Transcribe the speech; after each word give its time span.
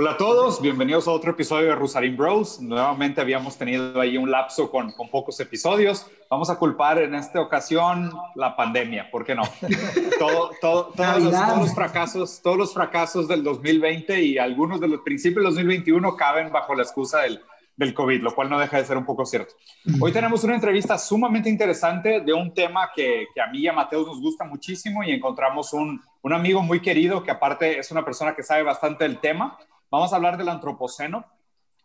Hola 0.00 0.12
a 0.12 0.16
todos, 0.16 0.62
bienvenidos 0.62 1.08
a 1.08 1.10
otro 1.10 1.32
episodio 1.32 1.70
de 1.70 1.74
Rusarín 1.74 2.16
Bros. 2.16 2.60
Nuevamente 2.60 3.20
habíamos 3.20 3.58
tenido 3.58 4.00
ahí 4.00 4.16
un 4.16 4.30
lapso 4.30 4.70
con, 4.70 4.92
con, 4.92 5.08
pocos 5.08 5.40
episodios. 5.40 6.06
Vamos 6.30 6.50
a 6.50 6.56
culpar 6.56 6.98
en 7.02 7.16
esta 7.16 7.40
ocasión 7.40 8.12
la 8.36 8.54
pandemia, 8.54 9.10
¿por 9.10 9.24
qué 9.24 9.34
no? 9.34 9.42
Todo, 10.20 10.52
todo, 10.60 10.92
todos, 10.96 11.22
los, 11.24 11.32
todos, 11.32 11.58
los, 11.58 11.74
fracasos, 11.74 12.40
todos 12.40 12.56
los 12.56 12.72
fracasos 12.72 13.26
del 13.26 13.42
2020 13.42 14.22
y 14.22 14.38
algunos 14.38 14.80
de 14.80 14.86
los 14.86 15.00
principios 15.00 15.42
del 15.46 15.54
2021 15.54 16.14
caben 16.14 16.52
bajo 16.52 16.76
la 16.76 16.84
excusa 16.84 17.22
del, 17.22 17.42
del 17.76 17.92
COVID, 17.92 18.22
lo 18.22 18.32
cual 18.36 18.50
no 18.50 18.60
deja 18.60 18.76
de 18.76 18.84
ser 18.84 18.96
un 18.96 19.04
poco 19.04 19.26
cierto. 19.26 19.54
Hoy 20.00 20.12
tenemos 20.12 20.44
una 20.44 20.54
entrevista 20.54 20.96
sumamente 20.96 21.50
interesante 21.50 22.20
de 22.20 22.32
un 22.32 22.54
tema 22.54 22.90
que, 22.94 23.26
que 23.34 23.40
a 23.40 23.48
mí 23.48 23.62
y 23.62 23.66
a 23.66 23.72
Mateus 23.72 24.06
nos 24.06 24.20
gusta 24.20 24.44
muchísimo 24.44 25.02
y 25.02 25.10
encontramos 25.10 25.72
un, 25.72 26.00
un 26.22 26.32
amigo 26.32 26.62
muy 26.62 26.78
querido 26.78 27.24
que 27.24 27.32
aparte 27.32 27.80
es 27.80 27.90
una 27.90 28.04
persona 28.04 28.36
que 28.36 28.44
sabe 28.44 28.62
bastante 28.62 29.02
del 29.02 29.18
tema 29.18 29.58
Vamos 29.90 30.12
a 30.12 30.16
hablar 30.16 30.36
del 30.36 30.50
antropoceno, 30.50 31.24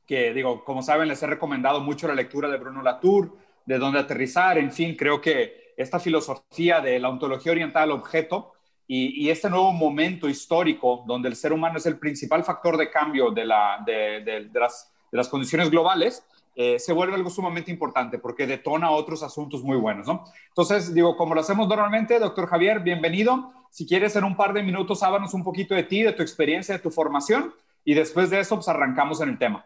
que 0.05 0.33
digo, 0.33 0.65
como 0.65 0.83
saben, 0.83 1.07
les 1.07 1.23
he 1.23 1.27
recomendado 1.27 1.79
mucho 1.79 2.07
la 2.07 2.13
lectura 2.13 2.49
de 2.49 2.57
Bruno 2.57 2.81
Latour, 2.81 3.37
de 3.65 3.77
dónde 3.77 3.99
aterrizar, 3.99 4.57
en 4.57 4.73
fin, 4.73 4.97
creo 4.97 5.21
que 5.21 5.73
esta 5.77 5.99
filosofía 5.99 6.81
de 6.81 6.99
la 6.99 7.07
ontología 7.07 7.53
oriental 7.53 7.83
al 7.83 7.91
objeto 7.91 8.51
y, 8.85 9.23
y, 9.23 9.29
este 9.29 9.49
nuevo 9.49 9.71
momento 9.71 10.27
histórico 10.27 11.05
donde 11.07 11.29
el 11.29 11.37
ser 11.37 11.53
humano 11.53 11.77
es 11.77 11.85
el 11.85 11.97
principal 11.97 12.43
factor 12.43 12.75
de 12.75 12.91
cambio 12.91 13.31
de, 13.31 13.45
la, 13.45 13.81
de, 13.85 14.21
de, 14.25 14.49
de 14.49 14.59
las, 14.59 14.91
las, 15.11 15.29
condiciones 15.29 15.71
globales, 15.71 16.25
eh, 16.55 16.77
se 16.77 16.91
vuelve 16.91 17.15
algo 17.15 17.29
sumamente 17.29 17.71
importante 17.71 18.19
porque 18.19 18.45
detona 18.45 18.91
otros 18.91 19.23
asuntos 19.23 19.63
muy 19.63 19.77
buenos, 19.77 20.05
¿no? 20.05 20.25
Entonces, 20.49 20.93
digo, 20.93 21.15
como 21.15 21.33
lo 21.33 21.39
hacemos 21.39 21.69
normalmente, 21.69 22.19
doctor 22.19 22.47
Javier, 22.47 22.81
bienvenido. 22.81 23.53
Si 23.71 23.87
quieres 23.87 24.15
en 24.17 24.25
un 24.25 24.35
par 24.35 24.51
de 24.51 24.61
minutos, 24.61 25.01
hábanos 25.01 25.33
un 25.33 25.43
poquito 25.43 25.73
de 25.73 25.83
ti, 25.83 26.03
de 26.03 26.11
tu 26.11 26.21
experiencia, 26.21 26.75
de 26.75 26.81
tu 26.81 26.91
formación 26.91 27.53
y 27.85 27.93
después 27.93 28.29
de 28.29 28.39
eso, 28.39 28.55
pues 28.55 28.67
arrancamos 28.67 29.21
en 29.21 29.29
el 29.29 29.37
tema. 29.37 29.65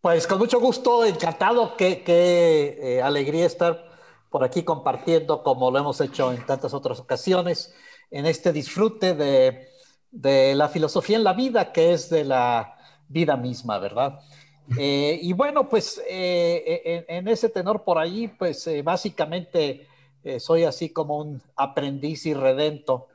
Pues 0.00 0.26
con 0.26 0.38
mucho 0.38 0.60
gusto, 0.60 1.04
encantado, 1.04 1.76
qué, 1.76 2.02
qué 2.02 2.78
eh, 2.80 3.02
alegría 3.02 3.46
estar 3.46 3.84
por 4.30 4.44
aquí 4.44 4.62
compartiendo, 4.62 5.42
como 5.42 5.70
lo 5.70 5.78
hemos 5.78 6.00
hecho 6.00 6.32
en 6.32 6.44
tantas 6.46 6.72
otras 6.74 7.00
ocasiones, 7.00 7.74
en 8.10 8.26
este 8.26 8.52
disfrute 8.52 9.14
de, 9.14 9.68
de 10.10 10.54
la 10.54 10.68
filosofía 10.68 11.16
en 11.16 11.24
la 11.24 11.32
vida, 11.32 11.72
que 11.72 11.92
es 11.92 12.10
de 12.10 12.24
la 12.24 12.78
vida 13.08 13.36
misma, 13.36 13.78
¿verdad? 13.78 14.20
Eh, 14.78 15.18
y 15.22 15.32
bueno, 15.32 15.66
pues 15.66 15.98
eh, 16.10 16.82
en, 16.84 17.16
en, 17.16 17.28
ese 17.28 17.48
tenor 17.48 17.84
por 17.84 17.96
ahí, 17.96 18.28
pues 18.28 18.68
básicamente 18.84 19.86
soy 20.38 20.64
así 20.64 20.90
como 20.90 21.16
un 21.16 21.40
aprendiz 21.56 22.26
irredento 22.26 23.08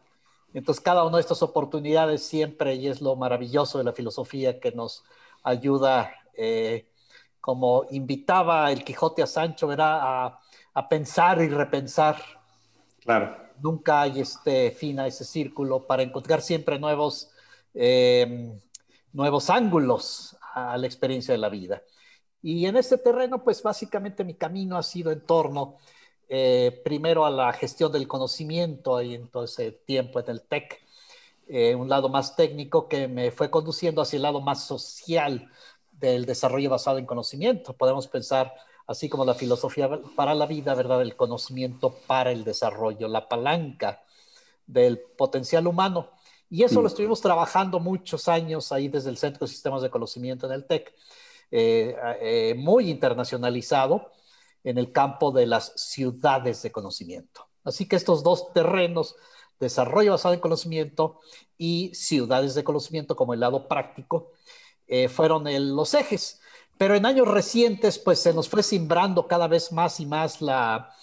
entonces, 0.53 0.83
cada 0.83 1.03
una 1.03 1.17
de 1.17 1.21
estas 1.21 1.41
oportunidades 1.41 2.23
siempre, 2.23 2.75
y 2.75 2.87
es 2.87 3.01
lo 3.01 3.15
maravilloso 3.15 3.77
de 3.77 3.83
la 3.83 3.93
filosofía 3.93 4.59
que 4.59 4.71
nos 4.71 5.03
ayuda, 5.41 6.13
eh, 6.35 6.87
como 7.41 7.85
invitaba 7.91 8.71
el 8.71 8.83
Quijote 8.83 9.23
a 9.23 9.27
Sancho, 9.27 9.71
era 9.71 10.25
a, 10.25 10.39
a, 10.73 10.87
pensar 10.87 11.41
y 11.41 11.49
repensar. 11.49 12.17
Claro. 13.01 13.35
Nunca 13.59 14.01
hay 14.01 14.21
este 14.21 14.71
fin 14.71 14.99
a 14.99 15.07
ese 15.07 15.25
círculo 15.25 15.85
para 15.85 16.03
encontrar 16.03 16.41
siempre 16.41 16.79
nuevos, 16.79 17.31
eh, 17.73 18.51
nuevos 19.11 19.49
ángulos 19.49 20.37
a 20.53 20.77
la 20.77 20.85
experiencia 20.85 21.33
de 21.33 21.39
la 21.39 21.49
vida. 21.49 21.81
Y 22.41 22.65
en 22.65 22.75
este 22.75 22.97
terreno, 22.97 23.43
pues 23.43 23.63
básicamente 23.63 24.23
mi 24.23 24.35
camino 24.35 24.77
ha 24.77 24.83
sido 24.83 25.11
en 25.11 25.25
torno 25.25 25.77
eh, 26.29 26.81
primero 26.83 27.25
a 27.25 27.29
la 27.29 27.53
gestión 27.53 27.91
del 27.91 28.07
conocimiento 28.07 28.95
ahí 28.95 29.15
en 29.15 29.27
todo 29.27 29.43
ese 29.43 29.71
tiempo 29.71 30.19
en 30.19 30.29
el 30.29 30.41
TEC, 30.41 30.81
eh, 31.47 31.75
un 31.75 31.89
lado 31.89 32.09
más 32.09 32.35
técnico 32.35 32.87
que 32.87 33.07
me 33.07 33.31
fue 33.31 33.49
conduciendo 33.49 34.01
hacia 34.01 34.17
el 34.17 34.23
lado 34.23 34.41
más 34.41 34.65
social 34.65 35.49
del 35.91 36.25
desarrollo 36.25 36.69
basado 36.69 36.97
en 36.97 37.05
conocimiento. 37.05 37.73
Podemos 37.73 38.07
pensar 38.07 38.53
así 38.87 39.09
como 39.09 39.25
la 39.25 39.33
filosofía 39.33 39.89
para 40.15 40.33
la 40.33 40.45
vida, 40.45 40.73
¿verdad? 40.75 41.01
El 41.01 41.15
conocimiento 41.15 41.95
para 42.07 42.31
el 42.31 42.43
desarrollo, 42.43 43.07
la 43.07 43.27
palanca 43.27 44.03
del 44.65 44.99
potencial 44.99 45.67
humano. 45.67 46.09
Y 46.49 46.63
eso 46.63 46.81
lo 46.81 46.87
estuvimos 46.87 47.19
trabajando 47.19 47.79
muchos 47.79 48.27
años 48.27 48.71
ahí 48.71 48.87
desde 48.87 49.09
el 49.09 49.17
Centro 49.17 49.45
de 49.45 49.51
Sistemas 49.51 49.81
de 49.81 49.89
Conocimiento 49.89 50.45
en 50.45 50.53
el 50.53 50.65
TEC, 50.65 50.93
eh, 51.51 52.53
muy 52.57 52.89
internacionalizado 52.89 54.11
en 54.63 54.77
el 54.77 54.91
campo 54.91 55.31
de 55.31 55.45
las 55.45 55.73
ciudades 55.75 56.61
de 56.61 56.71
conocimiento. 56.71 57.47
Así 57.63 57.87
que 57.87 57.95
estos 57.95 58.23
dos 58.23 58.53
terrenos, 58.53 59.15
desarrollo 59.59 60.11
basado 60.11 60.33
en 60.33 60.39
conocimiento 60.39 61.19
y 61.57 61.93
ciudades 61.93 62.55
de 62.55 62.63
conocimiento 62.63 63.15
como 63.15 63.33
el 63.33 63.39
lado 63.39 63.67
práctico, 63.67 64.31
eh, 64.87 65.07
fueron 65.07 65.47
el, 65.47 65.75
los 65.75 65.93
ejes. 65.93 66.41
Pero 66.77 66.95
en 66.95 67.05
años 67.05 67.27
recientes, 67.27 67.99
pues 67.99 68.19
se 68.19 68.33
nos 68.33 68.49
fue 68.49 68.63
simbrando 68.63 69.27
cada 69.27 69.47
vez 69.47 69.71
más 69.71 69.99
y 69.99 70.05
más 70.05 70.41
la, 70.41 70.93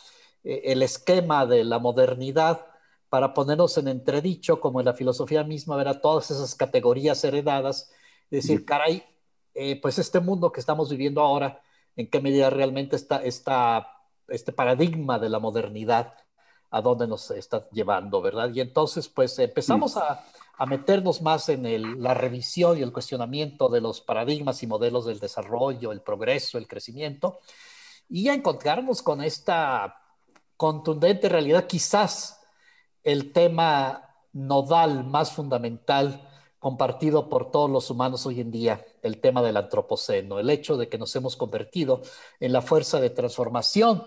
eh, 0.44 0.62
el 0.64 0.82
esquema 0.82 1.46
de 1.46 1.64
la 1.64 1.78
modernidad 1.78 2.66
para 3.08 3.34
ponernos 3.34 3.76
en 3.78 3.88
entredicho, 3.88 4.60
como 4.60 4.80
en 4.80 4.86
la 4.86 4.94
filosofía 4.94 5.42
misma, 5.44 5.76
ver 5.76 5.88
a 5.88 6.00
todas 6.00 6.30
esas 6.30 6.54
categorías 6.54 7.22
heredadas, 7.24 7.90
decir, 8.30 8.64
caray, 8.64 9.02
eh, 9.54 9.80
pues 9.80 9.98
este 9.98 10.20
mundo 10.20 10.52
que 10.52 10.60
estamos 10.60 10.90
viviendo 10.90 11.20
ahora, 11.20 11.60
en 11.96 12.08
qué 12.08 12.20
medida 12.20 12.50
realmente 12.50 12.96
está, 12.96 13.22
este 14.28 14.52
paradigma 14.52 15.18
de 15.18 15.28
la 15.28 15.38
modernidad 15.38 16.14
a 16.70 16.80
dónde 16.80 17.06
nos 17.06 17.30
está 17.30 17.68
llevando, 17.70 18.22
¿verdad? 18.22 18.50
Y 18.54 18.60
entonces, 18.60 19.08
pues 19.08 19.38
empezamos 19.38 19.96
a, 19.96 20.24
a 20.60 20.66
meternos 20.66 21.22
más 21.22 21.48
en 21.48 21.64
el, 21.64 22.02
la 22.02 22.12
revisión 22.12 22.76
y 22.76 22.82
el 22.82 22.92
cuestionamiento 22.92 23.70
de 23.70 23.80
los 23.80 24.02
paradigmas 24.02 24.62
y 24.62 24.66
modelos 24.66 25.06
del 25.06 25.18
desarrollo, 25.18 25.90
el 25.90 26.02
progreso, 26.02 26.58
el 26.58 26.68
crecimiento, 26.68 27.40
y 28.10 28.28
a 28.28 28.34
encontrarnos 28.34 29.02
con 29.02 29.22
esta 29.22 29.96
contundente 30.58 31.30
realidad, 31.30 31.66
quizás 31.66 32.42
el 33.02 33.32
tema 33.32 34.14
nodal 34.34 35.04
más 35.04 35.32
fundamental 35.32 36.28
compartido 36.60 37.28
por 37.28 37.50
todos 37.50 37.70
los 37.70 37.90
humanos 37.90 38.26
hoy 38.26 38.40
en 38.40 38.50
día, 38.50 38.84
el 39.02 39.18
tema 39.18 39.42
del 39.42 39.56
antropoceno, 39.56 40.38
el 40.38 40.50
hecho 40.50 40.76
de 40.76 40.88
que 40.88 40.98
nos 40.98 41.16
hemos 41.16 41.34
convertido 41.34 42.02
en 42.38 42.52
la 42.52 42.60
fuerza 42.60 43.00
de 43.00 43.10
transformación 43.10 44.04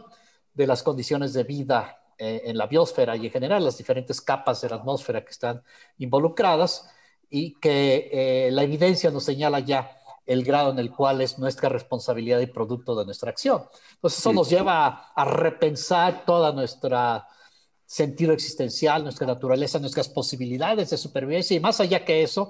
de 0.54 0.68
las 0.68 0.84
condiciones 0.84 1.34
de 1.34 1.44
vida 1.44 2.00
eh, 2.20 2.44
en 2.46 2.58
la 2.58 2.68
biosfera 2.68 3.18
y 3.18 3.26
en 3.26 3.32
general 3.32 3.66
las 3.66 3.80
diferentes 3.80 4.22
capas 4.22 4.62
de 4.62 4.70
la 4.70 4.76
atmósfera 4.76 5.26
que 5.26 5.32
están 5.32 5.64
involucradas 5.98 6.88
y 7.28 7.60
que 7.60 8.10
eh, 8.14 8.52
la 8.52 8.62
evidencia 8.62 9.10
nos 9.10 9.24
señala 9.24 9.60
ya 9.60 9.98
el 10.28 10.44
grado 10.44 10.72
en 10.72 10.78
el 10.78 10.92
cual 10.92 11.22
es 11.22 11.40
nuestra 11.40 11.70
responsabilidad 11.70 12.40
y 12.40 12.46
producto 12.46 12.96
de 12.96 13.06
nuestra 13.06 13.32
acción. 13.32 13.64
Entonces 13.96 14.20
eso 14.20 14.30
sí. 14.30 14.36
nos 14.36 14.50
lleva 14.50 14.86
a, 14.86 15.12
a 15.16 15.26
repensar 15.26 16.24
toda 16.24 16.52
nuestra 16.52 17.28
sentido 17.94 18.34
existencial, 18.34 19.04
nuestra 19.04 19.28
naturaleza, 19.28 19.78
nuestras 19.78 20.10
posibilidades 20.10 20.90
de 20.90 20.98
supervivencia 20.98 21.56
y 21.56 21.60
más 21.60 21.80
allá 21.80 22.04
que 22.04 22.24
eso, 22.24 22.50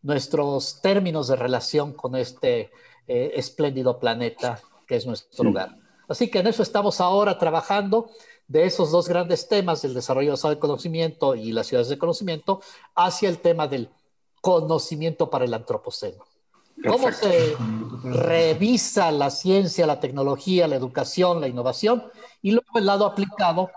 nuestros 0.00 0.80
términos 0.80 1.28
de 1.28 1.36
relación 1.36 1.92
con 1.92 2.16
este 2.16 2.70
eh, 3.06 3.32
espléndido 3.34 4.00
planeta 4.00 4.62
que 4.86 4.96
es 4.96 5.04
nuestro 5.04 5.50
hogar. 5.50 5.76
Así 6.08 6.30
que 6.30 6.38
en 6.38 6.46
eso 6.46 6.62
estamos 6.62 7.02
ahora 7.02 7.36
trabajando 7.36 8.12
de 8.48 8.64
esos 8.64 8.90
dos 8.90 9.10
grandes 9.10 9.46
temas, 9.46 9.84
el 9.84 9.92
desarrollo 9.92 10.30
basado 10.30 10.54
en 10.54 10.60
conocimiento 10.60 11.34
y 11.34 11.52
las 11.52 11.66
ciudades 11.66 11.90
de 11.90 11.98
conocimiento, 11.98 12.62
hacia 12.94 13.28
el 13.28 13.40
tema 13.40 13.68
del 13.68 13.90
conocimiento 14.40 15.28
para 15.28 15.44
el 15.44 15.52
antropoceno. 15.52 16.24
¿Cómo 16.82 17.04
Perfecto. 17.04 17.28
se 17.28 18.08
revisa 18.08 19.12
la 19.12 19.28
ciencia, 19.28 19.86
la 19.86 20.00
tecnología, 20.00 20.66
la 20.66 20.76
educación, 20.76 21.42
la 21.42 21.48
innovación? 21.48 22.04
Y 22.40 22.52
luego 22.52 22.78
el 22.78 22.86
lado 22.86 23.04
aplicado 23.04 23.70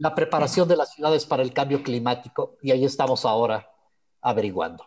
la 0.00 0.14
preparación 0.14 0.66
de 0.66 0.76
las 0.76 0.94
ciudades 0.94 1.26
para 1.26 1.42
el 1.42 1.52
cambio 1.52 1.82
climático 1.82 2.56
y 2.62 2.70
ahí 2.70 2.84
estamos 2.86 3.26
ahora 3.26 3.70
averiguando. 4.22 4.84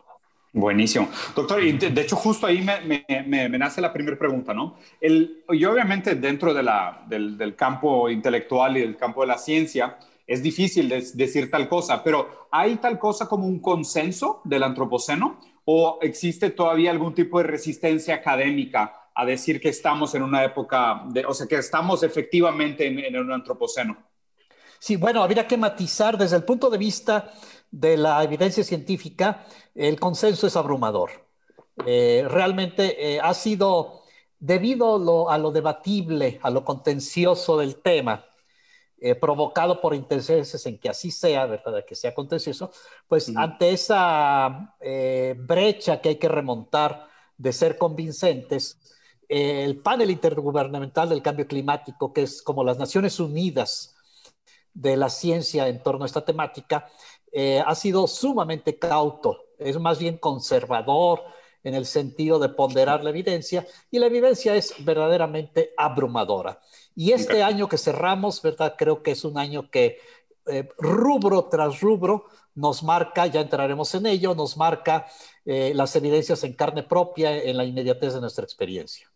Buenísimo. 0.52 1.08
Doctor, 1.34 1.62
y 1.62 1.72
de, 1.72 1.90
de 1.90 2.00
hecho 2.00 2.16
justo 2.16 2.46
ahí 2.46 2.60
me, 2.60 2.80
me, 2.80 3.04
me, 3.26 3.48
me, 3.48 3.58
nace 3.58 3.80
la 3.80 3.92
primera 3.92 4.18
pregunta, 4.18 4.52
¿no? 4.52 4.76
El, 5.00 5.44
y 5.50 5.64
obviamente 5.64 6.16
dentro 6.16 6.52
de 6.52 6.64
la, 6.64 7.04
del, 7.08 7.38
del, 7.38 7.54
campo 7.54 8.10
intelectual 8.10 8.76
y 8.76 8.80
del 8.80 8.96
campo 8.96 9.20
de 9.20 9.28
la 9.28 9.38
ciencia 9.38 9.98
es 10.26 10.42
difícil 10.42 10.88
de, 10.88 11.04
decir 11.14 11.48
tal 11.48 11.68
cosa, 11.68 12.02
pero 12.02 12.48
¿hay 12.50 12.76
tal 12.76 12.98
cosa 12.98 13.28
como 13.28 13.46
un 13.46 13.60
consenso 13.60 14.42
del 14.44 14.64
antropoceno 14.64 15.38
o 15.64 15.98
existe 16.02 16.50
todavía 16.50 16.90
algún 16.90 17.14
tipo 17.14 17.38
de 17.38 17.44
resistencia 17.44 18.16
académica 18.16 19.10
a 19.14 19.24
decir 19.24 19.60
que 19.60 19.68
estamos 19.68 20.14
en 20.16 20.22
una 20.22 20.44
época, 20.44 21.04
de, 21.08 21.24
o 21.24 21.34
sea, 21.34 21.46
que 21.46 21.56
estamos 21.56 22.02
efectivamente 22.02 22.86
en, 22.86 22.98
en 22.98 23.16
un 23.16 23.32
antropoceno? 23.32 24.13
Sí, 24.84 24.96
bueno, 24.96 25.22
habría 25.22 25.48
que 25.48 25.56
matizar 25.56 26.18
desde 26.18 26.36
el 26.36 26.44
punto 26.44 26.68
de 26.68 26.76
vista 26.76 27.32
de 27.70 27.96
la 27.96 28.22
evidencia 28.22 28.62
científica, 28.62 29.46
el 29.74 29.98
consenso 29.98 30.46
es 30.46 30.56
abrumador. 30.56 31.10
Eh, 31.86 32.26
realmente 32.28 33.14
eh, 33.14 33.18
ha 33.18 33.32
sido, 33.32 34.02
debido 34.38 35.30
a 35.30 35.38
lo 35.38 35.52
debatible, 35.52 36.38
a 36.42 36.50
lo 36.50 36.66
contencioso 36.66 37.56
del 37.56 37.76
tema, 37.76 38.26
eh, 38.98 39.14
provocado 39.14 39.80
por 39.80 39.94
intereses 39.94 40.66
en 40.66 40.78
que 40.78 40.90
así 40.90 41.10
sea, 41.10 41.46
¿verdad? 41.46 41.82
Que 41.86 41.94
sea 41.94 42.14
contencioso, 42.14 42.70
pues 43.08 43.34
ante 43.34 43.70
esa 43.70 44.76
brecha 45.38 46.02
que 46.02 46.10
hay 46.10 46.16
que 46.16 46.28
remontar 46.28 47.08
de 47.38 47.54
ser 47.54 47.78
convincentes, 47.78 48.78
el 49.30 49.78
panel 49.78 50.10
intergubernamental 50.10 51.08
del 51.08 51.22
cambio 51.22 51.46
climático, 51.46 52.12
que 52.12 52.24
es 52.24 52.42
como 52.42 52.62
las 52.62 52.76
Naciones 52.76 53.18
Unidas 53.18 53.93
de 54.74 54.96
la 54.96 55.08
ciencia 55.08 55.68
en 55.68 55.82
torno 55.82 56.04
a 56.04 56.06
esta 56.06 56.24
temática, 56.24 56.88
ha 57.66 57.74
sido 57.74 58.06
sumamente 58.06 58.78
cauto, 58.78 59.46
es 59.58 59.76
más 59.80 59.98
bien 59.98 60.18
conservador, 60.18 61.22
en 61.64 61.74
el 61.74 61.86
sentido 61.86 62.38
de 62.38 62.50
ponderar 62.50 63.02
la 63.02 63.10
evidencia 63.10 63.66
y 63.90 63.98
la 63.98 64.06
evidencia 64.06 64.54
es 64.54 64.74
verdaderamente 64.84 65.72
abrumadora. 65.76 66.60
Y 66.94 67.12
este 67.12 67.42
año 67.42 67.68
que 67.68 67.78
cerramos, 67.78 68.40
¿verdad? 68.42 68.74
Creo 68.78 69.02
que 69.02 69.12
es 69.12 69.24
un 69.24 69.38
año 69.38 69.70
que 69.70 69.98
eh, 70.46 70.68
rubro 70.78 71.46
tras 71.46 71.80
rubro 71.80 72.26
nos 72.54 72.82
marca, 72.82 73.26
ya 73.26 73.40
entraremos 73.40 73.92
en 73.94 74.06
ello, 74.06 74.34
nos 74.34 74.56
marca 74.56 75.06
eh, 75.44 75.72
las 75.74 75.96
evidencias 75.96 76.44
en 76.44 76.52
carne 76.52 76.84
propia 76.84 77.36
en 77.36 77.56
la 77.56 77.64
inmediatez 77.64 78.14
de 78.14 78.20
nuestra 78.20 78.44
experiencia. 78.44 79.10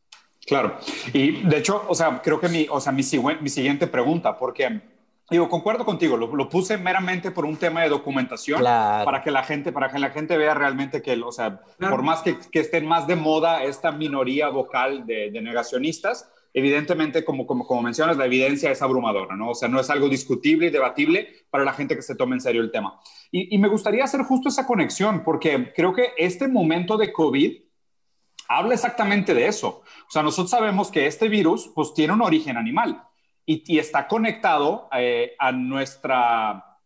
Claro, 0.44 0.78
y 1.12 1.42
de 1.46 1.58
hecho, 1.58 1.84
o 1.86 1.94
sea, 1.94 2.22
creo 2.22 2.40
que 2.40 2.48
mi, 2.48 2.66
o 2.70 2.80
sea, 2.80 2.90
mi, 2.90 3.02
mi 3.40 3.50
siguiente 3.50 3.86
pregunta, 3.86 4.36
porque 4.36 4.80
Digo, 5.30 5.50
concuerdo 5.50 5.84
contigo, 5.84 6.16
lo, 6.16 6.48
puse 6.48 6.78
meramente 6.78 7.30
por 7.30 7.44
un 7.44 7.58
tema 7.58 7.82
de 7.82 7.90
documentación, 7.90 8.62
para 8.62 9.22
que 9.22 9.30
la 9.30 9.42
gente, 9.42 9.72
para 9.72 9.90
que 9.90 9.98
la 9.98 10.08
gente 10.08 10.38
vea 10.38 10.54
realmente 10.54 11.02
que, 11.02 11.20
o 11.22 11.32
sea, 11.32 11.60
por 11.78 12.02
más 12.02 12.22
que, 12.22 12.38
que, 12.50 12.60
estén 12.60 12.86
más 12.86 13.06
de 13.06 13.14
moda 13.14 13.62
esta 13.62 13.92
minoría 13.92 14.48
vocal 14.48 15.04
de, 15.06 15.30
negacionistas, 15.42 16.30
evidentemente, 16.54 17.26
como, 17.26 17.46
como, 17.46 17.66
como, 17.66 17.82
mencionas, 17.82 18.16
la 18.16 18.24
evidencia 18.24 18.70
es 18.70 18.80
abrumadora, 18.80 19.36
¿no? 19.36 19.50
O 19.50 19.54
sea, 19.54 19.68
no 19.68 19.78
es 19.78 19.90
algo 19.90 20.08
discutible 20.08 20.68
y 20.68 20.70
debatible 20.70 21.28
para 21.50 21.62
la 21.62 21.74
gente 21.74 21.94
que 21.94 22.02
se 22.02 22.14
tome 22.14 22.36
en 22.36 22.40
serio 22.40 22.62
el 22.62 22.70
tema. 22.70 22.98
Y, 23.30 23.54
y 23.54 23.58
me 23.58 23.68
gustaría 23.68 24.04
hacer 24.04 24.22
justo 24.22 24.48
esa 24.48 24.66
conexión, 24.66 25.24
porque 25.24 25.74
creo 25.76 25.92
que 25.92 26.12
este 26.16 26.48
momento 26.48 26.96
de 26.96 27.12
COVID 27.12 27.52
habla 28.48 28.72
exactamente 28.72 29.34
de 29.34 29.46
eso. 29.46 29.82
O 30.08 30.10
sea, 30.10 30.22
nosotros 30.22 30.50
sabemos 30.50 30.90
que 30.90 31.06
este 31.06 31.28
virus, 31.28 31.70
pues, 31.74 31.92
tiene 31.92 32.14
un 32.14 32.22
origen 32.22 32.56
animal 32.56 33.04
y, 33.50 33.78
está 33.78 34.06
conectado 34.06 34.88
eh, 34.92 35.34
a 35.38 35.52
nuestra, 35.52 36.78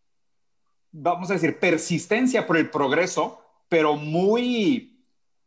vamos 0.91 1.29
a 1.29 1.33
decir, 1.33 1.59
persistencia 1.59 2.47
por 2.47 2.55
el 2.55 2.69
progreso, 2.69 3.41
pero 3.67 3.97
muy 3.97 5.03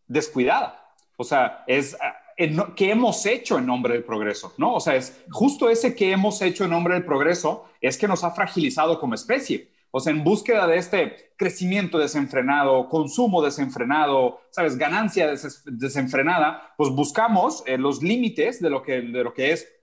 descuidada. 0.06 0.94
O 1.16 1.24
sea, 1.24 1.64
es 1.66 1.96
eh, 2.36 2.54
qué 2.76 2.90
hemos 2.90 3.24
hecho 3.24 3.56
en 3.56 3.64
nombre 3.64 3.94
del 3.94 4.04
progreso, 4.04 4.52
¿no? 4.58 4.74
O 4.74 4.80
sea, 4.80 4.94
es 4.94 5.24
justo 5.30 5.70
ese 5.70 5.94
que 5.94 6.12
hemos 6.12 6.42
hecho 6.42 6.64
en 6.64 6.70
nombre 6.70 6.92
del 6.92 7.06
progreso 7.06 7.64
es 7.80 7.96
que 7.96 8.08
nos 8.08 8.22
ha 8.22 8.32
fragilizado 8.32 9.00
como 9.00 9.14
especie. 9.14 9.70
O 9.90 10.00
sea, 10.00 10.12
en 10.12 10.22
búsqueda 10.22 10.66
de 10.66 10.76
este 10.76 11.32
crecimiento 11.38 11.98
desenfrenado, 11.98 12.90
consumo 12.90 13.42
desenfrenado, 13.42 14.42
sabes, 14.50 14.76
ganancia 14.76 15.32
desenfrenada, 15.64 16.74
pues 16.76 16.90
buscamos 16.90 17.62
eh, 17.64 17.78
los 17.78 18.02
límites 18.02 18.60
de 18.60 18.68
lo 18.68 18.82
que 18.82 19.00
de 19.00 19.24
lo 19.24 19.32
que 19.32 19.52
es 19.52 19.75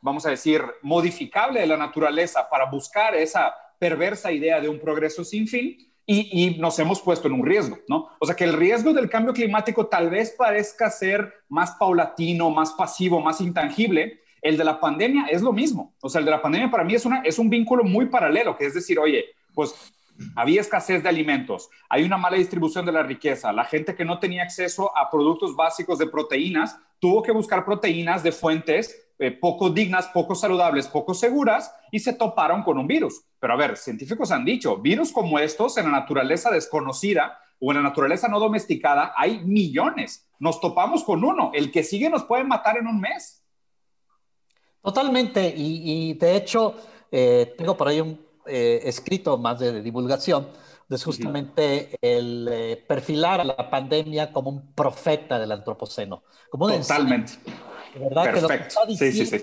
vamos 0.00 0.26
a 0.26 0.30
decir, 0.30 0.62
modificable 0.82 1.60
de 1.60 1.66
la 1.66 1.76
naturaleza 1.76 2.48
para 2.48 2.66
buscar 2.66 3.14
esa 3.14 3.54
perversa 3.78 4.32
idea 4.32 4.60
de 4.60 4.68
un 4.68 4.78
progreso 4.78 5.24
sin 5.24 5.48
fin 5.48 5.76
y, 6.06 6.56
nos 6.58 6.76
hemos 6.80 7.00
puesto 7.00 7.28
en 7.28 7.34
un 7.34 7.46
riesgo, 7.46 7.78
¿no? 7.88 8.08
O 8.18 8.26
sea 8.26 8.34
que 8.34 8.42
el 8.42 8.54
riesgo 8.54 8.92
del 8.92 9.08
cambio 9.08 9.32
climático 9.32 9.86
tal 9.86 10.10
vez 10.10 10.34
parezca 10.36 10.90
ser 10.90 11.32
más 11.48 11.72
paulatino, 11.78 12.50
más 12.50 12.72
pasivo, 12.72 13.20
más 13.20 13.40
intangible. 13.40 14.20
El 14.42 14.56
de 14.56 14.64
la 14.64 14.80
pandemia 14.80 15.26
es 15.30 15.40
lo 15.40 15.52
mismo. 15.52 15.94
O 16.00 16.08
sea, 16.08 16.18
el 16.18 16.24
de 16.24 16.32
la 16.32 16.42
pandemia 16.42 16.68
para 16.68 16.82
mí 16.82 16.94
es, 16.94 17.06
una, 17.06 17.20
es 17.20 17.38
un 17.38 17.48
vínculo 17.48 17.84
muy 17.84 18.06
paralelo, 18.06 18.56
que 18.56 18.66
es 18.66 18.74
decir, 18.74 18.98
oye, 18.98 19.26
pues 19.54 19.72
había 20.34 20.60
escasez 20.60 21.02
de 21.02 21.08
alimentos, 21.08 21.70
hay 21.88 22.02
una 22.02 22.18
mala 22.18 22.36
distribución 22.36 22.84
de 22.84 22.92
la 22.92 23.02
riqueza, 23.02 23.52
la 23.52 23.64
gente 23.64 23.94
que 23.94 24.04
no 24.04 24.18
tenía 24.18 24.42
acceso 24.42 24.94
a 24.96 25.10
productos 25.10 25.56
básicos 25.56 25.98
de 25.98 26.08
proteínas 26.08 26.78
tuvo 26.98 27.22
que 27.22 27.32
buscar 27.32 27.64
proteínas 27.64 28.22
de 28.22 28.32
fuentes 28.32 29.09
eh, 29.22 29.32
poco 29.32 29.68
dignas, 29.68 30.06
poco 30.06 30.34
saludables, 30.34 30.88
poco 30.88 31.12
seguras 31.12 31.74
y 31.90 31.98
se 31.98 32.14
toparon 32.14 32.62
con 32.62 32.78
un 32.78 32.86
virus. 32.86 33.20
Pero 33.38 33.52
a 33.52 33.56
ver, 33.56 33.76
científicos 33.76 34.30
han 34.30 34.46
dicho, 34.46 34.78
virus 34.78 35.12
como 35.12 35.38
estos 35.38 35.76
en 35.76 35.84
la 35.84 35.90
naturaleza 35.90 36.50
desconocida 36.50 37.38
o 37.58 37.70
en 37.70 37.76
la 37.76 37.82
naturaleza 37.82 38.28
no 38.28 38.40
domesticada 38.40 39.12
hay 39.14 39.40
millones. 39.44 40.26
Nos 40.38 40.58
topamos 40.58 41.04
con 41.04 41.22
uno, 41.22 41.50
el 41.52 41.70
que 41.70 41.82
sigue 41.82 42.08
nos 42.08 42.24
puede 42.24 42.44
matar 42.44 42.78
en 42.78 42.86
un 42.86 42.98
mes. 42.98 43.44
Totalmente, 44.82 45.52
y, 45.54 46.14
de 46.14 46.36
hecho 46.36 46.76
eh, 47.12 47.54
tengo 47.58 47.76
por 47.76 47.88
ahí 47.88 48.00
un 48.00 48.18
eh, 48.46 48.80
escrito 48.84 49.36
más 49.36 49.58
de, 49.58 49.82
divulgación, 49.82 50.48
es 50.88 51.04
justamente 51.04 51.90
el 52.00 52.82
perfilar 52.88 53.42
a 53.42 53.44
la 53.44 53.68
pandemia 53.68 54.32
como 54.32 54.48
un 54.48 54.72
profeta 54.72 55.38
del 55.38 55.52
antropoceno. 55.52 56.22
Como 56.50 56.70
Totalmente. 56.70 57.34
¿Verdad? 57.98 58.24
Perfecto. 58.24 58.80
sí, 58.88 59.12
sí, 59.12 59.26
sí. 59.26 59.42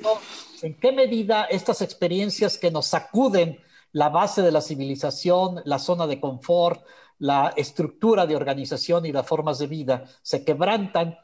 En 0.61 0.73
qué 0.79 0.91
medida 0.91 1.45
estas 1.45 1.81
experiencias 1.81 2.57
que 2.57 2.71
nos 2.71 2.87
sacuden 2.87 3.59
la 3.91 4.09
base 4.09 4.41
de 4.41 4.51
la 4.51 4.61
civilización, 4.61 5.61
la 5.65 5.79
zona 5.79 6.07
de 6.07 6.19
confort, 6.19 6.83
la 7.19 7.53
estructura 7.55 8.25
de 8.25 8.35
organización 8.35 9.05
y 9.05 9.11
las 9.11 9.25
formas 9.25 9.59
de 9.59 9.67
vida 9.67 10.05
se 10.21 10.43
quebrantan. 10.43 11.17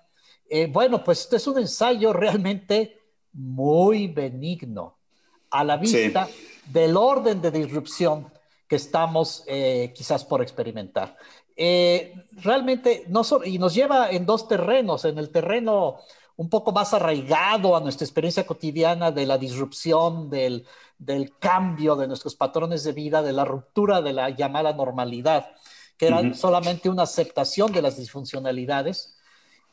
Eh, 0.50 0.68
bueno, 0.68 1.04
pues 1.04 1.22
este 1.22 1.38
es 1.38 1.48
un 1.48 1.60
ensayo 1.60 2.14
realmente 2.14 3.00
muy 3.34 4.08
benigno 4.08 4.98
a 5.52 5.64
la 5.64 5.78
vista 5.78 6.28
del 6.66 6.98
orden 6.98 7.42
de 7.42 7.52
disrupción 7.52 8.32
que 8.68 8.76
estamos 8.78 9.44
eh, 9.48 9.92
quizás 9.96 10.26
por 10.26 10.42
experimentar. 10.42 11.16
Eh, 11.56 12.26
realmente, 12.32 13.06
no 13.08 13.22
y 13.46 13.60
nos 13.60 13.76
lleva 13.76 14.10
en 14.10 14.26
dos 14.26 14.48
terrenos, 14.48 15.06
en 15.06 15.20
el 15.20 15.30
terreno 15.30 16.00
un 16.36 16.50
poco 16.50 16.72
más 16.72 16.94
arraigado 16.94 17.76
a 17.76 17.80
nuestra 17.80 18.06
experiencia 18.06 18.46
cotidiana 18.46 19.12
de 19.12 19.26
la 19.26 19.38
disrupción, 19.38 20.30
del, 20.30 20.66
cambio 21.40 21.96
de 21.96 22.08
nuestros 22.08 22.36
patrones 22.36 22.84
de 22.84 22.94
vida, 22.94 23.22
de 23.22 23.34
la 23.34 23.46
ruptura 23.46 24.02
de 24.02 24.14
la 24.14 24.30
llamada 24.30 24.74
normalidad, 24.74 25.52
que 25.98 26.08
era 26.08 26.34
solamente 26.34 26.90
una 26.90 27.04
aceptación 27.04 27.72
de 27.72 27.82
las 27.82 27.98
disfuncionalidades. 27.98 29.16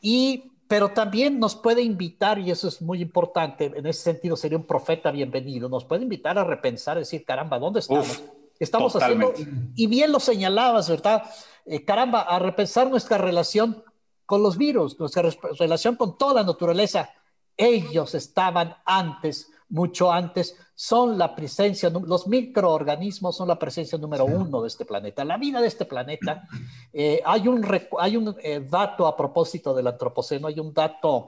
Y, 0.01 0.51
pero 0.67 0.89
también 0.89 1.39
nos 1.39 1.55
puede 1.55 1.81
invitar, 1.81 2.37
y 2.37 2.51
eso 2.51 2.67
es 2.67 2.81
muy 2.81 3.01
importante, 3.01 3.65
en 3.65 3.85
ese 3.85 4.01
sentido 4.01 4.35
sería 4.35 4.57
un 4.57 4.65
profeta 4.65 5.11
bienvenido, 5.11 5.67
nos 5.67 5.85
puede 5.85 6.03
invitar 6.03 6.37
a 6.37 6.43
repensar, 6.43 6.97
decir, 6.97 7.25
caramba, 7.25 7.59
¿dónde 7.59 7.79
estamos? 7.79 8.21
estamos 8.59 8.95
haciendo? 8.95 9.33
Y 9.75 9.87
bien 9.87 10.11
lo 10.11 10.19
señalabas, 10.19 10.89
¿verdad? 10.89 11.23
Eh, 11.65 11.83
caramba, 11.83 12.21
a 12.21 12.39
repensar 12.39 12.89
nuestra 12.89 13.17
relación 13.17 13.83
con 14.31 14.41
los 14.41 14.57
virus, 14.57 14.97
nuestra 14.97 15.29
relación 15.59 15.97
con 15.97 16.17
toda 16.17 16.35
la 16.35 16.43
naturaleza. 16.43 17.09
Ellos 17.57 18.15
estaban 18.15 18.73
antes, 18.85 19.51
mucho 19.67 20.09
antes, 20.09 20.55
son 20.73 21.17
la 21.17 21.35
presencia, 21.35 21.89
los 21.89 22.27
microorganismos 22.27 23.35
son 23.35 23.49
la 23.49 23.59
presencia 23.59 23.97
número 23.97 24.23
uno 24.23 24.61
de 24.61 24.69
este 24.69 24.85
planeta. 24.85 25.25
La 25.25 25.35
vida 25.35 25.59
de 25.59 25.67
este 25.67 25.83
planeta, 25.83 26.47
eh, 26.93 27.21
hay 27.25 27.49
un, 27.49 27.61
hay 27.99 28.15
un 28.15 28.33
eh, 28.41 28.65
dato 28.69 29.05
a 29.05 29.17
propósito 29.17 29.73
del 29.73 29.87
antropoceno, 29.87 30.47
hay 30.47 30.61
un 30.61 30.73
dato 30.73 31.27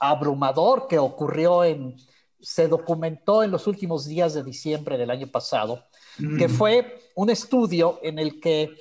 abrumador 0.00 0.88
que 0.88 0.98
ocurrió 0.98 1.62
en, 1.62 1.94
se 2.40 2.66
documentó 2.66 3.44
en 3.44 3.52
los 3.52 3.68
últimos 3.68 4.04
días 4.04 4.34
de 4.34 4.42
diciembre 4.42 4.98
del 4.98 5.12
año 5.12 5.28
pasado, 5.28 5.84
que 6.16 6.48
mm. 6.48 6.50
fue 6.50 6.98
un 7.14 7.30
estudio 7.30 8.00
en 8.02 8.18
el 8.18 8.40
que 8.40 8.74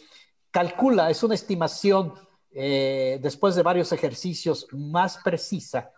calcula, 0.50 1.12
es 1.12 1.22
una 1.22 1.36
estimación 1.36 2.16
eh, 2.54 3.20
después 3.22 3.56
de 3.56 3.64
varios 3.64 3.92
ejercicios, 3.92 4.68
más 4.72 5.18
precisa 5.18 5.92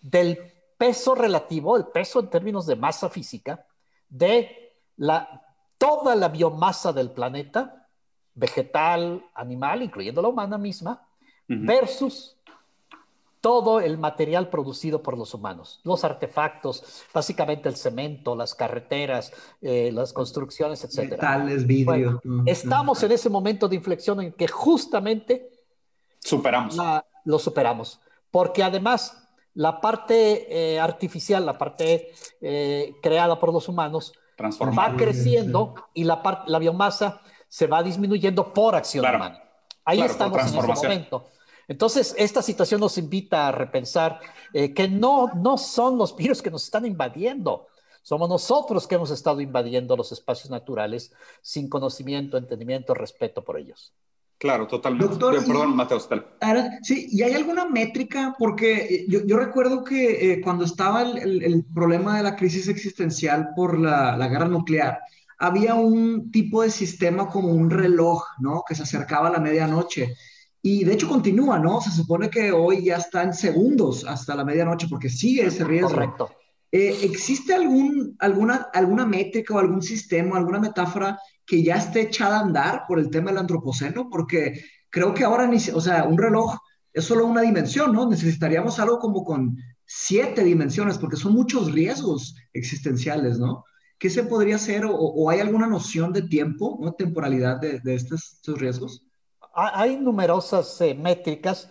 del 0.00 0.38
peso 0.76 1.14
relativo, 1.14 1.76
el 1.76 1.86
peso 1.86 2.20
en 2.20 2.28
términos 2.28 2.66
de 2.66 2.76
masa 2.76 3.08
física, 3.08 3.66
de 4.08 4.74
la, 4.96 5.42
toda 5.78 6.16
la 6.16 6.28
biomasa 6.28 6.92
del 6.92 7.10
planeta, 7.10 7.88
vegetal, 8.34 9.24
animal, 9.34 9.82
incluyendo 9.82 10.22
la 10.22 10.28
humana 10.28 10.58
misma, 10.58 11.06
versus 11.46 12.36
todo 13.42 13.80
el 13.80 13.98
material 13.98 14.48
producido 14.48 15.02
por 15.02 15.18
los 15.18 15.34
humanos, 15.34 15.80
los 15.82 16.04
artefactos, 16.04 17.04
básicamente 17.12 17.68
el 17.68 17.76
cemento, 17.76 18.36
las 18.36 18.54
carreteras, 18.54 19.32
eh, 19.60 19.90
las 19.92 20.12
construcciones, 20.12 20.82
etc. 20.84 21.10
Metales, 21.10 21.66
vidrio. 21.66 22.22
estamos 22.46 23.02
en 23.02 23.12
ese 23.12 23.28
momento 23.28 23.68
de 23.68 23.76
inflexión 23.76 24.20
en 24.20 24.32
que 24.32 24.46
justamente 24.46 25.51
Superamos. 26.22 26.76
lo 27.24 27.38
superamos. 27.38 28.00
Porque 28.30 28.62
además 28.62 29.28
la 29.54 29.80
parte 29.80 30.74
eh, 30.74 30.80
artificial, 30.80 31.44
la 31.44 31.58
parte 31.58 32.12
eh, 32.40 32.94
creada 33.02 33.38
por 33.38 33.52
los 33.52 33.68
humanos, 33.68 34.12
va 34.40 34.96
creciendo 34.96 35.74
y 35.94 36.04
la, 36.04 36.22
parte, 36.22 36.50
la 36.50 36.58
biomasa 36.58 37.20
se 37.48 37.66
va 37.66 37.82
disminuyendo 37.82 38.52
por 38.52 38.74
acción 38.74 39.04
humana. 39.04 39.42
Ahí 39.84 40.00
estamos 40.00 40.40
en 40.40 40.46
ese 40.46 40.62
momento. 40.62 41.30
Entonces, 41.68 42.14
esta 42.18 42.42
situación 42.42 42.80
nos 42.80 42.98
invita 42.98 43.48
a 43.48 43.52
repensar 43.52 44.20
eh, 44.52 44.74
que 44.74 44.88
no, 44.88 45.30
no 45.34 45.56
son 45.58 45.96
los 45.96 46.16
virus 46.16 46.42
que 46.42 46.50
nos 46.50 46.64
están 46.64 46.84
invadiendo, 46.84 47.68
somos 48.02 48.28
nosotros 48.28 48.86
que 48.86 48.96
hemos 48.96 49.10
estado 49.10 49.40
invadiendo 49.40 49.96
los 49.96 50.10
espacios 50.10 50.50
naturales 50.50 51.12
sin 51.40 51.68
conocimiento, 51.68 52.36
entendimiento, 52.36 52.94
respeto 52.94 53.44
por 53.44 53.58
ellos. 53.58 53.92
Claro, 54.42 54.66
totalmente. 54.66 55.06
Doctor, 55.06 55.46
Perdón, 55.46 55.76
Mateo. 55.76 56.00
Sí, 56.82 57.06
¿y 57.12 57.22
hay 57.22 57.34
alguna 57.34 57.64
métrica? 57.64 58.34
Porque 58.36 59.06
yo, 59.08 59.24
yo 59.24 59.36
recuerdo 59.36 59.84
que 59.84 60.32
eh, 60.32 60.40
cuando 60.40 60.64
estaba 60.64 61.02
el, 61.02 61.44
el, 61.44 61.64
problema 61.72 62.16
de 62.16 62.24
la 62.24 62.34
crisis 62.34 62.66
existencial 62.66 63.50
por 63.54 63.78
la, 63.78 64.16
la, 64.16 64.26
guerra 64.26 64.48
nuclear, 64.48 64.98
había 65.38 65.76
un 65.76 66.32
tipo 66.32 66.62
de 66.62 66.70
sistema 66.70 67.28
como 67.28 67.50
un 67.50 67.70
reloj, 67.70 68.24
¿no? 68.40 68.64
Que 68.66 68.74
se 68.74 68.82
acercaba 68.82 69.28
a 69.28 69.30
la 69.30 69.38
medianoche. 69.38 70.16
Y 70.60 70.82
de 70.82 70.94
hecho 70.94 71.08
continúa, 71.08 71.60
¿no? 71.60 71.80
Se 71.80 71.92
supone 71.92 72.28
que 72.28 72.50
hoy 72.50 72.86
ya 72.86 72.96
está 72.96 73.22
en 73.22 73.34
segundos 73.34 74.04
hasta 74.04 74.34
la 74.34 74.44
medianoche 74.44 74.88
porque 74.90 75.08
sigue 75.08 75.46
ese 75.46 75.62
riesgo. 75.62 75.90
Correcto. 75.90 76.30
Eh, 76.74 77.00
¿Existe 77.02 77.54
algún, 77.54 78.16
alguna, 78.18 78.68
alguna 78.72 79.04
métrica 79.04 79.54
o 79.54 79.58
algún 79.58 79.82
sistema, 79.82 80.38
alguna 80.38 80.58
metáfora 80.58 81.18
que 81.44 81.62
ya 81.62 81.76
esté 81.76 82.00
echada 82.00 82.38
a 82.38 82.42
andar 82.42 82.84
por 82.88 82.98
el 82.98 83.10
tema 83.10 83.30
del 83.30 83.40
antropoceno? 83.40 84.08
Porque 84.08 84.64
creo 84.88 85.12
que 85.12 85.22
ahora, 85.22 85.46
ni, 85.46 85.56
o 85.56 85.80
sea, 85.82 86.04
un 86.04 86.16
reloj 86.16 86.56
es 86.94 87.04
solo 87.04 87.26
una 87.26 87.42
dimensión, 87.42 87.92
¿no? 87.92 88.08
Necesitaríamos 88.08 88.78
algo 88.78 88.98
como 88.98 89.22
con 89.22 89.58
siete 89.84 90.42
dimensiones, 90.42 90.96
porque 90.96 91.16
son 91.16 91.34
muchos 91.34 91.72
riesgos 91.72 92.34
existenciales, 92.54 93.38
¿no? 93.38 93.64
¿Qué 93.98 94.08
se 94.08 94.24
podría 94.24 94.56
hacer 94.56 94.84
o, 94.88 95.30
hay 95.30 95.40
alguna 95.40 95.66
noción 95.66 96.12
de 96.12 96.22
tiempo, 96.22 96.78
¿no? 96.80 96.92
temporalidad 96.94 97.60
de, 97.60 97.80
de 97.80 97.94
estos, 97.94 98.40
riesgos? 98.46 99.04
Hay 99.54 99.98
numerosas 99.98 100.80
eh, 100.80 100.94
métricas, 100.94 101.70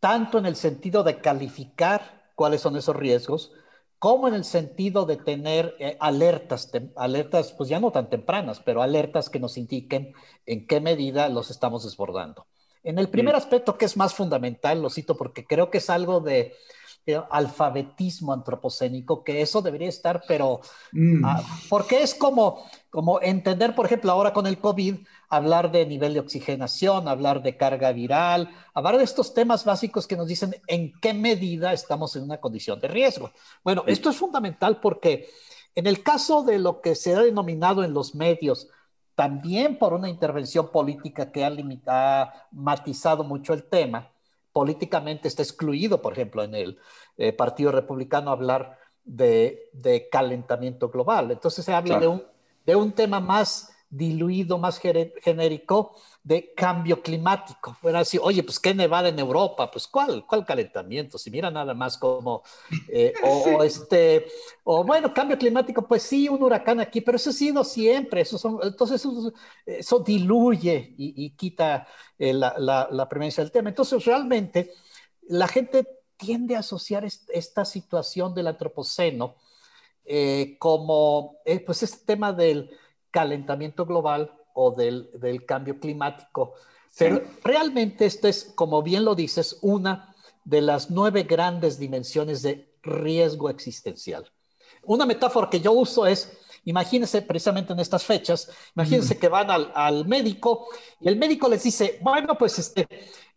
tanto 0.00 0.38
en 0.38 0.46
el 0.46 0.56
sentido 0.56 1.04
de 1.04 1.20
calificar 1.20 2.32
cuáles 2.34 2.62
son 2.62 2.76
esos 2.76 2.96
riesgos, 2.96 3.52
como 4.00 4.28
en 4.28 4.34
el 4.34 4.44
sentido 4.44 5.04
de 5.04 5.18
tener 5.18 5.76
eh, 5.78 5.96
alertas, 6.00 6.72
alertas, 6.96 7.52
pues 7.52 7.68
ya 7.68 7.78
no 7.80 7.92
tan 7.92 8.08
tempranas, 8.08 8.58
pero 8.58 8.82
alertas 8.82 9.28
que 9.28 9.38
nos 9.38 9.58
indiquen 9.58 10.14
en 10.46 10.66
qué 10.66 10.80
medida 10.80 11.28
los 11.28 11.50
estamos 11.50 11.84
desbordando. 11.84 12.46
En 12.82 12.98
el 12.98 13.10
primer 13.10 13.36
aspecto, 13.36 13.76
que 13.76 13.84
es 13.84 13.98
más 13.98 14.14
fundamental, 14.14 14.80
lo 14.80 14.88
cito 14.88 15.18
porque 15.18 15.44
creo 15.44 15.70
que 15.70 15.78
es 15.78 15.90
algo 15.90 16.20
de, 16.20 16.54
alfabetismo 17.30 18.32
antropocénico, 18.32 19.22
que 19.22 19.42
eso 19.42 19.60
debería 19.60 19.88
estar, 19.88 20.22
pero 20.26 20.60
mm. 20.92 21.24
ah, 21.24 21.42
porque 21.68 22.02
es 22.02 22.14
como, 22.14 22.64
como 22.88 23.20
entender, 23.20 23.74
por 23.74 23.84
ejemplo, 23.84 24.12
ahora 24.12 24.32
con 24.32 24.46
el 24.46 24.58
COVID, 24.58 24.96
hablar 25.30 25.70
de 25.70 25.86
nivel 25.86 26.12
de 26.12 26.20
oxigenación, 26.20 27.06
hablar 27.06 27.42
de 27.42 27.56
carga 27.56 27.92
viral, 27.92 28.50
hablar 28.74 28.98
de 28.98 29.04
estos 29.04 29.32
temas 29.32 29.64
básicos 29.64 30.08
que 30.08 30.16
nos 30.16 30.26
dicen 30.26 30.56
en 30.66 30.92
qué 31.00 31.14
medida 31.14 31.72
estamos 31.72 32.16
en 32.16 32.24
una 32.24 32.38
condición 32.38 32.80
de 32.80 32.88
riesgo. 32.88 33.30
Bueno, 33.62 33.84
esto 33.86 34.10
es 34.10 34.16
fundamental 34.16 34.80
porque 34.80 35.30
en 35.76 35.86
el 35.86 36.02
caso 36.02 36.42
de 36.42 36.58
lo 36.58 36.80
que 36.80 36.96
se 36.96 37.14
ha 37.14 37.22
denominado 37.22 37.84
en 37.84 37.94
los 37.94 38.16
medios, 38.16 38.68
también 39.14 39.78
por 39.78 39.92
una 39.92 40.08
intervención 40.08 40.72
política 40.72 41.30
que 41.30 41.44
ha, 41.44 41.50
limitado, 41.50 42.32
matizado 42.50 43.22
mucho 43.22 43.54
el 43.54 43.62
tema, 43.62 44.10
políticamente 44.52 45.28
está 45.28 45.42
excluido, 45.42 46.02
por 46.02 46.12
ejemplo, 46.12 46.42
en 46.42 46.56
el 46.56 46.78
eh, 47.16 47.32
Partido 47.32 47.70
Republicano 47.70 48.32
hablar 48.32 48.78
de, 49.04 50.08
calentamiento 50.10 50.88
global. 50.88 51.30
Entonces 51.30 51.64
se 51.64 51.72
habla 51.72 52.00
de, 52.00 52.08
un, 52.08 52.24
de 52.66 52.74
un 52.74 52.90
tema 52.90 53.20
más 53.20 53.70
diluido, 53.90 54.56
más 54.56 54.78
genérico 54.78 55.96
de 56.22 56.54
cambio 56.54 57.02
climático. 57.02 57.76
Fuera 57.80 58.00
así, 58.00 58.18
oye, 58.22 58.42
pues 58.44 58.60
qué 58.60 58.72
nevada 58.72 59.08
en 59.08 59.18
Europa, 59.18 59.68
pues 59.70 59.88
cuál, 59.88 60.24
cuál 60.26 60.46
calentamiento, 60.46 61.18
si 61.18 61.30
mira 61.30 61.50
nada 61.50 61.74
más 61.74 61.98
como, 61.98 62.42
eh, 62.88 63.12
o, 63.24 63.62
este, 63.64 64.26
o 64.62 64.84
bueno, 64.84 65.12
cambio 65.12 65.36
climático, 65.36 65.86
pues 65.86 66.04
sí, 66.04 66.28
un 66.28 66.42
huracán 66.42 66.78
aquí, 66.78 67.00
pero 67.00 67.16
eso 67.16 67.30
ha 67.30 67.32
sido 67.32 67.64
siempre, 67.64 68.20
eso 68.20 68.38
son, 68.38 68.60
entonces 68.62 69.04
eso, 69.66 69.98
diluye 69.98 70.94
y, 70.96 71.30
quita 71.30 71.86
eh, 72.18 72.32
la, 72.32 72.54
la, 72.58 73.08
presencia 73.08 73.42
del 73.42 73.52
tema. 73.52 73.70
Entonces 73.70 74.04
realmente 74.04 74.72
la 75.22 75.48
gente 75.48 75.86
tiende 76.16 76.54
a 76.54 76.60
asociar 76.60 77.04
esta 77.04 77.64
situación 77.64 78.34
del 78.34 78.46
antropoceno 78.46 79.36
eh, 80.04 80.56
como, 80.58 81.38
pues 81.66 81.82
este 81.82 82.04
tema 82.04 82.32
del 82.32 82.70
calentamiento 83.10 83.86
global 83.86 84.32
o 84.54 84.72
del, 84.72 85.10
del 85.14 85.44
cambio 85.46 85.78
climático. 85.78 86.54
Pero 86.98 87.22
realmente 87.44 88.06
esto 88.06 88.28
es, 88.28 88.52
como 88.54 88.82
bien 88.82 89.04
lo 89.04 89.14
dices, 89.14 89.58
una 89.62 90.14
de 90.44 90.60
las 90.60 90.90
nueve 90.90 91.22
grandes 91.22 91.78
dimensiones 91.78 92.42
de 92.42 92.74
riesgo 92.82 93.50
existencial. 93.50 94.30
Una 94.82 95.06
metáfora 95.06 95.50
que 95.50 95.60
yo 95.60 95.72
uso 95.72 96.06
es, 96.06 96.36
imagínense 96.64 97.22
precisamente 97.22 97.72
en 97.72 97.80
estas 97.80 98.04
fechas, 98.04 98.50
imagínense 98.74 99.18
que 99.18 99.28
van 99.28 99.50
al, 99.50 99.70
al, 99.74 100.06
médico 100.06 100.68
y 101.00 101.08
el 101.08 101.16
médico 101.16 101.48
les 101.48 101.62
dice, 101.62 101.98
bueno, 102.02 102.36
pues 102.36 102.58
este, 102.58 102.88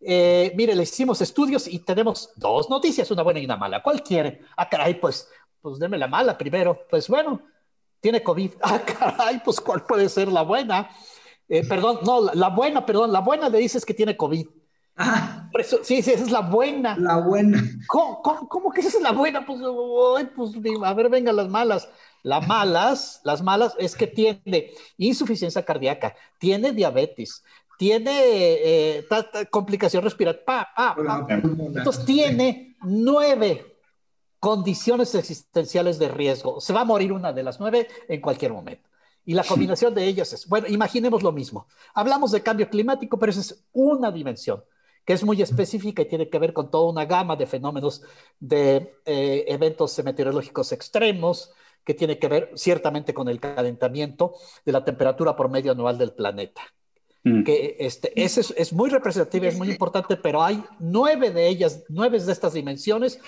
eh, 0.02 0.54
mire, 0.56 0.76
le 0.76 0.84
hicimos 0.84 1.22
estudios 1.22 1.68
y 1.68 1.80
tenemos 1.80 2.32
dos 2.36 2.70
noticias, 2.70 3.12
una 3.12 3.24
buena 3.24 3.40
y 3.40 3.46
una 3.46 3.58
mala. 3.58 3.84
¿Cuál 3.84 4.02
quiere? 4.04 4.42
Ah, 4.58 4.70
caray, 4.70 5.00
pues, 5.00 5.30
pues 5.62 5.80
deme 5.80 5.98
la 5.98 6.08
mala 6.08 6.38
primero. 6.38 6.86
Pues 6.90 7.08
bueno, 7.08 7.42
tiene 8.04 8.22
COVID. 8.22 8.52
Ah, 8.62 8.82
caray, 8.86 9.42
pues 9.44 9.60
¿cuál 9.60 9.86
puede 9.86 10.10
ser 10.10 10.28
la 10.28 10.44
buena? 10.44 10.90
Eh, 11.48 11.66
perdón, 11.68 12.00
no, 12.06 12.32
la, 12.34 12.50
buena, 12.50 12.86
perdón, 12.86 13.12
la 13.12 13.22
buena 13.22 13.50
le 13.50 13.58
dices 13.60 13.86
que 13.86 13.94
tiene 13.94 14.18
COVID. 14.18 14.46
Ah. 14.96 15.50
sí, 15.64 16.02
sí, 16.04 16.12
esa 16.12 16.24
es 16.24 16.32
la 16.32 16.42
buena. 16.42 16.96
La 16.98 17.18
buena. 17.18 17.64
¿Cómo, 17.88 18.22
cómo, 18.22 18.72
que 18.72 18.82
esa 18.82 18.98
es 18.98 19.02
la 19.02 19.12
buena? 19.12 19.46
Pues, 19.46 19.60
pues, 20.36 20.52
a 20.84 20.94
ver, 20.94 21.10
venga, 21.10 21.32
las 21.32 21.50
malas. 21.50 21.90
Las 22.24 22.48
malas, 22.48 23.22
las 23.24 23.42
malas 23.42 23.74
es 23.78 23.96
que 23.96 24.08
tiene 24.08 24.72
insuficiencia 24.98 25.66
cardíaca, 25.66 26.16
tiene 26.40 26.72
diabetes, 26.72 27.44
tiene 27.78 28.12
eh, 28.14 29.08
complicación 29.50 30.04
respiratoria, 30.04 30.70
Entonces 31.28 32.06
tiene 32.06 32.78
nueve 32.82 33.73
condiciones 34.44 35.16
existenciales 35.16 35.98
de 36.00 36.10
riesgo. 36.10 36.60
Se 36.60 36.74
va 36.74 36.82
a 36.82 36.84
morir 36.84 37.14
una 37.14 37.32
de 37.32 37.44
las 37.44 37.62
nueve 37.62 37.88
en 38.10 38.20
cualquier 38.20 38.52
momento. 38.52 38.90
Y 39.24 39.36
la 39.36 39.44
combinación 39.46 39.96
de 39.96 40.06
ellas 40.06 40.34
es, 40.34 40.50
bueno, 40.50 40.68
imaginemos 40.68 41.24
lo 41.24 41.32
mismo. 41.32 41.66
Hablamos 41.94 42.34
de 42.34 42.44
cambio 42.44 42.70
climático, 42.70 43.18
pero 43.18 43.30
esa 43.30 43.40
es 43.40 43.64
una 43.72 44.12
dimensión 44.12 44.62
que 45.06 45.14
es 45.14 45.24
muy 45.24 45.42
específica 45.42 46.02
y 46.02 46.10
tiene 46.10 46.30
que 46.30 46.40
ver 46.40 46.52
con 46.52 46.70
toda 46.70 46.92
una 46.92 47.06
gama 47.06 47.38
de 47.38 47.46
fenómenos 47.46 48.02
de 48.38 48.98
eh, 49.06 49.46
eventos 49.48 49.98
meteorológicos 50.04 50.74
extremos, 50.74 51.54
que 51.86 51.94
tiene 51.94 52.20
que 52.20 52.28
ver 52.28 52.52
ciertamente 52.56 53.14
con 53.14 53.30
el 53.30 53.40
calentamiento 53.40 54.34
de 54.66 54.74
la 54.74 54.84
temperatura 54.84 55.38
por 55.38 55.50
medio 55.50 55.72
anual 55.72 55.98
del 55.98 56.12
planeta. 56.12 56.62
Mm. 57.24 57.44
Que 57.44 57.78
este, 57.80 58.12
ese 58.22 58.42
es, 58.42 58.54
es 58.58 58.74
muy 58.74 58.90
representativo, 58.90 59.46
es 59.46 59.56
muy 59.58 59.68
este 59.68 59.76
importante, 59.76 60.18
pero 60.18 60.44
hay 60.44 60.62
nueve 60.80 61.32
de 61.32 61.48
ellas, 61.48 61.86
nueve 61.88 62.20
de 62.20 62.30
estas 62.30 62.52
dimensiones 62.52 63.22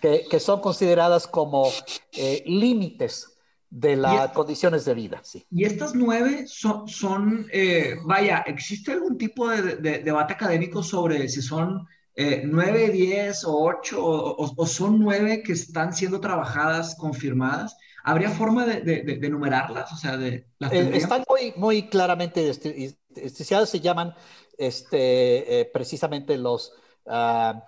que, 0.00 0.40
son 0.40 0.60
consideradas 0.60 1.26
como 1.26 1.70
eh, 2.12 2.42
límites 2.46 3.36
de 3.68 3.96
las 3.96 4.32
condiciones 4.32 4.84
de 4.84 4.94
vida. 4.94 5.20
Sí. 5.22 5.46
Y 5.50 5.64
estas 5.64 5.94
nueve 5.94 6.46
son, 6.46 6.88
son 6.88 7.46
eh, 7.52 7.96
vaya, 8.04 8.42
¿existe 8.46 8.92
algún 8.92 9.16
tipo 9.16 9.48
de, 9.48 9.76
debate 9.76 10.32
académico 10.32 10.82
sobre 10.82 11.28
si 11.28 11.40
son 11.40 11.86
eh, 12.16 12.42
nueve, 12.44 12.90
diez 12.90 13.44
o 13.44 13.56
ocho, 13.56 14.04
o, 14.04 14.66
son 14.66 14.98
nueve 14.98 15.42
que 15.44 15.52
están 15.52 15.92
siendo 15.94 16.20
trabajadas, 16.20 16.96
confirmadas? 16.96 17.76
¿Habría 18.02 18.30
forma 18.30 18.64
de, 18.64 18.80
de, 18.80 19.28
numerarlas? 19.28 19.92
O 19.92 19.96
sea, 19.96 20.16
de 20.16 20.46
están 20.92 21.22
muy, 21.28 21.52
muy 21.56 21.88
claramente 21.88 22.52
se 22.54 23.80
llaman 23.80 24.14
este, 24.56 25.70
precisamente 25.72 26.36
los... 26.38 26.72
Uh, 27.04 27.60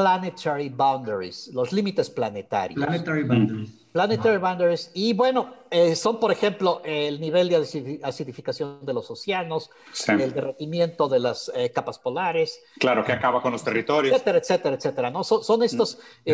planetary 0.00 0.68
boundaries, 0.70 1.48
los 1.52 1.72
límites 1.72 2.08
planetarios. 2.08 2.76
Planetary 2.76 3.24
boundaries. 3.24 3.70
Planetary 3.92 4.38
boundaries. 4.38 4.90
Y 4.94 5.12
bueno, 5.12 5.52
eh, 5.70 5.94
son, 5.94 6.18
por 6.18 6.32
ejemplo, 6.32 6.80
el 6.82 7.20
nivel 7.20 7.50
de 7.50 8.00
acidificación 8.02 8.84
de 8.86 8.94
los 8.94 9.10
océanos, 9.10 9.70
el 10.08 10.32
derretimiento 10.32 11.08
de 11.08 11.18
las 11.18 11.52
eh, 11.54 11.70
capas 11.70 11.98
polares. 11.98 12.62
Claro, 12.78 13.04
que 13.04 13.12
acaba 13.12 13.42
con 13.42 13.52
los 13.52 13.62
territorios. 13.62 14.14
Etcétera, 14.14 14.38
etcétera, 14.38 14.76
etcétera. 14.76 15.10
¿no? 15.10 15.22
Son, 15.24 15.62
estos, 15.62 15.98
mm. 16.24 16.30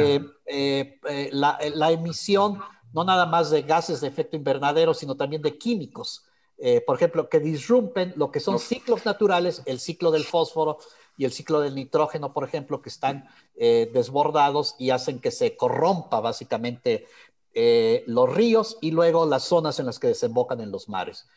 eh, 0.47 0.99
la, 1.33 1.59
la, 1.75 1.91
emisión 1.91 2.61
no 2.93 3.03
nada 3.03 3.27
más 3.27 3.51
de 3.51 3.63
gases 3.63 4.01
de 4.01 4.07
efecto 4.07 4.37
invernadero, 4.37 4.95
sino 4.95 5.17
también 5.17 5.43
de 5.43 5.59
químicos. 5.59 6.27
por 6.87 6.97
ejemplo, 6.97 7.29
que 7.29 7.41
disrumpen 7.41 8.13
lo 8.17 8.31
que 8.31 8.41
son 8.41 8.59
ciclos 8.61 9.05
naturales, 9.05 9.63
el 9.67 9.81
ciclo 9.81 10.11
del 10.13 10.25
fósforo, 10.25 10.79
y 11.19 11.27
el 11.27 11.33
ciclo 11.33 11.61
del 11.61 11.75
nitrógeno, 11.75 12.33
por 12.33 12.45
ejemplo, 12.45 12.81
que 12.81 12.89
están 12.89 13.29
eh, 13.57 13.91
desbordados 13.93 14.77
y 14.79 14.91
hacen 14.91 15.21
que 15.21 15.31
se 15.31 15.57
corrompa 15.57 16.21
básicamente 16.21 17.07
eh, 17.53 18.05
los 18.07 18.33
ríos 18.33 18.79
y 18.81 18.93
luego 18.93 19.27
las 19.27 19.43
zonas 19.43 19.79
en 19.81 19.87
las 19.87 19.99
que 19.99 20.07
desembocan 20.07 20.61
en 20.61 20.71
los 20.71 20.89
mares 20.89 21.29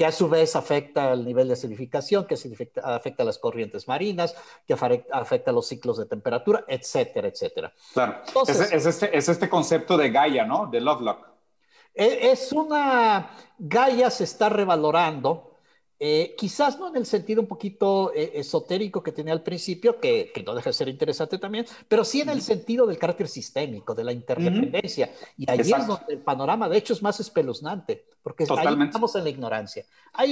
que 0.00 0.06
a 0.06 0.12
su 0.12 0.30
vez 0.30 0.56
afecta 0.56 1.12
el 1.12 1.26
nivel 1.26 1.48
de 1.48 1.52
acidificación, 1.52 2.26
que 2.26 2.34
afecta, 2.34 3.22
a 3.22 3.26
las 3.26 3.36
corrientes 3.36 3.86
marinas, 3.86 4.34
que 4.66 4.72
afecta 4.72 5.50
a 5.50 5.52
los 5.52 5.66
ciclos 5.66 5.98
de 5.98 6.06
temperatura, 6.06 6.64
etcétera, 6.66 7.28
etcétera. 7.28 7.70
Claro, 7.92 8.22
es, 8.48 8.86
este, 8.86 9.14
es, 9.14 9.28
este, 9.28 9.50
concepto 9.50 9.98
de 9.98 10.08
Gaia, 10.08 10.46
¿no? 10.46 10.68
De 10.68 10.80
Lovelock. 10.80 11.28
E, 11.92 12.30
es 12.30 12.50
una, 12.50 13.30
Gaia 13.58 14.10
se 14.10 14.24
está 14.24 14.48
revalorando, 14.48 15.49
eh, 16.02 16.34
quizás 16.34 16.78
no 16.78 16.88
en 16.88 16.96
el 16.96 17.04
sentido 17.04 17.42
un 17.42 17.46
poquito 17.46 18.10
eh, 18.14 18.32
esotérico 18.36 19.02
que 19.02 19.12
tenía 19.12 19.34
al 19.34 19.42
principio, 19.42 20.00
que, 20.00 20.32
no 20.46 20.54
deja 20.54 20.70
de 20.70 20.72
ser 20.72 20.88
interesante 20.88 21.36
también, 21.36 21.66
pero 21.86 22.06
sí 22.06 22.22
en 22.22 22.30
el 22.30 22.40
sentido 22.40 22.86
del 22.86 22.96
carácter 22.96 23.28
sistémico, 23.28 23.94
de 23.94 24.04
la 24.04 24.12
interdependencia. 24.12 25.10
Y 25.36 25.50
ahí 25.50 25.60
es 25.60 25.86
donde 25.86 26.14
el 26.14 26.20
panorama, 26.20 26.70
de 26.70 26.78
hecho, 26.78 26.94
es 26.94 27.02
más 27.02 27.20
espeluznante, 27.20 28.06
porque 28.22 28.44
ahí 28.48 28.82
estamos 28.82 29.14
en 29.14 29.24
la 29.24 29.28
ignorancia. 29.28 29.84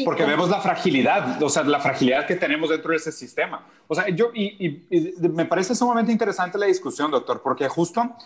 porque 0.06 0.24
vemos 0.24 0.48
la 0.48 0.62
fragilidad, 0.62 1.42
o 1.42 1.50
sea, 1.50 1.64
la 1.64 1.80
fragilidad 1.80 2.26
que 2.26 2.36
tenemos 2.36 2.70
dentro 2.70 2.90
de 2.92 2.96
ese 2.96 3.12
sistema. 3.12 3.66
O 3.88 3.94
sea, 3.94 4.08
yo, 4.08 4.30
y, 4.32 4.86
me 5.20 5.44
parece 5.44 5.74
sumamente 5.74 6.10
interesante 6.10 6.56
la 6.56 6.64
discusión, 6.64 7.10
doctor, 7.10 7.42
porque 7.42 7.68
justo 7.68 8.16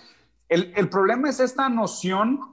el, 0.49 0.73
el 0.77 0.89
problema 0.89 1.29
es 1.29 1.41
esta 1.41 1.69
noción 1.69 2.52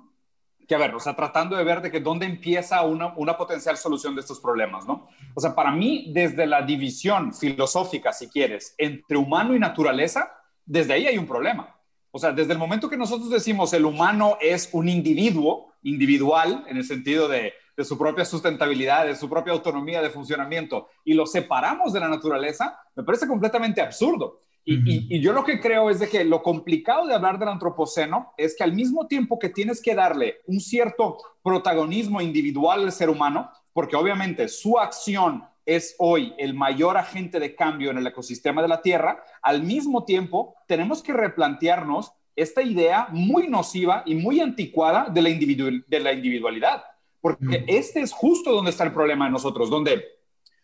que, 0.69 0.75
a 0.75 0.77
ver, 0.77 0.93
o 0.93 0.99
sea, 0.99 1.15
tratando 1.15 1.57
de 1.57 1.63
ver 1.63 1.81
de 1.81 1.89
que 1.89 1.99
dónde 1.99 2.27
empieza 2.27 2.83
una, 2.83 3.11
una 3.15 3.35
potencial 3.35 3.75
solución 3.75 4.13
de 4.13 4.21
estos 4.21 4.39
problemas, 4.39 4.85
¿no? 4.85 5.07
O 5.33 5.41
sea, 5.41 5.55
para 5.55 5.71
mí, 5.71 6.11
desde 6.13 6.45
la 6.45 6.61
división 6.61 7.33
filosófica, 7.33 8.13
si 8.13 8.29
quieres, 8.29 8.75
entre 8.77 9.17
humano 9.17 9.55
y 9.55 9.59
naturaleza, 9.59 10.31
desde 10.63 10.93
ahí 10.93 11.07
hay 11.07 11.17
un 11.17 11.25
problema. 11.25 11.75
O 12.11 12.19
sea, 12.19 12.33
desde 12.33 12.53
el 12.53 12.59
momento 12.59 12.87
que 12.87 12.97
nosotros 12.97 13.31
decimos 13.31 13.73
el 13.73 13.83
humano 13.83 14.37
es 14.39 14.69
un 14.71 14.87
individuo, 14.87 15.73
individual, 15.81 16.63
en 16.67 16.77
el 16.77 16.83
sentido 16.83 17.27
de, 17.27 17.53
de 17.75 17.83
su 17.83 17.97
propia 17.97 18.23
sustentabilidad, 18.23 19.07
de 19.07 19.15
su 19.15 19.27
propia 19.27 19.53
autonomía 19.53 20.03
de 20.03 20.11
funcionamiento, 20.11 20.89
y 21.03 21.15
lo 21.15 21.25
separamos 21.25 21.93
de 21.93 21.99
la 21.99 22.09
naturaleza, 22.09 22.79
me 22.95 23.03
parece 23.03 23.27
completamente 23.27 23.81
absurdo. 23.81 24.43
Y, 24.71 25.19
yo 25.19 25.33
lo 25.33 25.43
que 25.43 25.59
creo 25.59 25.89
es 25.89 25.99
de 25.99 26.07
que 26.07 26.23
lo 26.23 26.43
complicado 26.43 27.07
de 27.07 27.15
hablar 27.15 27.39
del 27.39 27.49
antropoceno 27.49 28.33
es 28.37 28.55
que 28.55 28.63
al 28.63 28.73
mismo 28.73 29.07
tiempo 29.07 29.39
que 29.39 29.49
tienes 29.49 29.81
que 29.81 29.95
darle 29.95 30.41
un 30.45 30.59
cierto 30.59 31.17
protagonismo 31.41 32.21
individual 32.21 32.83
al 32.83 32.91
ser 32.91 33.09
humano, 33.09 33.49
porque 33.73 33.95
obviamente 33.95 34.47
su 34.47 34.77
acción 34.77 35.43
es 35.65 35.95
hoy 35.97 36.33
el 36.37 36.53
mayor 36.53 36.97
agente 36.97 37.39
de 37.39 37.55
cambio 37.55 37.89
en 37.89 37.97
el 37.97 38.05
ecosistema 38.05 38.61
de 38.61 38.67
la 38.67 38.81
Tierra, 38.83 39.23
al 39.41 39.63
mismo 39.63 40.05
tiempo 40.05 40.55
tenemos 40.67 41.01
que 41.01 41.13
replantearnos 41.13 42.11
esta 42.35 42.61
idea 42.61 43.07
muy 43.11 43.47
nociva 43.47 44.03
y 44.05 44.15
muy 44.15 44.39
anticuada 44.39 45.09
de 45.09 45.21
la, 45.21 45.29
de 45.29 45.99
la 45.99 46.13
individualidad, 46.13 46.83
porque 47.21 47.65
este 47.67 48.01
es 48.01 48.13
justo 48.13 48.51
donde 48.51 48.71
está 48.71 48.83
el 48.83 48.93
problema 48.93 49.25
de 49.25 49.31
nosotros, 49.31 49.69
donde 49.69 50.03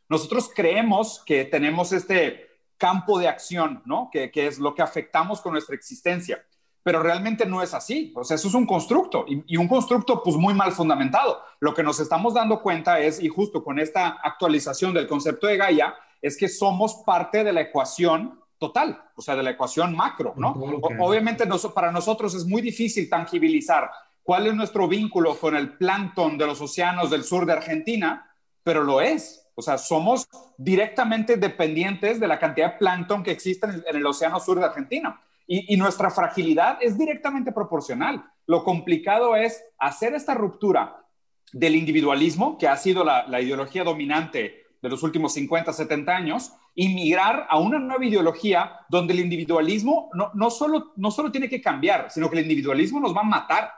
nosotros 0.08 0.52
creemos 0.56 1.24
que 1.26 1.46
tenemos 1.46 1.92
este 1.92 2.55
campo 2.86 3.18
de 3.18 3.28
acción, 3.28 3.82
¿no? 3.86 4.12
Que, 4.12 4.30
es 4.36 4.60
lo 4.60 4.76
que 4.76 4.84
afectamos 4.84 5.42
con 5.42 5.54
nuestra 5.54 5.74
existencia. 5.74 6.46
Pero 6.84 7.02
realmente 7.02 7.48
no 7.48 7.64
es 7.64 7.74
así. 7.74 8.14
O 8.16 8.24
sea, 8.24 8.36
eso 8.36 8.48
es 8.48 8.54
un 8.54 8.68
constructo 8.68 9.26
y, 9.28 9.58
un 9.58 9.68
constructo 9.68 10.22
pues 10.22 10.36
muy 10.36 10.54
mal 10.54 10.72
fundamentado. 10.72 11.42
Lo 11.60 11.74
que 11.74 11.82
nos 11.82 12.00
estamos 12.00 12.36
dando 12.36 12.62
cuenta 12.62 13.00
es, 13.00 13.20
y 13.20 13.28
justo 13.28 13.64
con 13.64 13.80
esta 13.80 14.20
actualización 14.22 14.94
del 14.94 15.08
concepto 15.08 15.48
de 15.48 15.58
Gaia, 15.58 15.96
es 16.22 16.38
que 16.38 16.48
somos 16.48 17.02
parte 17.04 17.44
de 17.44 17.54
la 17.54 17.62
ecuación 17.62 18.40
total, 18.60 19.04
o 19.16 19.22
sea, 19.24 19.36
de 19.36 19.42
la 19.42 19.50
ecuación 19.50 19.96
macro, 19.96 20.36
¿no? 20.38 20.52
obviamente 21.00 21.46
para 21.74 21.92
nosotros 21.92 22.36
es 22.36 22.46
muy 22.46 22.62
difícil 22.62 23.10
tangibilizar 23.10 23.90
cuál 24.22 24.46
es 24.46 24.54
nuestro 24.54 24.88
vínculo 24.88 25.38
con 25.38 25.56
el 25.56 25.76
plancton 25.76 26.38
de 26.38 26.46
los 26.46 26.62
océanos 26.62 27.10
del 27.10 27.24
sur 27.24 27.48
de 27.48 27.54
Argentina, 27.54 28.32
pero 28.64 28.84
lo 28.84 29.02
es. 29.02 29.45
O 29.56 29.62
sea, 29.62 29.78
somos 29.78 30.28
directamente 30.58 31.38
dependientes 31.38 32.20
de 32.20 32.28
la 32.28 32.38
cantidad 32.38 32.74
de 32.74 32.78
plancton 32.78 33.24
que 33.24 33.32
existe 33.32 33.66
en 33.66 33.84
el, 33.96 34.06
océano 34.06 34.40
sur 34.40 34.60
de 34.60 34.66
Argentina. 34.66 35.22
Y, 35.48 35.78
nuestra 35.78 36.10
fragilidad 36.10 36.78
es 36.82 36.98
directamente 36.98 37.52
proporcional. 37.52 38.26
Lo 38.48 38.64
complicado 38.64 39.36
es 39.36 39.64
hacer 39.78 40.14
esta 40.14 40.34
ruptura 40.34 41.06
del 41.54 41.76
individualismo, 41.76 42.58
que 42.58 42.68
ha 42.68 42.76
sido 42.76 43.04
la, 43.04 43.42
ideología 43.42 43.84
dominante 43.84 44.66
de 44.82 44.90
los 44.90 45.04
últimos 45.04 45.34
50, 45.34 45.72
70 45.72 46.12
años, 46.16 46.52
y 46.74 46.90
migrar 46.90 47.48
a 47.50 47.58
una 47.58 47.80
nueva 47.80 48.04
ideología 48.04 48.80
donde 48.90 49.14
el 49.14 49.22
individualismo 49.22 50.10
no, 50.14 50.32
no, 50.34 50.50
solo, 50.50 50.92
no 50.98 51.12
solo 51.12 51.32
tiene 51.32 51.48
que 51.48 51.62
cambiar, 51.62 52.12
sino 52.12 52.30
que 52.30 52.38
el 52.38 52.44
individualismo 52.44 53.00
nos 53.00 53.16
va 53.16 53.22
a 53.22 53.24
matar. 53.24 53.72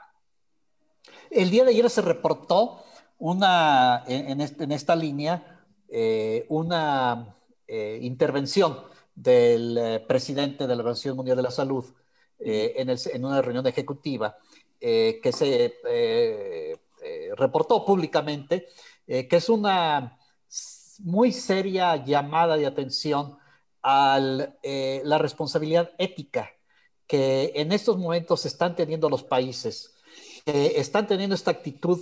El 1.30 1.50
día 1.50 1.64
de 1.64 1.70
ayer 1.70 1.88
se 1.88 2.02
reportó 2.02 2.82
una, 3.18 4.04
en, 4.06 4.40
este, 4.40 4.64
en 4.64 4.72
esta 4.72 4.96
línea 4.96 5.57
eh, 5.90 6.44
una 6.50 7.34
eh, 7.66 7.98
intervención 8.02 8.78
del 9.14 9.78
eh, 9.78 10.00
presidente 10.06 10.66
de 10.66 10.76
la 10.76 10.82
Organización 10.82 11.16
Mundial 11.16 11.38
de 11.38 11.42
la 11.42 11.50
Salud 11.50 11.84
en, 12.40 13.24
una 13.24 13.42
reunión 13.42 13.66
ejecutiva 13.66 14.36
que 14.78 15.32
se 15.32 15.74
reportó 17.36 17.84
públicamente, 17.84 18.68
que 19.04 19.28
es 19.28 19.48
una 19.48 20.16
muy 21.00 21.32
seria 21.32 21.96
llamada 21.96 22.56
de 22.56 22.64
atención 22.64 23.38
a 23.82 24.20
la 24.20 25.18
responsabilidad 25.18 25.90
ética 25.98 26.48
que 27.08 27.54
en 27.56 27.72
estos 27.72 27.98
momentos 27.98 28.46
están 28.46 28.76
teniendo 28.76 29.10
los 29.10 29.24
países, 29.24 29.96
que 30.46 30.78
están 30.78 31.08
teniendo 31.08 31.34
esta 31.34 31.50
actitud 31.50 31.98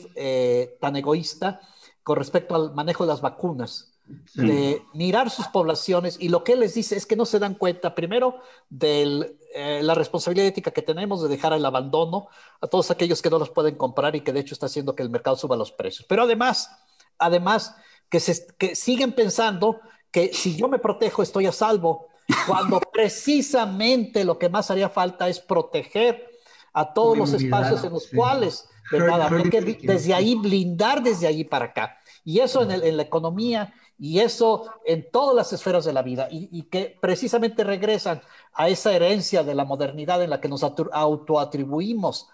tan 0.79 0.97
egoísta 0.97 1.63
con 2.07 2.19
respecto 2.19 2.55
al 2.55 2.73
manejo 2.73 3.03
de 3.03 3.09
las 3.09 3.21
vacunas, 3.21 3.91
de 4.35 4.81
mirar 4.95 5.29
sus 5.29 5.49
poblaciones 5.49 6.17
y 6.21 6.29
lo 6.29 6.45
que 6.45 6.53
él 6.53 6.61
les 6.61 6.75
dice 6.75 6.95
es 6.95 7.05
que 7.05 7.17
no 7.17 7.27
se 7.27 7.41
dan 7.41 7.55
cuenta, 7.55 7.97
primero, 7.97 8.37
de 8.71 9.37
eh, 9.53 9.81
la 9.83 9.93
responsabilidad 9.93 10.47
ética 10.47 10.71
que 10.71 10.83
tenemos 10.83 11.21
de 11.21 11.29
dejar 11.29 11.53
el 11.53 11.65
abandono 11.65 12.29
a 12.61 12.69
todos 12.69 12.93
aquellos 12.93 13.21
que 13.23 13.29
no 13.29 13.41
los 13.41 13.51
pueden 13.51 13.75
comprar 13.75 14.15
y 14.15 14.21
que 14.21 14.33
de 14.33 14.39
hecho 14.39 14.55
está 14.55 14.67
haciendo 14.67 14.95
que 14.95 15.03
el 15.03 15.11
mercado 15.11 15.35
suba 15.35 15.57
los 15.57 15.73
precios. 15.73 16.07
Pero 16.09 16.23
además, 16.23 16.71
además, 17.19 17.75
que, 18.09 18.21
se, 18.21 18.47
que 18.57 18.77
siguen 18.77 19.13
pensando 19.13 19.81
que 20.13 20.33
si 20.33 20.55
yo 20.55 20.69
me 20.69 20.79
protejo 20.79 21.25
estoy 21.25 21.47
a 21.47 21.53
salvo, 21.53 22.07
cuando 22.47 22.79
precisamente 22.93 24.25
lo 24.25 24.39
que 24.39 24.49
más 24.49 24.71
haría 24.71 24.91
falta 24.91 25.29
es 25.29 25.41
proteger 25.41 26.25
a 26.73 26.95
todos 26.95 27.19
los 27.19 27.33
espacios 27.33 27.83
en 27.83 27.93
los 27.93 28.07
cuales 28.15 28.69
¿verdad? 28.91 29.31
que 29.51 29.61
desde 29.83 30.15
ahí 30.15 30.35
blindar 30.35 31.03
desde 31.03 31.27
allí 31.27 31.45
para 31.45 31.67
acá. 31.67 31.99
Y 32.25 32.41
eso 32.41 32.63
en, 32.63 32.71
en 32.71 32.97
la 32.97 33.03
economía 33.03 33.73
y 33.99 34.21
eso 34.21 34.71
en 34.85 35.11
todas 35.11 35.35
las 35.35 35.53
esferas 35.53 35.85
de 35.85 35.93
la 35.93 36.03
vida 36.03 36.29
y, 36.31 36.49
y, 36.53 36.65
que 36.65 36.99
precisamente 37.01 37.65
regresan 37.65 38.21
a 38.53 38.69
esa 38.69 38.93
herencia 38.93 39.43
de 39.43 39.55
la 39.55 39.65
modernidad 39.65 40.23
en 40.23 40.31
la 40.31 40.41
que 40.41 40.49
nos 40.49 40.63
autoatribuimos 40.63 42.29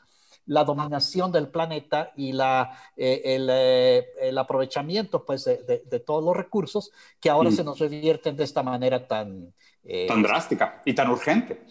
la 0.46 0.64
dominación 0.64 1.30
del 1.30 1.48
planeta 1.48 2.12
y 2.16 2.32
la, 2.32 2.76
eh, 2.96 3.22
el, 3.24 3.48
eh, 3.50 4.06
el, 4.20 4.36
aprovechamiento 4.38 5.24
pues, 5.24 5.44
de, 5.44 5.84
de, 5.88 6.00
todos 6.00 6.24
los 6.24 6.36
recursos 6.36 6.90
que 7.20 7.30
ahora 7.30 7.50
mm. 7.50 7.52
se 7.52 7.64
nos 7.64 7.78
revierten 7.78 8.36
de 8.36 8.44
esta 8.44 8.64
manera 8.64 9.06
tan, 9.06 9.52
eh, 9.84 10.06
tan 10.06 10.22
drástica 10.22 10.80
y 10.84 10.94
tan 10.94 11.10
urgente. 11.10 11.62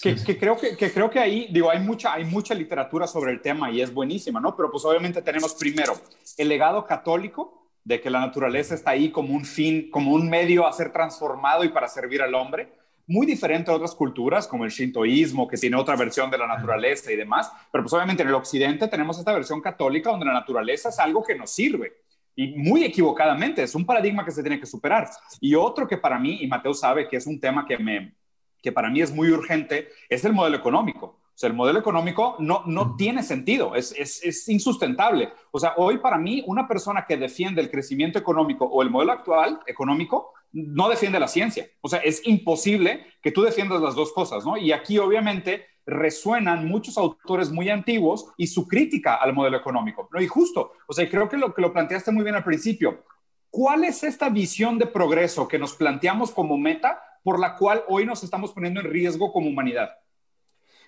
Que, 0.00 0.14
que, 0.14 0.38
creo 0.38 0.56
que, 0.56 0.76
que, 0.76 0.92
creo 0.92 1.10
que 1.10 1.18
ahí, 1.18 1.48
digo, 1.50 1.70
hay 1.70 1.80
mucha, 1.80 2.12
hay 2.12 2.24
mucha 2.24 2.54
literatura 2.54 3.06
sobre 3.06 3.32
el 3.32 3.40
tema 3.40 3.70
y 3.70 3.80
es 3.80 3.92
buenísima, 3.92 4.40
¿no? 4.40 4.54
Pero 4.56 4.70
pues 4.70 4.84
obviamente 4.84 5.20
tenemos 5.20 5.54
primero 5.54 5.94
el 6.38 6.48
legado 6.48 6.84
católico 6.84 7.66
de 7.82 8.00
que 8.00 8.10
la 8.10 8.20
naturaleza 8.20 8.74
está 8.74 8.92
ahí 8.92 9.10
como 9.10 9.34
un 9.34 9.44
fin, 9.44 9.90
como 9.90 10.12
un 10.12 10.28
medio 10.28 10.66
a 10.66 10.72
ser 10.72 10.92
transformado 10.92 11.64
y 11.64 11.68
para 11.68 11.88
servir 11.88 12.22
al 12.22 12.34
hombre, 12.34 12.72
muy 13.06 13.26
diferente 13.26 13.70
a 13.70 13.74
otras 13.74 13.94
culturas 13.94 14.46
como 14.48 14.64
el 14.64 14.70
shintoísmo, 14.70 15.46
que 15.46 15.56
tiene 15.56 15.76
otra 15.76 15.96
versión 15.96 16.30
de 16.30 16.38
la 16.38 16.46
naturaleza 16.46 17.12
y 17.12 17.16
demás, 17.16 17.50
pero 17.70 17.84
pues 17.84 17.92
obviamente 17.92 18.22
en 18.22 18.28
el 18.28 18.34
occidente 18.34 18.88
tenemos 18.88 19.18
esta 19.18 19.32
versión 19.32 19.60
católica 19.60 20.10
donde 20.10 20.26
la 20.26 20.32
naturaleza 20.32 20.88
es 20.88 20.98
algo 20.98 21.24
que 21.24 21.36
nos 21.36 21.50
sirve 21.50 22.05
y 22.36 22.48
muy 22.54 22.84
equivocadamente, 22.84 23.62
es 23.62 23.74
un 23.74 23.86
paradigma 23.86 24.24
que 24.24 24.30
se 24.30 24.42
tiene 24.42 24.60
que 24.60 24.66
superar. 24.66 25.08
Y 25.40 25.54
otro 25.54 25.88
que 25.88 25.96
para 25.96 26.18
mí, 26.18 26.38
y 26.42 26.46
Mateo 26.46 26.74
sabe 26.74 27.08
que 27.08 27.16
es 27.16 27.26
un 27.26 27.40
tema 27.40 27.64
que, 27.66 27.78
me, 27.78 28.14
que 28.62 28.70
para 28.70 28.90
mí 28.90 29.00
es 29.00 29.12
muy 29.12 29.30
urgente, 29.30 29.88
es 30.08 30.24
el 30.24 30.34
modelo 30.34 30.58
económico. 30.58 31.06
O 31.06 31.38
sea, 31.38 31.48
el 31.48 31.56
modelo 31.56 31.78
económico 31.78 32.36
no, 32.38 32.62
no 32.66 32.96
tiene 32.96 33.22
sentido, 33.22 33.74
es, 33.74 33.92
es, 33.98 34.22
es, 34.22 34.48
insustentable. 34.48 35.30
O 35.50 35.58
sea, 35.58 35.74
hoy 35.76 35.98
para 35.98 36.16
mí 36.18 36.42
una 36.46 36.66
persona 36.68 37.04
que 37.06 37.16
defiende 37.16 37.60
el 37.60 37.70
crecimiento 37.70 38.18
económico 38.18 38.64
o 38.64 38.82
el 38.82 38.90
modelo 38.90 39.12
actual 39.12 39.60
económico 39.66 40.32
no 40.52 40.88
defiende 40.88 41.20
la 41.20 41.28
ciencia. 41.28 41.66
O 41.80 41.88
sea, 41.88 41.98
es 42.00 42.26
imposible 42.26 43.06
que 43.22 43.32
tú 43.32 43.42
defiendas 43.42 43.82
las 43.82 43.94
dos 43.94 44.12
cosas, 44.12 44.46
¿no? 44.46 44.56
Y 44.56 44.72
aquí 44.72 44.98
obviamente 44.98 45.66
resuenan 45.86 46.66
muchos 46.66 46.98
autores 46.98 47.50
muy 47.50 47.70
antiguos 47.70 48.26
y 48.36 48.48
su 48.48 48.66
crítica 48.66 49.14
al 49.14 49.32
modelo 49.32 49.56
económico. 49.56 50.08
¿no? 50.12 50.20
Y 50.20 50.26
justo, 50.26 50.72
o 50.86 50.92
sea, 50.92 51.08
creo 51.08 51.28
que 51.28 51.36
lo 51.36 51.54
que 51.54 51.62
lo 51.62 51.72
planteaste 51.72 52.12
muy 52.12 52.24
bien 52.24 52.34
al 52.34 52.44
principio. 52.44 53.04
¿Cuál 53.48 53.84
es 53.84 54.02
esta 54.02 54.28
visión 54.28 54.78
de 54.78 54.86
progreso 54.86 55.48
que 55.48 55.58
nos 55.58 55.74
planteamos 55.74 56.32
como 56.32 56.58
meta 56.58 57.00
por 57.26 57.40
la 57.40 57.56
cual 57.56 57.82
hoy 57.88 58.06
nos 58.06 58.22
estamos 58.22 58.52
poniendo 58.52 58.78
en 58.78 58.88
riesgo 58.88 59.32
como 59.32 59.48
humanidad. 59.48 59.90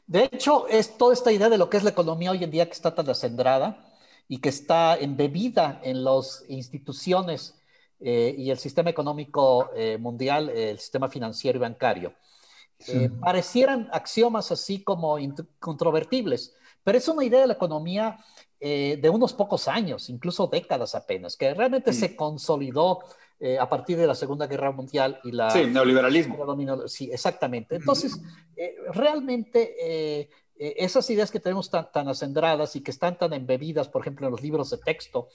De 0.06 0.30
hecho, 0.30 0.68
es 0.68 0.96
toda 0.96 1.12
esta 1.12 1.32
idea 1.32 1.48
de 1.48 1.58
lo 1.58 1.68
que 1.68 1.78
es 1.78 1.82
la 1.82 1.90
economía 1.90 2.30
hoy 2.30 2.44
en 2.44 2.52
día 2.52 2.66
que 2.66 2.74
está 2.74 2.94
tan 2.94 3.10
acendrada 3.10 3.92
y 4.28 4.38
que 4.38 4.48
está 4.48 4.96
embebida 4.96 5.80
en 5.82 6.04
las 6.04 6.44
instituciones 6.48 7.60
eh, 7.98 8.36
y 8.38 8.50
el 8.50 8.58
sistema 8.58 8.88
económico 8.88 9.70
eh, 9.74 9.98
mundial, 9.98 10.48
el 10.50 10.78
sistema 10.78 11.08
financiero 11.08 11.58
y 11.58 11.62
bancario. 11.62 12.14
Eh, 12.86 13.10
parecieran 13.20 13.88
axiomas 13.92 14.52
así 14.52 14.84
como 14.84 15.18
incontrovertibles, 15.18 16.54
pero 16.84 16.98
es 16.98 17.08
una 17.08 17.24
idea 17.24 17.40
de 17.40 17.48
la 17.48 17.54
economía 17.54 18.18
de 18.60 19.10
unos 19.12 19.34
pocos 19.34 19.68
años, 19.68 20.10
incluso 20.10 20.48
décadas 20.48 20.96
apenas, 20.96 21.36
que 21.36 21.54
realmente 21.54 21.92
se 21.92 22.16
consolidó 22.16 22.98
a 23.60 23.68
partir 23.68 23.96
de 23.98 24.06
la 24.08 24.16
Segunda 24.16 24.48
Guerra 24.48 24.72
Mundial 24.72 25.20
y 25.22 25.30
la... 25.30 25.48
Sí, 25.50 25.64
neoliberalismo. 25.66 26.36
sí, 26.88 27.08
exactamente. 27.12 27.76
Entonces, 27.76 28.20
realmente 28.92 30.28
esas 30.56 31.08
ideas 31.10 31.30
que 31.30 31.38
tenemos 31.38 31.70
tan, 31.70 31.92
tan 31.92 32.08
acendradas 32.08 32.74
y 32.74 32.82
que 32.82 32.90
están 32.90 33.16
tan 33.16 33.32
embebidas, 33.32 33.88
por 33.88 34.02
ejemplo, 34.02 34.26
en 34.26 34.32
los 34.32 34.42
libros 34.42 34.70
de 34.70 34.78
texto, 34.78 35.28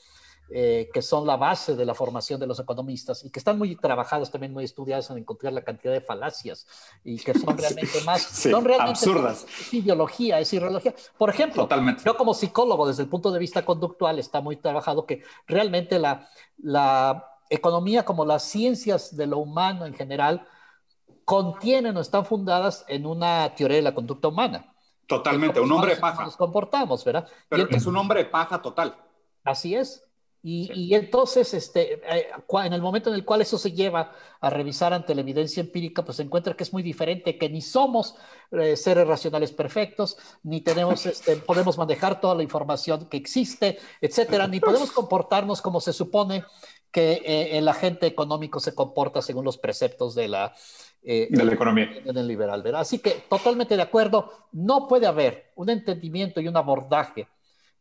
eh, 0.50 0.90
que 0.94 1.02
son 1.02 1.26
la 1.26 1.38
base 1.38 1.76
de 1.76 1.86
la 1.86 1.94
formación 1.94 2.40
de 2.40 2.46
los 2.46 2.60
economistas 2.60 3.24
y 3.24 3.30
que 3.32 3.40
están 3.40 3.58
muy 3.58 3.76
trabajadas, 3.76 4.30
también 4.30 4.54
muy 4.54 4.66
estudiadas 4.66 5.10
en 5.10 5.18
encontrar 5.18 5.54
la 5.54 5.64
cantidad 5.64 5.94
de 5.94 6.02
falacias 6.02 6.68
y 7.04 7.18
que 7.18 7.34
son 7.34 7.58
realmente 7.58 8.02
más, 8.06 8.22
son 8.22 8.64
realmente 8.64 9.00
absurdas. 9.00 9.46
Es 9.60 9.74
ideología, 9.74 10.40
es 10.40 10.54
ideología. 10.54 10.94
Por 11.18 11.30
ejemplo, 11.30 11.68
yo 12.06 12.18
como 12.18 12.34
psicólogo, 12.34 12.88
desde 12.88 13.04
el 13.04 13.10
punto 13.10 13.32
de 13.32 13.40
vista 13.40 13.66
conductual, 13.66 14.20
está 14.20 14.42
muy 14.42 14.58
trabajado 14.58 15.06
que 15.06 15.24
realmente 15.48 15.98
la, 15.98 16.30
la 16.58 17.26
economía, 17.50 18.04
como 18.04 18.26
las 18.26 18.44
ciencias 18.44 19.16
de 19.16 19.28
lo 19.28 19.40
humano 19.40 19.86
en 19.86 19.94
general, 19.94 20.46
contienen 21.26 21.96
o 21.98 22.02
están 22.02 22.26
fundadas 22.26 22.86
en 22.88 23.06
una 23.06 23.54
teoría 23.56 23.78
de 23.78 23.84
la 23.84 23.96
conducta 23.96 24.28
humana. 24.28 24.74
Totalmente, 25.08 25.60
un 25.60 25.72
hombre 25.72 25.96
paja. 25.98 26.24
Nos 26.24 26.38
comportamos, 26.38 27.04
¿verdad? 27.04 27.28
Pero 27.50 27.68
es 27.70 27.86
un 27.86 27.98
hombre 27.98 28.26
paja 28.26 28.62
total. 28.62 28.96
Así 29.44 29.76
es. 29.76 30.04
Y, 30.46 30.94
entonces, 30.94 31.54
este, 31.54 32.02
eh, 32.06 32.28
en 32.66 32.74
el 32.74 32.82
momento 32.82 33.10
en 33.10 33.16
el 33.16 33.24
cual 33.24 33.42
eso 33.42 33.58
se 33.58 33.72
lleva 33.72 34.12
a 34.42 34.50
revisar 34.50 34.94
ante 34.94 35.16
la 35.16 35.22
evidencia 35.22 35.62
empírica, 35.62 36.04
pues 36.04 36.18
se 36.18 36.24
encuentra 36.24 36.54
que 36.54 36.64
es 36.64 36.74
muy 36.74 36.84
diferente, 36.84 37.38
que 37.38 37.48
ni 37.48 37.62
somos 37.62 38.16
eh, 38.52 38.76
seres 38.76 39.08
racionales 39.08 39.54
perfectos, 39.54 40.18
ni 40.44 40.60
tenemos, 40.60 41.06
este, 41.06 41.38
podemos 41.38 41.78
manejar 41.78 42.20
toda 42.20 42.36
la 42.36 42.44
información 42.44 43.08
que 43.08 43.16
existe, 43.16 43.80
etcétera, 44.02 44.46
ni 44.48 44.60
podemos 44.60 44.92
comportarnos 44.92 45.62
como 45.62 45.80
se 45.80 45.94
supone 45.94 46.44
que 46.92 47.22
eh, 47.26 47.58
el 47.58 47.66
agente 47.70 48.06
económico 48.06 48.60
se 48.60 48.76
comporta 48.76 49.22
según 49.22 49.46
los 49.46 49.58
preceptos 49.58 50.14
de 50.14 50.28
la, 50.28 50.54
de 51.02 51.30
la 51.32 51.54
economía. 51.54 51.90
Del 52.04 52.28
liberal, 52.28 52.62
¿verdad? 52.62 52.82
Así 52.82 53.00
que 53.00 53.12
totalmente 53.30 53.78
de 53.78 53.82
acuerdo, 53.82 54.30
no 54.52 54.90
puede 54.90 55.08
haber 55.08 55.54
un 55.56 55.70
entendimiento 55.70 56.42
y 56.42 56.50
un 56.50 56.58
abordaje 56.58 57.30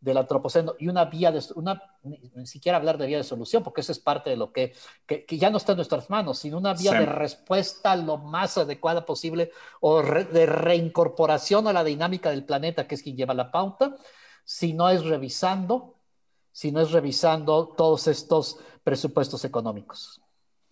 del 0.03 0.17
antropoceno 0.17 0.75
y 0.79 0.89
una 0.89 1.05
vía 1.05 1.31
de, 1.31 1.41
una, 1.55 1.81
ni, 2.03 2.19
siquiera 2.45 2.77
hablar 2.77 2.99
de 2.99 3.07
vía 3.07 3.19
de 3.19 3.25
solución, 3.25 3.63
porque 3.63 3.83
eso 3.83 3.93
es 3.93 4.01
parte 4.01 4.31
de 4.31 4.37
lo 4.37 4.53
que, 4.53 4.75
que, 5.07 5.25
ya 5.39 5.49
no 5.49 5.59
está 5.59 5.73
en 5.73 5.77
nuestras 5.77 6.11
manos, 6.11 6.41
sino 6.41 6.59
una 6.59 6.75
vía 6.75 6.93
de 6.93 7.07
respuesta 7.07 7.95
lo 7.95 8.19
más 8.19 8.59
adecuada 8.59 9.07
posible 9.07 9.53
o 9.81 10.03
de 10.03 10.47
reincorporación 10.47 11.69
a 11.69 11.73
la 11.73 11.85
dinámica 11.85 12.31
del 12.31 12.45
planeta, 12.45 12.89
que 12.89 12.97
es 12.97 13.03
quien 13.03 13.17
lleva 13.17 13.33
la 13.33 13.53
pauta, 13.53 13.97
si 14.45 14.73
no 14.73 14.91
es 14.91 15.05
revisando, 15.05 15.95
si 16.51 16.73
no 16.73 16.81
es 16.81 16.91
revisando 16.91 17.69
todos 17.69 18.09
estos 18.09 18.59
presupuestos 18.83 19.45
económicos. 19.45 20.21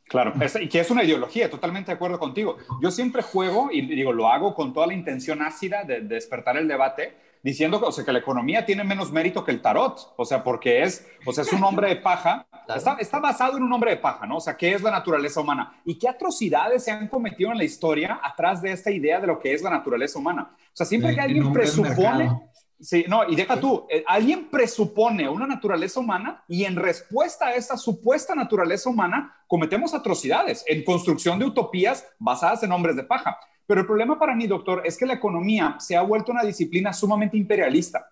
Claro, 0.09 0.33
y 0.61 0.69
que 0.69 0.81
es 0.81 0.91
una 0.91 1.05
ideología, 1.05 1.49
totalmente 1.49 1.93
de 1.93 1.95
acuerdo 1.95 2.19
contigo. 2.19 2.57
Yo 2.83 2.91
siempre 2.91 3.23
juego, 3.23 3.71
y 3.71 3.83
digo, 3.83 4.13
lo 4.13 4.27
hago 4.27 4.57
con 4.57 4.75
toda 4.75 4.89
la 4.89 4.95
intención 4.95 5.41
ácida 5.41 5.85
de, 5.85 6.01
de 6.01 6.17
despertar 6.17 6.57
el 6.57 6.67
debate, 6.67 7.30
diciendo 7.43 7.81
o 7.83 7.93
sea, 7.93 8.05
que 8.05 8.13
la 8.13 8.19
economía 8.19 8.65
tiene 8.65 8.85
menos 8.85 9.13
mérito 9.13 9.45
que 9.45 9.51
el 9.51 9.61
tarot, 9.61 10.15
o 10.17 10.25
sea, 10.25 10.43
porque 10.43 10.83
es, 10.83 11.07
o 11.25 11.33
sea, 11.33 11.43
es 11.43 11.53
un 11.53 11.65
hombre 11.65 11.89
de 11.89 11.97
paja, 11.97 12.47
está, 12.75 12.97
está, 12.99 13.19
basado 13.19 13.57
en 13.57 13.63
un 13.63 13.73
hombre 13.73 13.93
de 13.93 13.97
paja, 13.97 14.27
¿no? 14.27 14.37
O 14.37 14.41
sea, 14.41 14.57
¿qué 14.57 14.75
es 14.75 14.83
la 14.83 14.91
naturaleza 14.91 15.41
humana? 15.41 15.81
¿Y 15.85 15.99
qué 15.99 16.09
atrocidades 16.09 16.85
se 16.85 16.91
han 16.91 17.09
cometido 17.09 17.51
en 17.51 17.59
la 17.59 17.65
historia 17.65 18.21
atrás 18.23 18.63
de 18.63 18.73
esta 18.73 18.91
idea 18.91 19.21
de 19.21 19.27
lo 19.27 19.39
que 19.39 19.53
es 19.53 19.63
la 19.63 19.71
naturaleza 19.71 20.19
humana? 20.19 20.51
O 20.53 20.77
sea, 20.77 20.87
siempre 20.87 21.15
que 21.15 21.21
alguien 21.21 21.53
presupone... 21.53 22.50
Sí, 22.81 23.05
no, 23.09 23.29
y 23.29 23.37
deja 23.37 23.61
tú, 23.61 23.87
eh, 23.91 24.03
alguien 24.07 24.49
presupone 24.49 25.29
una 25.29 25.47
naturaleza 25.47 26.01
humana 26.01 26.43
y 26.49 26.65
en 26.65 26.77
respuesta 26.77 27.49
a 27.49 27.55
esa 27.55 27.77
supuesta 27.77 28.35
naturaleza 28.35 28.89
humana 28.89 29.37
cometemos 29.47 29.93
atrocidades 29.93 30.65
en 30.67 30.83
construcción 30.83 31.39
de 31.39 31.45
utopías 31.45 32.07
basadas 32.19 32.63
en 32.63 32.73
hombres 32.73 32.97
de 32.97 33.05
paja. 33.05 33.39
Pero 33.67 33.83
el 33.83 33.87
problema 33.87 34.19
para 34.19 34.35
mí, 34.35 34.47
doctor, 34.47 34.83
es 34.85 34.97
que 34.97 35.07
la 35.07 35.15
economía 35.15 35.77
se 35.79 35.95
ha 35.95 36.03
vuelto 36.03 36.33
una 36.33 36.43
disciplina 36.43 36.93
sumamente 36.93 37.37
imperialista. 37.37 38.09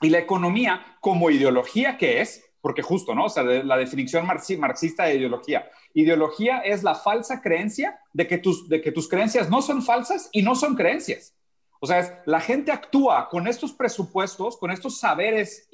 Y 0.00 0.10
la 0.10 0.18
economía, 0.18 0.84
como 1.00 1.30
ideología 1.30 1.96
que 1.96 2.20
es, 2.20 2.44
porque 2.60 2.82
justo, 2.82 3.14
¿no? 3.14 3.26
O 3.26 3.28
sea, 3.28 3.44
la 3.44 3.76
definición 3.76 4.26
marxista 4.26 5.04
de 5.04 5.14
ideología. 5.14 5.70
Ideología 5.94 6.58
es 6.58 6.82
la 6.82 6.94
falsa 6.94 7.40
creencia 7.40 8.00
de 8.12 8.26
que 8.26 8.38
tus, 8.38 8.68
de 8.68 8.82
que 8.82 8.92
tus 8.92 9.08
creencias 9.08 9.48
no 9.48 9.62
son 9.62 9.82
falsas 9.82 10.28
y 10.32 10.42
no 10.42 10.54
son 10.54 10.74
creencias. 10.74 11.34
O 11.80 11.86
sea, 11.86 12.22
la 12.26 12.40
gente 12.40 12.72
actúa 12.72 13.28
con 13.28 13.46
estos 13.46 13.72
presupuestos, 13.72 14.56
con 14.56 14.70
estos 14.70 14.98
saberes 14.98 15.68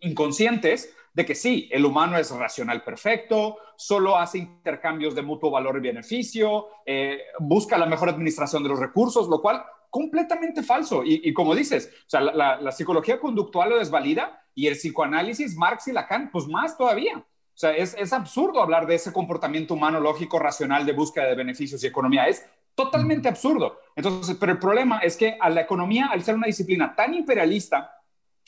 inconscientes 0.00 0.94
de 1.12 1.26
que 1.26 1.34
sí, 1.34 1.68
el 1.72 1.84
humano 1.84 2.16
es 2.16 2.30
racional 2.30 2.84
perfecto, 2.84 3.56
solo 3.76 4.16
hace 4.16 4.38
intercambios 4.38 5.16
de 5.16 5.22
mutuo 5.22 5.50
valor 5.50 5.76
y 5.76 5.80
beneficio, 5.80 6.68
eh, 6.86 7.22
busca 7.40 7.76
la 7.76 7.86
mejor 7.86 8.08
administración 8.08 8.62
de 8.62 8.68
los 8.68 8.78
recursos, 8.78 9.28
lo 9.28 9.40
cual 9.40 9.64
completamente 9.90 10.62
falso. 10.62 11.02
Y, 11.04 11.32
como 11.32 11.54
dices, 11.54 11.90
o 12.06 12.10
sea, 12.10 12.20
la, 12.20 12.72
psicología 12.72 13.18
conductual 13.18 13.70
lo 13.70 13.78
desvalida 13.78 14.44
y 14.54 14.66
el 14.66 14.74
psicoanálisis, 14.74 15.56
Marx 15.56 15.88
y 15.88 15.92
Lacan, 15.92 16.30
pues 16.30 16.46
más 16.46 16.76
todavía. 16.76 17.18
O 17.18 17.60
sea, 17.60 17.72
es, 17.72 17.96
es 17.98 18.12
absurdo 18.12 18.62
hablar 18.62 18.86
de 18.86 18.94
ese 18.94 19.12
comportamiento 19.12 19.74
humano 19.74 19.98
lógico, 19.98 20.38
racional 20.38 20.86
de 20.86 20.92
búsqueda 20.92 21.26
de 21.26 21.34
beneficios 21.34 21.82
y 21.82 21.88
economía. 21.88 22.28
Es 22.28 22.46
totalmente 22.78 23.28
absurdo. 23.28 23.80
Entonces, 23.96 24.36
pero 24.38 24.52
el 24.52 24.60
problema 24.60 25.00
es 25.00 25.16
que 25.16 25.36
a 25.40 25.50
la 25.50 25.62
economía, 25.62 26.10
al 26.12 26.22
ser 26.22 26.36
una 26.36 26.46
disciplina 26.46 26.94
tan 26.94 27.12
imperialista, 27.12 27.92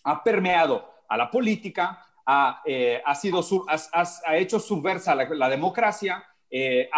ha 0.04 0.22
permeado 0.22 0.88
a 1.08 1.16
la 1.16 1.28
política, 1.28 2.06
ha, 2.24 2.62
eh, 2.64 3.02
ha, 3.04 3.14
sido 3.16 3.44
ha, 3.66 4.36
hecho 4.36 4.60
subversa 4.60 5.16
la, 5.16 5.48
democracia, 5.48 6.24
eh, 6.48 6.88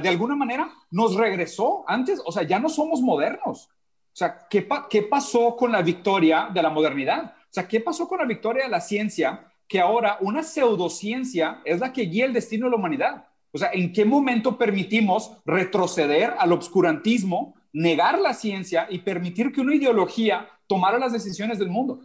de 0.00 0.08
alguna 0.08 0.34
manera 0.34 0.72
nos 0.90 1.16
regresó 1.16 1.84
antes, 1.86 2.22
o 2.24 2.32
sea, 2.32 2.44
ya 2.44 2.58
no 2.58 2.70
somos 2.70 3.02
modernos. 3.02 3.68
O 3.68 4.16
sea, 4.16 4.46
¿qué, 4.48 4.66
¿qué 4.88 5.02
pasó 5.02 5.54
con 5.54 5.70
la 5.70 5.82
victoria 5.82 6.48
de 6.50 6.62
la 6.62 6.70
modernidad? 6.70 7.24
O 7.24 7.50
sea, 7.50 7.68
¿qué 7.68 7.80
pasó 7.80 8.08
con 8.08 8.20
la 8.20 8.24
victoria 8.24 8.64
de 8.64 8.70
la 8.70 8.80
ciencia? 8.80 9.52
Que 9.68 9.80
ahora 9.80 10.16
una 10.22 10.42
pseudociencia 10.42 11.60
es 11.66 11.78
la 11.78 11.92
que 11.92 12.02
guía 12.02 12.24
el 12.24 12.32
destino 12.32 12.66
de 12.66 12.70
la 12.70 12.76
humanidad. 12.76 13.26
O 13.54 13.58
sea, 13.58 13.70
¿en 13.72 13.92
qué 13.92 14.04
momento 14.04 14.58
permitimos 14.58 15.30
retroceder 15.46 16.34
al 16.38 16.52
obscurantismo, 16.52 17.54
negar 17.72 18.18
la 18.18 18.34
ciencia 18.34 18.88
y 18.90 18.98
permitir 18.98 19.52
que 19.52 19.60
una 19.60 19.76
ideología 19.76 20.48
tomara 20.66 20.98
las 20.98 21.12
decisiones 21.12 21.58
del 21.58 21.68
mundo? 21.68 22.00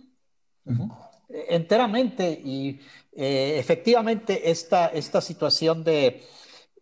enteramente 1.30 2.42
y 2.44 2.80
eh, 3.16 3.56
efectivamente 3.58 4.50
esta, 4.50 4.88
esta 4.88 5.22
situación 5.22 5.84
de, 5.84 6.24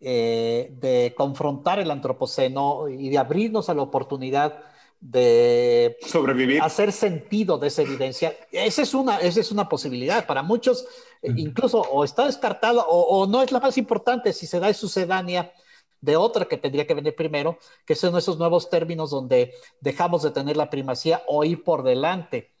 eh, 0.00 0.72
de 0.80 1.14
confrontar 1.16 1.78
el 1.78 1.90
antropoceno 1.90 2.88
y 2.88 3.08
de 3.08 3.18
abrirnos 3.18 3.68
a 3.68 3.74
la 3.74 3.82
oportunidad 3.82 4.62
de 5.00 5.96
sobrevivir, 6.00 6.60
hacer 6.60 6.92
sentido 6.92 7.58
de 7.58 7.68
esa 7.68 7.82
evidencia. 7.82 8.34
Esa 8.50 8.82
es 8.82 8.94
una, 8.94 9.18
esa 9.18 9.40
es 9.40 9.52
una 9.52 9.68
posibilidad. 9.68 10.26
Para 10.26 10.42
muchos, 10.42 10.86
incluso 11.22 11.80
o 11.80 12.04
está 12.04 12.26
descartada 12.26 12.84
o, 12.86 13.26
no 13.26 13.42
es 13.42 13.52
la 13.52 13.60
más 13.60 13.76
importante 13.78 14.32
si 14.32 14.46
se 14.46 14.60
da 14.60 14.72
sucedánea 14.72 15.52
de 16.00 16.16
otra 16.16 16.44
que 16.44 16.56
tendría 16.56 16.86
que 16.86 16.94
venir 16.94 17.14
primero, 17.16 17.58
que 17.84 17.94
son 17.94 18.16
esos 18.16 18.38
nuevos 18.38 18.70
términos 18.70 19.10
donde 19.10 19.52
dejamos 19.80 20.22
de 20.22 20.30
tener 20.30 20.56
la 20.56 20.70
primacía 20.70 21.22
o 21.26 21.44
ir 21.44 21.64
por 21.64 21.82
delante 21.82 22.52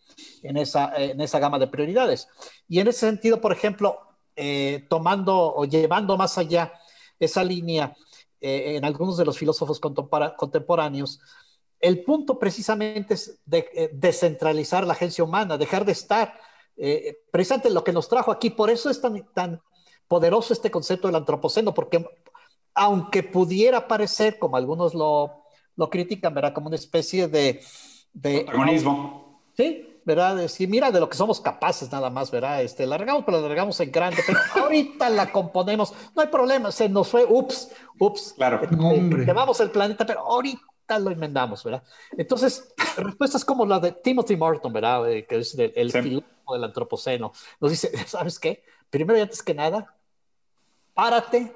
en 0.42 0.56
esa, 0.56 0.92
en 0.96 1.20
esa 1.20 1.38
gama 1.38 1.58
de 1.58 1.68
prioridades. 1.68 2.28
Y 2.68 2.80
en 2.80 2.88
ese 2.88 3.00
sentido, 3.00 3.40
por 3.40 3.52
ejemplo, 3.52 4.00
eh, 4.34 4.86
tomando 4.88 5.36
o 5.36 5.64
llevando 5.64 6.16
más 6.16 6.38
allá 6.38 6.72
esa 7.18 7.44
línea 7.44 7.96
eh, 8.40 8.76
en 8.76 8.84
algunos 8.84 9.16
de 9.16 9.24
los 9.24 9.38
filósofos 9.38 9.80
contemporáneos, 9.80 11.20
el 11.80 12.02
punto 12.02 12.38
precisamente 12.38 13.14
es 13.14 13.40
de, 13.44 13.68
eh, 13.74 13.90
descentralizar 13.92 14.86
la 14.86 14.92
agencia 14.92 15.24
humana, 15.24 15.58
dejar 15.58 15.84
de 15.84 15.92
estar 15.92 16.38
precisamente 17.30 17.70
lo 17.70 17.84
que 17.84 17.92
nos 17.92 18.08
trajo 18.08 18.30
aquí. 18.30 18.50
Por 18.50 18.70
eso 18.70 18.90
es 18.90 19.00
tan, 19.00 19.26
tan 19.34 19.60
poderoso 20.06 20.52
este 20.52 20.70
concepto 20.70 21.08
del 21.08 21.16
antropoceno, 21.16 21.74
porque 21.74 22.04
aunque 22.74 23.22
pudiera 23.22 23.88
parecer, 23.88 24.38
como 24.38 24.56
algunos 24.56 24.94
lo, 24.94 25.42
lo 25.76 25.90
critican, 25.90 26.34
¿verdad? 26.34 26.52
Como 26.52 26.68
una 26.68 26.76
especie 26.76 27.28
de... 27.28 27.60
de 28.12 28.46
Sí, 29.56 30.00
¿verdad? 30.04 30.36
Decir, 30.36 30.68
mira 30.68 30.90
de 30.90 31.00
lo 31.00 31.08
que 31.08 31.16
somos 31.16 31.40
capaces 31.40 31.90
nada 31.92 32.08
más, 32.08 32.30
¿verdad? 32.30 32.62
Este, 32.62 32.86
la 32.86 32.96
regamos, 32.96 33.24
pero 33.26 33.40
la 33.40 33.48
regamos 33.48 33.78
en 33.80 33.92
grande, 33.92 34.22
pero 34.26 34.38
ahorita 34.64 35.10
la 35.10 35.30
componemos, 35.30 35.92
no 36.14 36.22
hay 36.22 36.28
problema, 36.28 36.72
se 36.72 36.88
nos 36.88 37.08
fue, 37.08 37.26
ups, 37.28 37.70
ups. 37.98 38.32
Claro. 38.36 38.62
Eh, 38.62 39.00
Llevamos 39.26 39.60
el 39.60 39.70
planeta, 39.70 40.06
pero 40.06 40.20
ahorita 40.20 40.62
lo 40.96 41.10
enmendamos, 41.10 41.62
¿verdad? 41.64 41.82
Entonces, 42.16 42.72
respuestas 42.96 43.44
como 43.44 43.66
la 43.66 43.80
de 43.80 43.92
Timothy 43.92 44.36
Morton, 44.36 44.72
¿verdad? 44.72 45.10
Eh, 45.10 45.26
que 45.26 45.38
es 45.38 45.54
el, 45.58 45.72
el 45.74 45.92
filósofo 45.92 46.54
del 46.54 46.64
antropoceno, 46.64 47.32
nos 47.60 47.70
dice, 47.70 47.90
¿sabes 48.06 48.38
qué? 48.38 48.62
Primero 48.88 49.18
y 49.18 49.22
antes 49.22 49.42
que 49.42 49.52
nada, 49.52 49.94
párate, 50.94 51.52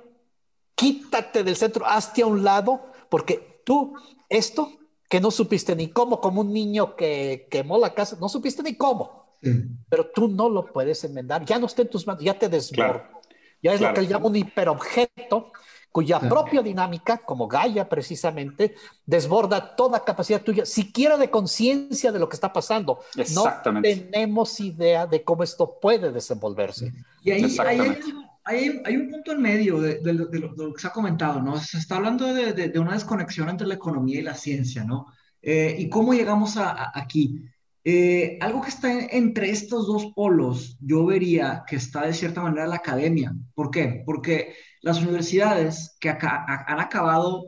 quítate 0.74 1.42
del 1.42 1.56
centro, 1.56 1.86
hazte 1.86 2.22
a 2.22 2.26
un 2.26 2.44
lado, 2.44 2.92
porque 3.08 3.62
tú, 3.64 3.94
esto 4.28 4.70
que 5.08 5.20
no 5.20 5.30
supiste 5.30 5.76
ni 5.76 5.88
cómo, 5.88 6.20
como 6.20 6.40
un 6.40 6.52
niño 6.52 6.96
que 6.96 7.46
quemó 7.50 7.78
la 7.78 7.94
casa, 7.94 8.16
no 8.20 8.28
supiste 8.28 8.62
ni 8.62 8.76
cómo, 8.76 9.36
pero 9.88 10.10
tú 10.10 10.28
no 10.28 10.48
lo 10.48 10.72
puedes 10.72 11.04
enmendar, 11.04 11.44
ya 11.44 11.58
no 11.58 11.66
está 11.66 11.82
en 11.82 11.90
tus 11.90 12.06
manos, 12.06 12.22
ya 12.22 12.38
te 12.38 12.48
desborda. 12.48 13.10
ya 13.62 13.74
es 13.74 13.80
lo 13.80 13.92
que 13.92 14.00
él 14.00 14.08
llama 14.08 14.28
un 14.28 14.36
hiperobjeto 14.36 15.52
cuya 15.92 16.18
propia 16.18 16.62
dinámica, 16.62 17.18
como 17.18 17.46
Gaia 17.46 17.86
precisamente, 17.88 18.74
desborda 19.04 19.76
toda 19.76 20.02
capacidad 20.02 20.42
tuya, 20.42 20.64
siquiera 20.64 21.18
de 21.18 21.30
conciencia 21.30 22.10
de 22.10 22.18
lo 22.18 22.28
que 22.28 22.34
está 22.34 22.52
pasando. 22.52 23.00
No 23.34 23.44
tenemos 23.82 24.58
idea 24.58 25.06
de 25.06 25.22
cómo 25.22 25.42
esto 25.42 25.78
puede 25.80 26.10
desenvolverse. 26.10 26.92
Y 27.22 27.30
ahí, 27.30 27.56
hay, 28.44 28.80
hay, 28.84 28.96
un 28.96 29.10
punto 29.10 29.32
en 29.32 29.42
medio 29.42 29.80
de, 29.80 30.00
de, 30.00 30.12
lo 30.14 30.74
que 30.74 30.80
se 30.80 30.88
ha 30.88 30.92
comentado, 30.92 31.40
¿no? 31.40 31.58
Se 31.58 31.78
está 31.78 31.96
hablando 31.96 32.32
de, 32.32 32.72
una 32.78 32.94
desconexión 32.94 33.50
entre 33.50 33.66
la 33.66 33.74
economía 33.74 34.18
y 34.18 34.22
la 34.22 34.34
ciencia, 34.34 34.84
¿no? 34.84 35.06
Eh, 35.42 35.76
¿Y 35.78 35.88
cómo 35.88 36.14
llegamos 36.14 36.56
a, 36.56 36.90
aquí? 36.98 37.42
Eh, 37.84 38.38
algo 38.40 38.62
que 38.62 38.68
está 38.68 38.92
entre 38.92 39.50
estos 39.50 39.86
dos 39.86 40.12
polos, 40.14 40.78
yo 40.80 41.04
vería 41.04 41.64
que 41.66 41.76
está 41.76 42.06
de 42.06 42.14
cierta 42.14 42.40
manera 42.40 42.66
la 42.66 42.76
academia. 42.76 43.34
¿Por 43.54 43.70
qué? 43.70 44.02
Porque 44.06 44.54
las 44.82 45.00
universidades 45.00 45.96
que 46.00 46.10
acá, 46.10 46.44
han 46.66 46.80
acabado 46.80 47.44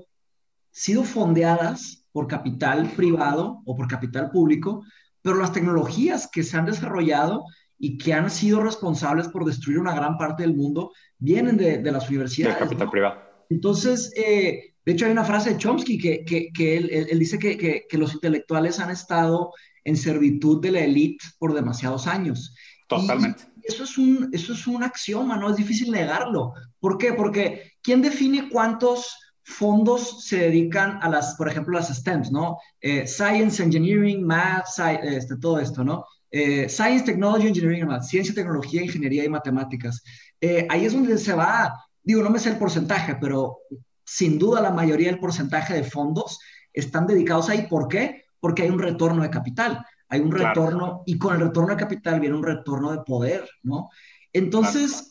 sido 0.70 1.04
fondeadas 1.04 2.04
por 2.12 2.28
capital 2.28 2.90
privado 2.96 3.60
o 3.66 3.76
por 3.76 3.88
capital 3.88 4.30
público, 4.30 4.84
pero 5.20 5.36
las 5.36 5.52
tecnologías 5.52 6.28
que 6.32 6.42
se 6.42 6.56
han 6.56 6.66
desarrollado 6.66 7.44
y 7.78 7.98
que 7.98 8.12
han 8.12 8.30
sido 8.30 8.62
responsables 8.62 9.28
por 9.28 9.44
destruir 9.44 9.78
una 9.78 9.94
gran 9.94 10.16
parte 10.16 10.44
del 10.44 10.54
mundo 10.54 10.92
vienen 11.18 11.56
de, 11.56 11.78
de 11.78 11.92
las 11.92 12.08
universidades. 12.08 12.56
Del 12.56 12.64
capital 12.64 12.90
privado. 12.90 13.20
Entonces, 13.50 14.12
eh, 14.16 14.74
de 14.84 14.92
hecho 14.92 15.06
hay 15.06 15.12
una 15.12 15.24
frase 15.24 15.50
de 15.50 15.58
Chomsky 15.58 15.98
que, 15.98 16.24
que, 16.24 16.50
que 16.52 16.76
él, 16.76 16.90
él, 16.90 17.18
dice 17.18 17.38
que, 17.38 17.84
que, 17.88 17.98
los 17.98 18.14
intelectuales 18.14 18.78
han 18.80 18.90
estado 18.90 19.52
en 19.84 19.96
servitud 19.96 20.60
de 20.60 20.70
la 20.70 20.80
élite 20.80 21.24
por 21.38 21.52
demasiados 21.52 22.06
años. 22.06 22.54
Totalmente. 22.88 23.44
Eso 23.64 23.84
es, 23.84 23.98
un, 23.98 24.30
eso 24.32 24.52
es 24.52 24.66
un 24.66 24.82
axioma, 24.82 25.36
¿no? 25.36 25.50
Es 25.50 25.56
difícil 25.56 25.90
negarlo. 25.90 26.52
¿Por 26.78 26.98
qué? 26.98 27.14
Porque 27.14 27.72
¿quién 27.82 28.02
define 28.02 28.48
cuántos 28.50 29.16
fondos 29.44 30.24
se 30.26 30.38
dedican 30.38 30.98
a 31.02 31.08
las, 31.08 31.34
por 31.34 31.48
ejemplo, 31.48 31.74
las 31.74 31.88
STEMs, 31.88 32.30
¿no? 32.32 32.58
Eh, 32.80 33.06
science, 33.06 33.62
Engineering, 33.62 34.24
Math, 34.24 34.66
este, 35.02 35.36
todo 35.36 35.58
esto, 35.58 35.84
¿no? 35.84 36.04
Eh, 36.30 36.68
science, 36.68 37.04
Technology, 37.04 37.48
Engineering, 37.48 37.86
Math, 37.86 38.04
Ciencia, 38.04 38.34
Tecnología, 38.34 38.82
Ingeniería 38.82 39.24
y 39.24 39.28
Matemáticas. 39.28 40.02
Eh, 40.40 40.66
ahí 40.70 40.84
es 40.84 40.92
donde 40.92 41.16
se 41.18 41.32
va, 41.34 41.74
digo, 42.02 42.22
no 42.22 42.30
me 42.30 42.38
sé 42.38 42.50
el 42.50 42.58
porcentaje, 42.58 43.16
pero 43.16 43.58
sin 44.04 44.38
duda 44.38 44.60
la 44.60 44.70
mayoría 44.70 45.08
del 45.08 45.20
porcentaje 45.20 45.74
de 45.74 45.84
fondos 45.84 46.40
están 46.72 47.06
dedicados 47.06 47.48
ahí. 47.48 47.66
¿Por 47.68 47.88
qué? 47.88 48.24
Porque 48.40 48.62
hay 48.62 48.70
un 48.70 48.78
retorno 48.78 49.22
de 49.22 49.30
capital, 49.30 49.84
hay 50.14 50.20
un 50.20 50.32
retorno, 50.32 51.02
y 51.06 51.18
con 51.18 51.34
el 51.34 51.40
retorno 51.40 51.70
de 51.70 51.80
capital 51.80 52.20
viene 52.20 52.36
un 52.36 52.44
retorno 52.44 52.92
de 52.92 53.02
poder, 53.02 53.48
¿no? 53.62 53.90
Entonces... 54.32 55.10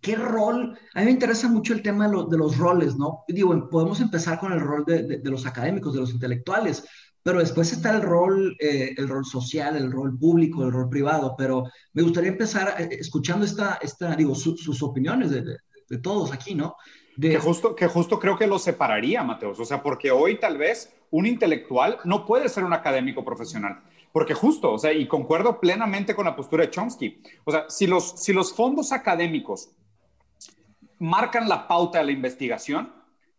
¿qué 0.00 0.16
rol? 0.16 0.78
A 0.94 1.00
mí 1.00 1.04
me 1.06 1.10
interesa 1.10 1.48
mucho 1.48 1.74
el 1.74 1.82
tema 1.82 2.08
de, 2.08 2.38
los 2.38 2.56
roles, 2.56 2.96
¿no? 2.96 3.24
Digo, 3.28 3.68
podemos 3.68 4.00
empezar 4.00 4.38
con 4.38 4.52
el 4.52 4.60
rol 4.60 4.84
de, 4.86 5.20
los 5.24 5.46
académicos, 5.46 5.94
de 5.94 6.00
los 6.00 6.12
intelectuales, 6.12 6.84
pero 7.22 7.40
después 7.40 7.72
está 7.72 7.94
el 7.94 8.02
rol, 8.02 8.56
eh, 8.58 8.94
el 8.96 9.08
rol 9.08 9.24
social, 9.24 9.76
el 9.76 9.92
rol 9.92 10.18
público, 10.18 10.64
el 10.64 10.72
rol 10.72 10.88
privado, 10.88 11.34
pero 11.36 11.64
me 11.92 12.02
gustaría 12.02 12.30
empezar 12.30 12.76
eh, 12.78 12.88
escuchando 12.98 13.44
esta, 13.44 13.78
esta 13.82 14.16
digo, 14.16 14.34
sus 14.34 14.82
opiniones 14.82 15.30
de, 15.30 15.58
todos 16.02 16.32
aquí, 16.32 16.54
¿no? 16.54 16.76
Que, 17.20 17.38
justo, 17.38 17.74
que 17.74 17.88
justo 17.88 18.18
creo 18.18 18.38
que 18.38 18.46
lo 18.46 18.58
separaría, 18.58 19.22
Mateos, 19.22 19.58
o 19.58 19.64
sea, 19.64 19.82
porque 19.82 20.10
hoy 20.10 20.38
tal 20.38 20.56
vez 20.56 20.94
un 21.10 21.26
intelectual 21.26 21.98
no 22.04 22.24
puede 22.24 22.48
ser 22.48 22.64
un 22.64 22.72
académico 22.72 23.24
profesional. 23.24 23.82
Porque 24.12 24.34
justo, 24.34 24.72
o 24.72 24.78
sea, 24.78 24.92
y 24.92 25.06
concuerdo 25.06 25.60
plenamente 25.60 26.14
con 26.14 26.24
la 26.24 26.34
postura 26.34 26.64
de 26.64 26.70
Chomsky. 26.70 27.22
O 27.44 27.52
sea, 27.52 27.66
si 27.68 27.86
los, 27.86 28.10
si 28.20 28.32
los 28.32 28.52
fondos 28.52 28.92
académicos 28.92 29.70
marcan 30.98 31.48
la 31.48 31.68
pauta 31.68 31.98
de 31.98 32.04
la 32.06 32.12
investigación, 32.12 32.92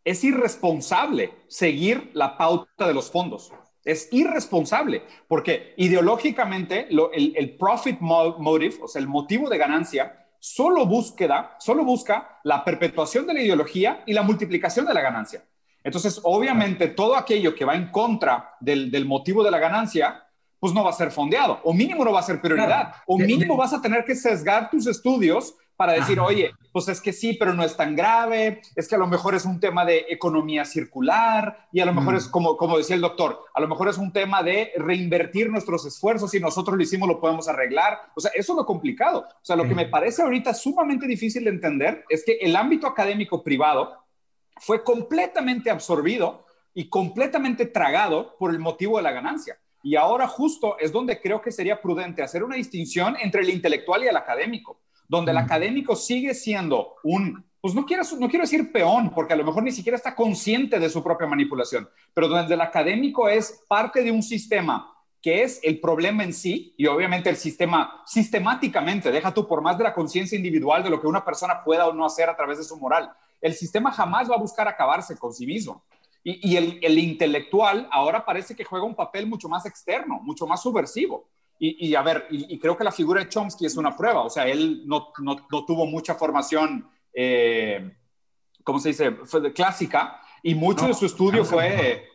es 0.04 0.24
irresponsable 0.24 1.34
seguir 1.48 2.12
la 2.14 2.38
pauta 2.38 2.88
de 2.88 2.94
los 2.94 3.12
fondos. 3.12 3.52
Es 3.84 4.10
irresponsable, 4.12 5.04
porque 5.28 5.74
ideológicamente 5.78 6.88
el, 6.90 7.58
profit 7.58 8.00
motive, 8.00 8.76
o 8.82 8.88
sea, 8.88 9.02
el 9.02 9.08
motivo 9.08 9.50
de 9.50 9.58
ganancia, 9.58 10.28
solo, 10.40 10.86
búsqueda, 10.86 11.56
solo 11.60 11.84
busca 11.84 12.40
la 12.44 12.64
perpetuación 12.64 13.26
de 13.28 13.34
la 13.34 13.42
ideología 13.42 14.04
y 14.06 14.14
la 14.14 14.24
multiplicación 14.24 14.86
de 14.86 14.94
la 14.94 15.02
ganancia. 15.02 15.44
Entonces, 15.84 16.20
obviamente, 16.24 16.88
todo 16.88 17.16
aquello 17.16 17.56
que 17.56 17.66
va 17.66 17.76
en 17.76 17.90
contra 17.92 18.56
del, 18.60 19.06
motivo 19.06 19.44
de 19.44 19.52
la 19.52 19.60
ganancia, 19.60 20.28
pues 20.62 20.76
no 20.76 20.84
va 20.84 20.92
a 20.92 20.94
ser 20.94 21.10
fondeado, 21.10 21.60
o 21.64 21.74
mínimo 21.74 22.06
no 22.06 22.14
va 22.14 22.20
a 22.20 22.24
ser 22.24 22.40
prioridad, 22.40 22.94
o 23.08 23.18
mínimo 23.18 23.58
vas 23.58 23.74
a 23.74 23.82
tener 23.82 24.06
que 24.06 24.14
sesgar 24.14 24.70
tus 24.70 24.86
estudios 24.86 25.56
para 25.76 25.94
decir, 25.94 26.20
oye, 26.20 26.52
pues 26.72 26.88
es 26.90 27.02
que 27.02 27.12
sí, 27.12 27.34
pero 27.34 27.56
no 27.56 27.64
es 27.64 27.76
tan 27.76 27.96
grave, 27.96 28.62
es 28.76 28.88
que 28.88 28.94
a 28.94 29.00
lo 29.00 29.08
mejor 29.08 29.34
es 29.34 29.46
un 29.46 29.60
tema 29.60 29.84
de 29.84 30.06
economía 30.10 30.64
circular 30.64 31.68
y 31.72 31.80
a 31.80 31.86
lo 31.88 31.94
mejor 31.96 32.14
es 32.14 32.28
como, 32.28 32.56
como 32.58 32.78
decía 32.78 32.96
el 32.96 33.02
doctor, 33.02 33.40
a 33.52 33.60
lo 33.60 33.68
mejor 33.68 33.90
es 33.90 33.98
un 33.98 34.14
tema 34.14 34.44
de 34.44 34.72
reinvertir 34.78 35.50
nuestros 35.50 35.84
esfuerzos, 35.88 36.30
si 36.30 36.40
nosotros 36.40 36.78
lo 36.78 36.84
hicimos 36.84 37.10
lo 37.10 37.20
podemos 37.20 37.48
arreglar. 37.48 38.00
O 38.16 38.22
sea, 38.22 38.30
eso 38.36 38.54
es 38.54 38.58
lo 38.58 38.66
complicado. 38.68 39.22
O 39.22 39.44
sea, 39.44 39.56
lo 39.56 39.64
que 39.64 39.74
me 39.74 39.88
parece 39.88 40.22
ahorita 40.22 40.54
sumamente 40.54 41.08
difícil 41.08 41.46
de 41.46 41.50
entender 41.50 42.06
es 42.08 42.24
que 42.24 42.34
el 42.34 42.56
ámbito 42.56 42.86
académico 42.86 43.44
privado 43.44 44.06
fue 44.58 44.84
completamente 44.84 45.72
absorbido 45.72 46.46
y 46.76 46.90
completamente 46.90 47.66
tragado 47.66 48.38
por 48.38 48.52
el 48.52 48.60
motivo 48.60 48.98
de 48.98 49.04
la 49.04 49.12
ganancia. 49.12 49.58
Y 49.84 49.96
ahora 49.96 50.28
justo 50.28 50.78
es 50.80 50.92
donde 50.92 51.20
creo 51.20 51.42
que 51.42 51.52
sería 51.52 51.82
prudente 51.82 52.22
hacer 52.22 52.44
una 52.44 52.56
distinción 52.56 53.16
entre 53.20 53.42
el 53.42 53.50
intelectual 53.50 54.04
y 54.04 54.08
el 54.08 54.18
académico 54.18 54.80
donde 55.12 55.32
el 55.32 55.38
académico 55.40 55.94
sigue 55.94 56.34
siendo 56.34 56.96
un, 57.04 57.44
pues 57.60 57.76
no 57.76 57.86
quiero, 57.86 58.02
no 58.18 58.30
quiero 58.30 58.46
decir 58.46 58.72
peón, 58.72 59.12
porque 59.14 59.34
a 59.34 59.36
lo 59.36 59.44
mejor 59.44 59.62
ni 59.62 59.74
siquiera 59.74 59.98
está 59.98 60.16
consciente 60.16 60.80
de 60.80 60.90
su 60.90 61.04
propia 61.04 61.28
manipulación, 61.28 61.90
pero 62.14 62.30
donde 62.30 62.54
el 62.54 62.62
académico 62.62 63.28
es 63.28 63.62
parte 63.68 64.04
de 64.04 64.12
un 64.12 64.24
sistema 64.24 64.90
que 65.22 65.44
es 65.44 65.60
el 65.64 65.82
problema 65.82 66.24
en 66.24 66.34
sí, 66.34 66.74
y 66.78 66.86
obviamente 66.86 67.30
el 67.30 67.36
sistema 67.36 68.02
sistemáticamente, 68.06 69.12
deja 69.12 69.34
tú 69.34 69.46
por 69.46 69.62
más 69.62 69.78
de 69.78 69.84
la 69.84 69.94
conciencia 69.94 70.38
individual 70.38 70.82
de 70.82 70.90
lo 70.90 71.02
que 71.02 71.08
una 71.08 71.26
persona 71.26 71.62
pueda 71.62 71.90
o 71.90 71.94
no 71.94 72.06
hacer 72.06 72.30
a 72.30 72.38
través 72.38 72.60
de 72.60 72.64
su 72.64 72.78
moral, 72.78 73.12
el 73.42 73.54
sistema 73.54 73.92
jamás 73.92 74.32
va 74.32 74.36
a 74.36 74.40
buscar 74.40 74.70
acabarse 74.70 75.18
con 75.18 75.34
sí 75.34 75.46
mismo. 75.46 75.84
Y, 76.24 76.56
el, 76.56 77.00
intelectual 77.00 77.88
ahora 77.92 78.24
parece 78.24 78.56
que 78.56 78.64
juega 78.64 78.86
un 78.86 78.96
papel 78.96 79.26
mucho 79.26 79.50
más 79.50 79.66
externo, 79.66 80.20
mucho 80.22 80.46
más 80.46 80.62
subversivo. 80.62 81.30
Y, 81.64 81.94
a 81.94 82.02
ver, 82.02 82.26
y, 82.32 82.58
creo 82.58 82.76
que 82.76 82.84
la 82.84 82.92
figura 82.92 83.22
de 83.22 83.30
Chomsky 83.30 83.68
es 83.68 83.78
una 83.78 83.96
prueba, 83.96 84.24
o 84.24 84.30
sea, 84.32 84.48
él 84.48 84.82
no, 84.88 85.10
no, 85.20 85.46
no 85.52 85.66
tuvo 85.66 85.86
mucha 85.86 86.16
formación, 86.16 86.90
eh, 87.14 87.96
¿cómo 88.64 88.80
se 88.80 88.90
dice?, 88.90 89.12
fue 89.26 89.54
clásica, 89.54 90.22
y 90.42 90.56
mucho 90.56 90.88
de 90.88 90.96
su 90.96 91.06
estudio 91.06 91.46
fue... 91.46 92.08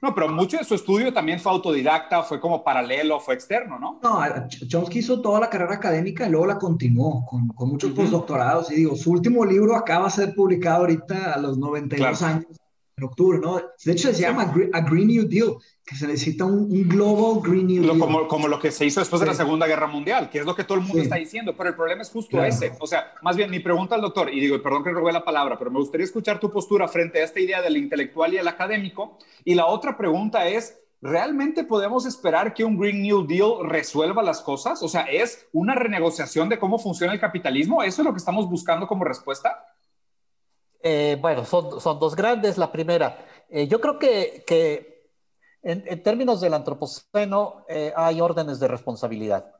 No, 0.00 0.14
pero 0.14 0.28
mucho 0.28 0.58
de 0.58 0.64
su 0.64 0.74
estudio 0.74 1.12
también 1.12 1.40
fue 1.40 1.52
autodidacta, 1.52 2.22
fue 2.22 2.40
como 2.40 2.64
paralelo, 2.64 3.20
fue 3.20 3.34
externo, 3.34 3.78
¿no? 3.78 4.00
No, 4.02 4.20
Chomsky 4.68 4.98
hizo 4.98 5.20
toda 5.22 5.40
la 5.40 5.48
carrera 5.48 5.74
académica 5.74 6.26
y 6.26 6.30
luego 6.30 6.46
la 6.46 6.58
continuó 6.58 7.24
con, 7.24 7.48
con 7.48 7.70
muchos 7.70 7.92
postdoctorados. 7.92 8.70
Y 8.70 8.74
digo, 8.74 8.96
su 8.96 9.12
último 9.12 9.46
libro 9.46 9.74
acaba 9.74 10.06
de 10.06 10.10
ser 10.10 10.34
publicado 10.34 10.80
ahorita 10.80 11.32
a 11.32 11.38
los 11.38 11.56
92 11.56 12.22
años 12.22 12.46
en 12.96 13.04
octubre, 13.04 13.38
¿no? 13.38 13.60
De 13.84 13.92
hecho, 13.92 14.12
se 14.12 14.22
llama 14.22 14.54
A 14.72 14.80
Green 14.80 15.08
New 15.08 15.28
Deal, 15.28 15.56
que 15.84 15.96
se 15.96 16.06
necesita 16.06 16.44
un, 16.44 16.88
Global 16.88 17.42
Green 17.42 17.66
New 17.66 17.82
Deal. 17.82 17.98
Como, 17.98 18.28
como, 18.28 18.48
lo 18.48 18.58
que 18.58 18.70
se 18.70 18.86
hizo 18.86 19.00
después 19.00 19.20
de 19.20 19.26
la 19.26 19.34
Segunda 19.34 19.66
Guerra 19.66 19.86
Mundial, 19.86 20.30
que 20.30 20.38
es 20.38 20.46
lo 20.46 20.54
que 20.54 20.64
todo 20.64 20.78
el 20.78 20.84
mundo 20.84 21.02
está 21.02 21.16
diciendo, 21.16 21.54
pero 21.56 21.70
el 21.70 21.74
problema 21.74 22.02
es 22.02 22.10
justo 22.10 22.42
ese. 22.42 22.72
O 22.80 22.86
sea, 22.86 23.12
más 23.22 23.36
bien 23.36 23.50
mi 23.50 23.60
pregunta 23.60 23.96
al 23.96 24.00
doctor, 24.00 24.32
y 24.32 24.40
digo, 24.40 24.62
perdón 24.62 24.84
que 24.84 24.90
robé 24.90 25.12
la 25.12 25.24
palabra, 25.24 25.58
pero 25.58 25.70
me 25.70 25.78
gustaría 25.78 26.04
escuchar 26.04 26.38
tu 26.38 26.50
postura 26.50 26.86
frente 26.86 27.20
a 27.20 27.24
esta 27.24 27.40
idea 27.40 27.60
del 27.60 27.76
intelectual 27.76 28.32
y 28.32 28.38
el 28.38 28.48
académico. 28.48 29.18
Y 29.44 29.54
la 29.54 29.66
otra 29.66 29.96
pregunta 29.96 30.46
es, 30.46 30.78
¿realmente 31.02 31.64
podemos 31.64 32.06
esperar 32.06 32.54
que 32.54 32.64
un 32.64 32.78
Green 32.78 33.02
New 33.02 33.26
Deal 33.26 33.68
resuelva 33.68 34.22
las 34.22 34.40
cosas? 34.40 34.82
O 34.84 34.88
sea, 34.88 35.02
¿es 35.02 35.48
una 35.52 35.74
renegociación 35.74 36.48
de 36.48 36.60
cómo 36.60 36.78
funciona 36.78 37.12
el 37.12 37.20
capitalismo? 37.20 37.82
¿Eso 37.82 38.02
es 38.02 38.06
lo 38.06 38.12
que 38.12 38.18
estamos 38.18 38.48
buscando 38.48 38.86
como 38.86 39.04
respuesta? 39.04 39.73
Eh, 40.86 41.16
bueno, 41.18 41.46
son, 41.46 41.80
son 41.80 41.98
dos 41.98 42.14
grandes. 42.14 42.58
La 42.58 42.70
primera, 42.70 43.16
eh, 43.48 43.66
yo 43.66 43.80
creo 43.80 43.98
que, 43.98 44.44
que 44.46 44.92
En, 45.62 46.02
términos 46.02 46.42
del 46.42 46.52
antropoceno, 46.52 47.64
eh, 47.68 47.90
hay 47.96 48.20
órdenes 48.20 48.60
de 48.60 48.68
responsabilidad. 48.68 49.50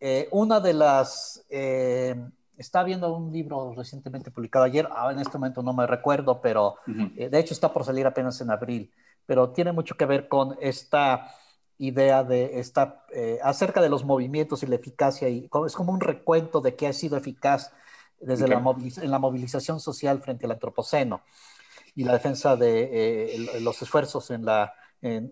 Eh, 0.00 0.26
una 0.32 0.58
de 0.58 0.72
las, 0.72 1.46
eh, 1.48 2.16
está 2.58 2.82
viendo 2.82 3.14
un 3.14 3.32
libro 3.32 3.72
recientemente 3.76 4.32
publicado 4.32 4.64
ayer, 4.64 4.88
ah, 4.90 5.12
en 5.12 5.20
este 5.20 5.38
momento 5.38 5.62
no 5.62 5.72
me 5.72 5.86
recuerdo, 5.86 6.40
pero 6.40 6.74
de 6.86 7.38
hecho 7.38 7.54
está 7.54 7.72
por 7.72 7.84
salir 7.84 8.06
apenas 8.08 8.40
en 8.40 8.50
abril, 8.50 8.90
pero 9.24 9.50
tiene 9.50 9.70
mucho 9.70 9.94
que 9.94 10.04
ver 10.04 10.26
con 10.26 10.56
esta 10.60 11.30
idea 11.78 12.24
de 12.24 12.58
esta, 12.58 13.04
acerca 13.42 13.80
de 13.80 13.88
los 13.88 14.04
movimientos 14.04 14.64
y 14.64 14.66
la 14.66 14.76
eficacia, 14.76 15.28
y 15.28 15.48
es 15.66 15.74
como 15.76 15.92
un 15.92 16.00
recuento 16.00 16.60
de 16.60 16.74
qué 16.74 16.88
ha 16.88 16.92
sido 16.92 17.16
eficaz 17.16 17.70
desde 18.20 18.48
la, 18.48 18.56
en 18.56 19.10
la 19.10 19.18
movilización 19.18 19.80
social 19.80 20.20
frente 20.22 20.46
al 20.46 20.52
antropoceno 20.52 21.22
y 21.94 22.04
la 22.04 22.12
defensa 22.12 22.56
de 22.56 23.58
los 23.60 23.80
esfuerzos 23.82 24.30
en 24.30 24.44
la 24.44 24.72
en, 25.02 25.30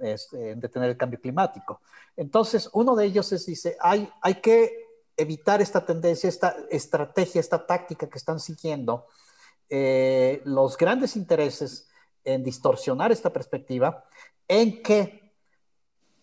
detener 0.60 0.90
el 0.90 0.96
cambio 0.96 1.20
climático. 1.20 1.80
Entonces, 2.16 2.68
uno 2.72 2.94
de 2.94 3.06
ellos 3.06 3.32
es, 3.32 3.46
dice, 3.46 3.76
hay, 3.80 4.08
hay 4.22 4.36
que 4.36 4.72
evitar 5.16 5.62
esta 5.62 5.84
tendencia, 5.84 6.28
esta 6.28 6.56
estrategia, 6.70 7.40
esta 7.40 7.66
táctica 7.66 8.08
que 8.08 8.18
están 8.18 8.40
siguiendo 8.40 9.06
eh, 9.68 10.42
los 10.44 10.76
grandes 10.76 11.16
intereses 11.16 11.88
en 12.24 12.42
distorsionar 12.42 13.12
esta 13.12 13.32
perspectiva, 13.32 14.04
en 14.48 14.82
que 14.82 15.32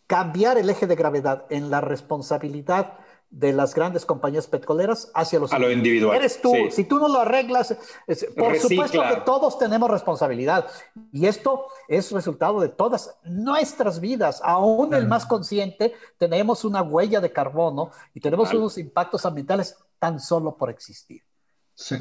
cambiar 0.07 0.57
el 0.57 0.69
eje 0.69 0.87
de 0.87 0.95
gravedad 0.95 1.45
en 1.49 1.69
la 1.69 1.81
responsabilidad 1.81 2.97
de 3.31 3.53
las 3.53 3.73
grandes 3.73 4.05
compañías 4.05 4.45
petroleras 4.45 5.09
hacia 5.15 5.39
los 5.39 5.53
a 5.53 5.57
lo 5.57 5.71
individual. 5.71 6.17
Eres 6.17 6.41
tú, 6.41 6.53
si 6.69 6.83
tú 6.83 6.99
no 6.99 7.07
lo 7.07 7.21
arreglas, 7.21 7.75
por 8.37 8.57
supuesto 8.59 9.01
que 9.01 9.21
todos 9.25 9.57
tenemos 9.57 9.89
responsabilidad 9.89 10.67
y 11.13 11.25
esto 11.25 11.67
es 11.87 12.11
resultado 12.11 12.59
de 12.59 12.67
todas 12.67 13.15
nuestras 13.23 14.01
vidas, 14.01 14.41
aún 14.43 14.93
el 14.93 15.07
más 15.07 15.25
consciente, 15.25 15.93
tenemos 16.17 16.65
una 16.65 16.81
huella 16.81 17.21
de 17.21 17.31
carbono 17.31 17.91
y 18.13 18.19
tenemos 18.19 18.53
unos 18.53 18.77
impactos 18.77 19.25
ambientales 19.25 19.77
tan 19.97 20.19
solo 20.19 20.57
por 20.57 20.69
existir. 20.69 21.23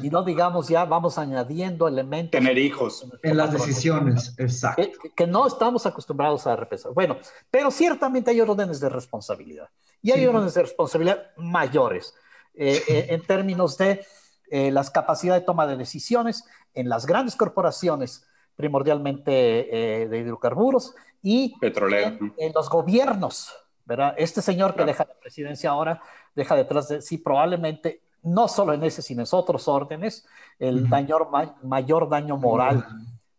Y 0.03 0.09
no 0.09 0.23
digamos 0.23 0.67
ya, 0.67 0.85
vamos 0.85 1.17
añadiendo 1.17 1.87
elementos. 1.87 2.31
Tener 2.31 2.57
hijos. 2.57 3.05
En 3.23 3.37
las 3.37 3.51
decisiones, 3.51 4.35
exacto. 4.37 4.83
Que, 5.15 5.25
no 5.25 5.47
estamos 5.47 5.85
acostumbrados 5.85 6.45
a 6.45 6.55
repensar. 6.55 6.93
Bueno, 6.93 7.17
pero 7.49 7.71
ciertamente 7.71 8.31
hay 8.31 8.41
órdenes 8.41 8.79
de 8.79 8.89
responsabilidad. 8.89 9.69
Y 10.01 10.11
hay 10.11 10.25
órdenes 10.25 10.53
de 10.53 10.63
responsabilidad 10.63 11.31
mayores 11.37 12.15
eh, 12.53 12.81
eh, 12.87 13.07
en 13.09 13.21
términos 13.21 13.77
de 13.77 14.05
eh, 14.49 14.71
las 14.71 14.89
capacidades 14.89 15.41
de 15.41 15.45
toma 15.45 15.67
de 15.67 15.77
decisiones 15.77 16.45
en 16.73 16.89
las 16.89 17.05
grandes 17.05 17.35
corporaciones, 17.35 18.27
primordialmente 18.55 19.31
de 19.31 20.17
hidrocarburos, 20.17 20.95
y 21.21 21.53
en, 21.61 22.33
en, 22.37 22.53
los 22.53 22.69
gobiernos. 22.69 23.53
¿verdad? 23.85 24.13
Este 24.17 24.41
señor 24.41 24.75
que 24.75 24.85
deja 24.85 25.05
la 25.05 25.19
presidencia 25.19 25.71
ahora 25.71 26.01
deja 26.35 26.55
detrás 26.55 26.87
de 26.87 27.01
sí 27.01 27.17
probablemente 27.17 28.01
no 28.23 28.47
solo 28.47 28.73
en 28.73 28.83
ese, 28.83 29.01
sino 29.01 29.21
en 29.21 29.27
otros 29.31 29.67
órdenes, 29.67 30.25
el 30.59 30.87
mayor 30.87 32.09
daño 32.09 32.37
moral 32.37 32.85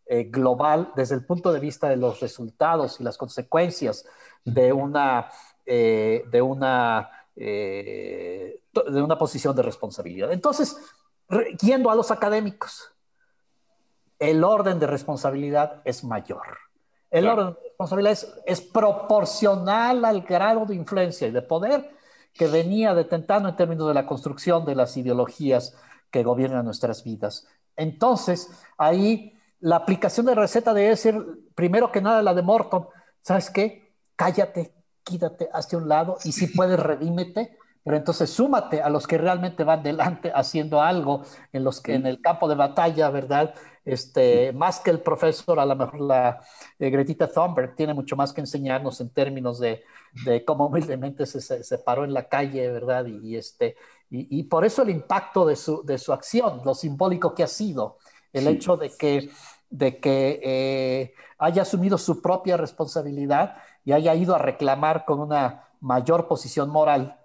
eh, 0.05 0.25
global 0.25 0.91
desde 0.95 1.15
el 1.15 1.25
punto 1.25 1.53
de 1.53 1.59
vista 1.59 1.87
de 1.87 1.95
los 1.95 2.19
resultados 2.19 2.99
y 2.99 3.03
las 3.03 3.17
consecuencias 3.17 4.05
de 4.43 4.73
una, 4.73 5.29
eh, 5.65 6.23
de 6.29 6.41
una, 6.41 7.09
eh, 7.35 8.61
de 8.73 9.01
una 9.01 9.17
posición 9.17 9.55
de 9.55 9.63
responsabilidad. 9.63 10.31
Entonces, 10.31 10.77
yendo 11.61 11.89
a 11.89 11.95
los 11.95 12.11
académicos, 12.11 12.91
el 14.19 14.43
orden 14.43 14.79
de 14.79 14.87
responsabilidad 14.87 15.81
es 15.85 16.03
mayor. 16.03 16.43
El 17.09 17.27
orden 17.27 17.53
de 17.53 17.59
responsabilidad 17.69 18.17
es 18.45 18.61
proporcional 18.61 20.05
al 20.05 20.21
grado 20.21 20.65
de 20.65 20.75
influencia 20.75 21.27
y 21.27 21.31
de 21.31 21.41
poder 21.41 21.91
que 22.33 22.47
venía 22.47 22.93
detentando 22.95 23.49
en 23.49 23.55
términos 23.55 23.87
de 23.87 23.93
la 23.93 24.05
construcción 24.05 24.65
de 24.65 24.75
las 24.75 24.97
ideologías 24.97 25.75
que 26.09 26.23
gobiernan 26.23 26.65
nuestras 26.65 27.03
vidas. 27.03 27.47
Entonces, 27.75 28.49
ahí 28.77 29.37
la 29.59 29.77
aplicación 29.77 30.25
de 30.25 30.35
receta 30.35 30.73
debe 30.73 30.95
ser, 30.97 31.21
primero 31.55 31.91
que 31.91 32.01
nada, 32.01 32.21
la 32.21 32.33
de 32.33 32.41
Morton. 32.41 32.87
¿Sabes 33.21 33.49
qué? 33.49 33.93
Cállate, 34.15 34.73
quítate 35.03 35.49
hacia 35.53 35.77
un 35.77 35.89
lado 35.89 36.17
y 36.23 36.31
si 36.31 36.47
puedes, 36.47 36.79
redímete. 36.79 37.57
Pero 37.83 37.97
entonces 37.97 38.29
súmate 38.29 38.81
a 38.81 38.89
los 38.89 39.05
que 39.05 39.17
realmente 39.17 39.65
van 39.65 39.83
delante 39.83 40.31
haciendo 40.33 40.81
algo 40.81 41.23
en 41.51 41.65
los 41.65 41.81
que 41.81 41.95
en 41.95 42.05
el 42.05 42.21
campo 42.21 42.47
de 42.47 42.55
batalla, 42.55 43.09
¿verdad? 43.09 43.53
Este, 43.83 44.53
más 44.53 44.79
que 44.79 44.91
el 44.91 45.01
profesor, 45.01 45.59
a 45.59 45.65
lo 45.65 45.75
mejor 45.75 45.99
la 45.99 46.39
eh, 46.79 46.89
Gretita 46.89 47.27
Thunberg 47.27 47.75
tiene 47.75 47.93
mucho 47.93 48.15
más 48.15 48.31
que 48.31 48.39
enseñarnos 48.39 49.01
en 49.01 49.09
términos 49.09 49.59
de, 49.59 49.83
de 50.25 50.45
cómo 50.45 50.67
humildemente 50.67 51.25
se, 51.25 51.41
se, 51.41 51.77
paró 51.79 52.05
en 52.05 52.13
la 52.13 52.29
calle, 52.29 52.69
¿verdad? 52.69 53.05
Y, 53.05 53.35
este, 53.35 53.75
y, 54.09 54.43
por 54.43 54.63
eso 54.63 54.83
el 54.83 54.89
impacto 54.91 55.45
de 55.45 55.55
su, 55.55 55.83
de 55.83 55.97
su 55.97 56.13
acción, 56.13 56.61
lo 56.63 56.75
simbólico 56.75 57.33
que 57.33 57.43
ha 57.43 57.47
sido, 57.47 57.97
el 58.31 58.47
hecho 58.47 58.77
de 58.77 58.91
que, 58.95 59.29
de 59.69 59.99
que 59.99 60.39
eh, 60.43 61.13
haya 61.39 61.63
asumido 61.63 61.97
su 61.97 62.21
propia 62.21 62.55
responsabilidad 62.55 63.57
y 63.85 63.91
haya 63.91 64.15
ido 64.15 64.35
a 64.35 64.39
reclamar 64.39 65.05
con 65.05 65.19
una 65.19 65.69
mayor 65.81 66.27
posición 66.27 66.69
moral, 66.69 67.19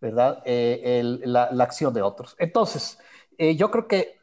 ¿verdad? 0.00 0.42
Eh, 0.44 1.20
la, 1.24 1.44
acción 1.60 1.94
de 1.94 2.02
otros. 2.02 2.36
Entonces, 2.38 2.98
yo 3.38 3.70
creo 3.70 3.88
que 3.88 4.22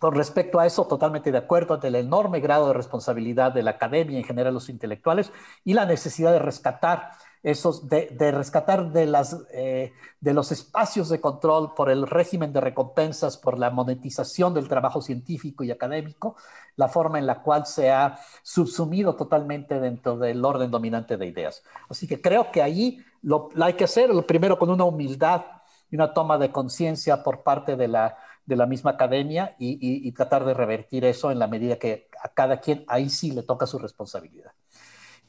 con 0.00 0.14
respecto 0.14 0.58
a 0.58 0.66
eso, 0.66 0.86
totalmente 0.86 1.30
de 1.30 1.36
acuerdo 1.36 1.76
del 1.76 1.94
enorme 1.94 2.40
grado 2.40 2.68
de 2.68 2.72
responsabilidad 2.72 3.52
de 3.52 3.62
la 3.62 3.72
academia 3.72 4.18
en 4.18 4.24
general 4.24 4.54
los 4.54 4.70
intelectuales 4.70 5.30
y 5.62 5.74
la 5.74 5.84
necesidad 5.84 6.32
de 6.32 6.38
rescatar 6.38 7.10
esos, 7.42 7.86
de, 7.86 8.08
rescatar 8.32 8.92
de, 8.92 9.04
las, 9.04 9.36
eh, 9.52 9.92
de 10.20 10.32
los 10.32 10.52
espacios 10.52 11.10
de 11.10 11.20
control 11.20 11.74
por 11.74 11.90
el 11.90 12.06
régimen 12.06 12.50
de 12.54 12.62
recompensas, 12.62 13.36
por 13.36 13.58
la 13.58 13.68
monetización 13.68 14.54
del 14.54 14.68
trabajo 14.68 15.02
científico 15.02 15.64
y 15.64 15.70
académico, 15.70 16.34
la 16.80 16.88
forma 16.88 17.18
en 17.18 17.26
la 17.26 17.42
cual 17.42 17.66
se 17.66 17.90
ha 17.90 18.18
subsumido 18.42 19.14
totalmente 19.14 19.78
dentro 19.78 20.16
del 20.16 20.44
orden 20.44 20.70
dominante 20.70 21.16
de 21.16 21.26
ideas. 21.26 21.62
Así 21.88 22.08
que 22.08 22.20
creo 22.20 22.50
que 22.50 22.62
ahí 22.62 23.04
lo, 23.22 23.50
lo 23.54 23.64
hay 23.64 23.74
que 23.74 23.84
hacer, 23.84 24.12
lo 24.12 24.26
primero 24.26 24.58
con 24.58 24.70
una 24.70 24.84
humildad 24.84 25.42
y 25.90 25.96
una 25.96 26.12
toma 26.12 26.38
de 26.38 26.50
conciencia 26.50 27.22
por 27.22 27.42
parte 27.42 27.76
de 27.76 27.88
la 27.88 28.16
de 28.50 28.56
la 28.56 28.66
misma 28.66 28.90
academia 28.90 29.54
y, 29.58 30.10
tratar 30.12 30.44
de 30.44 30.54
revertir 30.54 31.04
eso 31.04 31.30
en 31.30 31.38
la 31.38 31.46
medida 31.46 31.76
que 31.76 32.08
a 32.20 32.28
cada 32.28 32.60
quien 32.60 32.84
ahí 32.88 33.08
sí 33.08 33.30
le 33.30 33.44
toca 33.44 33.64
su 33.64 33.78
responsabilidad. 33.78 34.52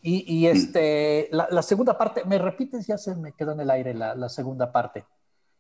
Y, 0.01 0.47
este, 0.47 1.29
la, 1.31 1.61
segunda 1.61 1.95
parte, 1.97 2.25
¿me 2.25 2.39
repites? 2.39 2.87
Ya 2.87 2.97
se 2.97 3.15
me 3.15 3.33
quedó 3.33 3.51
en 3.51 3.59
el 3.59 3.69
aire 3.69 3.93
la, 3.93 4.27
segunda 4.29 4.71
parte. 4.71 5.05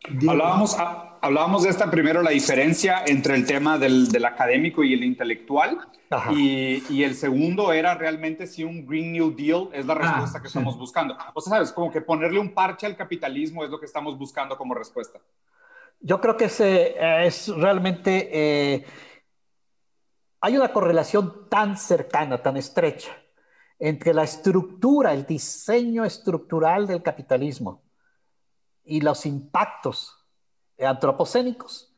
Hablábamos, 0.03 0.75
ah, 0.79 1.19
hablábamos 1.21 1.63
de 1.63 1.69
esta 1.69 1.91
primero, 1.91 2.21
la 2.23 2.31
diferencia 2.31 3.03
entre 3.05 3.35
el 3.35 3.45
tema 3.45 3.77
del, 3.77 4.09
del 4.09 4.25
académico 4.25 4.83
y 4.83 4.93
el 4.93 5.03
intelectual. 5.03 5.87
Y, 6.31 6.83
y, 6.89 7.03
el 7.05 7.15
segundo 7.15 7.71
era 7.71 7.95
realmente 7.95 8.45
si 8.45 8.65
un 8.65 8.85
Green 8.85 9.13
New 9.13 9.33
Deal 9.33 9.69
es 9.71 9.85
la 9.85 9.93
respuesta 9.93 10.39
ah, 10.39 10.41
que 10.41 10.47
estamos 10.49 10.77
buscando. 10.77 11.15
O 11.33 11.39
sea, 11.39 11.51
sabes, 11.51 11.71
como 11.71 11.89
que 11.89 12.01
ponerle 12.01 12.37
un 12.37 12.53
parche 12.53 12.85
al 12.85 12.97
capitalismo 12.97 13.63
es 13.63 13.69
lo 13.69 13.79
que 13.79 13.85
estamos 13.85 14.17
buscando 14.17 14.57
como 14.57 14.73
respuesta. 14.73 15.21
Yo 16.01 16.19
creo 16.19 16.35
que 16.35 16.49
eh, 16.59 17.25
es 17.25 17.47
realmente, 17.47 18.29
eh, 18.33 18.85
hay 20.41 20.57
una 20.57 20.73
correlación 20.73 21.47
tan 21.47 21.77
cercana, 21.77 22.39
tan 22.39 22.57
estrecha 22.57 23.11
entre 23.79 24.13
la 24.13 24.23
estructura, 24.23 25.13
el 25.13 25.25
diseño 25.25 26.03
estructural 26.03 26.87
del 26.87 27.01
capitalismo 27.01 27.83
y 28.83 29.01
los 29.01 29.25
impactos 29.25 30.17
antropocénicos, 30.79 31.93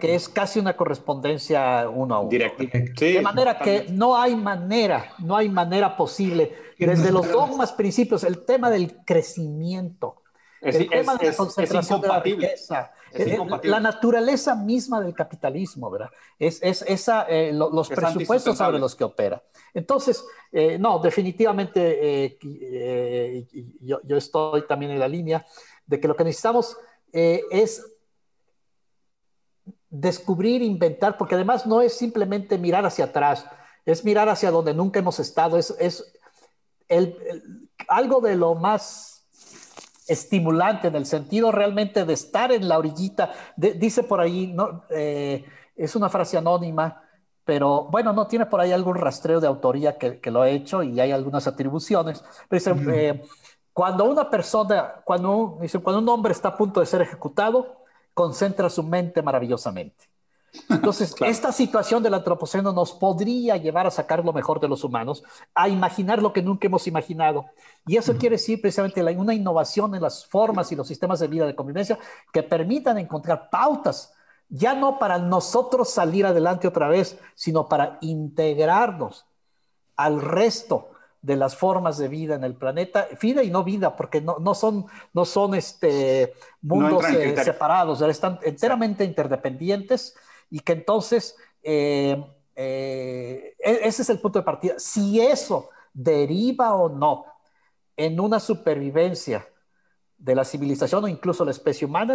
que 0.00 0.14
es 0.14 0.28
casi 0.28 0.58
una 0.58 0.76
correspondencia 0.76 1.88
uno 1.88 2.14
a 2.14 2.20
uno. 2.20 2.28
Directa. 2.28 2.64
de 2.64 3.20
manera 3.22 3.58
que 3.58 3.86
no 3.90 4.16
hay 4.16 4.34
manera, 4.34 5.12
no 5.18 5.36
hay 5.36 5.48
manera 5.48 5.96
posible, 5.96 6.52
desde 6.78 7.12
los 7.12 7.30
dogmas, 7.30 7.72
principios, 7.72 8.24
el 8.24 8.44
tema 8.44 8.70
del 8.70 8.96
crecimiento, 9.04 10.22
el 10.60 10.88
tema 10.88 11.16
de 11.16 11.26
la 11.30 11.36
concentración 11.36 12.00
de 12.00 12.08
la 12.08 12.20
riqueza, 12.20 12.92
eh, 13.12 13.38
la 13.62 13.80
naturaleza 13.80 14.54
misma 14.54 15.00
del 15.00 15.14
capitalismo, 15.14 15.90
¿verdad? 15.90 16.10
Es, 16.38 16.60
es 16.62 16.82
esa, 16.82 17.26
eh, 17.28 17.52
los 17.52 17.88
presupuestos 17.88 18.58
sobre 18.58 18.78
los 18.78 18.94
que 18.94 19.04
opera. 19.04 19.42
Entonces, 19.72 20.24
eh, 20.52 20.78
no, 20.78 20.98
definitivamente 20.98 22.36
yo, 23.80 24.00
yo, 24.02 24.16
estoy 24.16 24.66
también 24.66 24.92
en 24.92 24.98
la 24.98 25.08
línea 25.08 25.46
de 25.86 26.00
que 26.00 26.08
lo 26.08 26.16
que 26.16 26.24
necesitamos 26.24 26.76
es 27.12 27.84
descubrir, 29.88 30.62
inventar, 30.62 31.16
porque 31.16 31.34
además 31.34 31.66
no 31.66 31.80
es 31.80 31.94
simplemente 31.94 32.58
mirar 32.58 32.84
hacia 32.84 33.06
atrás, 33.06 33.46
es 33.84 34.04
mirar 34.04 34.28
hacia 34.28 34.50
donde 34.50 34.74
nunca 34.74 34.98
hemos 34.98 35.18
estado, 35.20 35.56
es, 35.56 35.74
es 35.78 36.12
el, 36.88 37.16
algo 37.88 38.20
de 38.20 38.36
lo 38.36 38.54
más 38.54 39.26
estimulante 40.08 40.88
en 40.88 40.96
el 40.96 41.06
sentido 41.06 41.50
realmente 41.50 42.04
de 42.04 42.12
estar 42.12 42.52
en 42.52 42.68
la 42.68 42.78
orillita. 42.78 43.32
dice 43.56 44.04
por 44.04 44.20
ahí, 44.20 44.48
¿no? 44.48 44.84
Eh, 44.90 45.44
es 45.74 45.96
una 45.96 46.08
frase 46.08 46.38
anónima, 46.38 47.02
pero 47.44 47.84
bueno, 47.84 48.12
no 48.12 48.26
tiene 48.26 48.46
por 48.46 48.60
ahí 48.60 48.72
algún 48.72 48.96
rastreo 48.96 49.40
de 49.40 49.46
autoría 49.46 49.98
que, 49.98 50.20
lo 50.30 50.42
ha 50.42 50.48
hecho 50.48 50.82
y 50.82 51.00
hay 51.00 51.12
algunas 51.12 51.46
atribuciones. 51.46 52.24
Pero 52.48 52.74
dice, 52.74 52.92
eh, 52.92 53.22
cuando 53.76 54.04
una 54.04 54.30
persona, 54.30 55.02
cuando, 55.04 55.58
dice, 55.60 55.80
cuando 55.80 56.00
un 56.00 56.08
hombre 56.08 56.32
está 56.32 56.48
a 56.48 56.56
punto 56.56 56.80
de 56.80 56.86
ser 56.86 57.02
ejecutado, 57.02 57.76
concentra 58.14 58.70
su 58.70 58.82
mente 58.82 59.20
maravillosamente. 59.20 60.08
Entonces, 60.70 61.14
esta 61.20 61.52
situación 61.52 62.02
del 62.02 62.14
antropoceno 62.14 62.72
nos 62.72 62.92
podría 62.94 63.58
llevar 63.58 63.86
a 63.86 63.90
sacar 63.90 64.24
lo 64.24 64.32
mejor 64.32 64.60
de 64.60 64.68
los 64.68 64.82
humanos, 64.82 65.22
a 65.54 65.68
imaginar 65.68 66.22
lo 66.22 66.32
que 66.32 66.40
nunca 66.40 66.68
hemos 66.68 66.86
imaginado. 66.86 67.44
Y 67.86 67.98
eso 67.98 68.16
quiere 68.16 68.36
decir 68.36 68.62
precisamente 68.62 69.02
una 69.02 69.34
innovación 69.34 69.94
en 69.94 70.00
las 70.00 70.24
formas 70.24 70.72
y 70.72 70.74
los 70.74 70.88
sistemas 70.88 71.20
de 71.20 71.28
vida 71.28 71.44
de 71.44 71.54
convivencia 71.54 71.98
que 72.32 72.42
permitan 72.42 72.96
encontrar 72.96 73.50
pautas, 73.50 74.14
ya 74.48 74.74
no 74.74 74.98
para 74.98 75.18
nosotros 75.18 75.90
salir 75.90 76.24
adelante 76.24 76.66
otra 76.66 76.88
vez, 76.88 77.18
sino 77.34 77.68
para 77.68 77.98
integrarnos 78.00 79.26
al 79.96 80.22
resto 80.22 80.95
de 81.26 81.34
las 81.34 81.56
formas 81.56 81.98
de 81.98 82.06
vida 82.06 82.36
en 82.36 82.44
el 82.44 82.54
planeta, 82.54 83.08
vida 83.20 83.42
y 83.42 83.50
no 83.50 83.64
vida, 83.64 83.96
porque 83.96 84.20
no, 84.20 84.38
no 84.38 84.54
son, 84.54 84.86
no 85.12 85.24
son 85.24 85.56
este, 85.56 86.34
mundos 86.62 87.04
eh, 87.10 87.34
separados, 87.42 88.00
están 88.02 88.38
enteramente 88.44 89.02
interdependientes 89.02 90.14
y 90.50 90.60
que 90.60 90.74
entonces 90.74 91.36
eh, 91.64 92.24
eh, 92.54 93.56
e-, 93.58 93.80
ese 93.82 94.02
es 94.02 94.10
el 94.10 94.20
punto 94.20 94.38
de 94.38 94.44
partida. 94.44 94.74
Si 94.78 95.20
eso 95.20 95.70
deriva 95.92 96.76
o 96.76 96.88
no 96.88 97.24
en 97.96 98.20
una 98.20 98.38
supervivencia 98.38 99.48
de 100.18 100.34
la 100.34 100.44
civilización 100.44 101.04
o 101.04 101.08
incluso 101.08 101.44
la 101.44 101.50
especie 101.50 101.86
humana, 101.86 102.14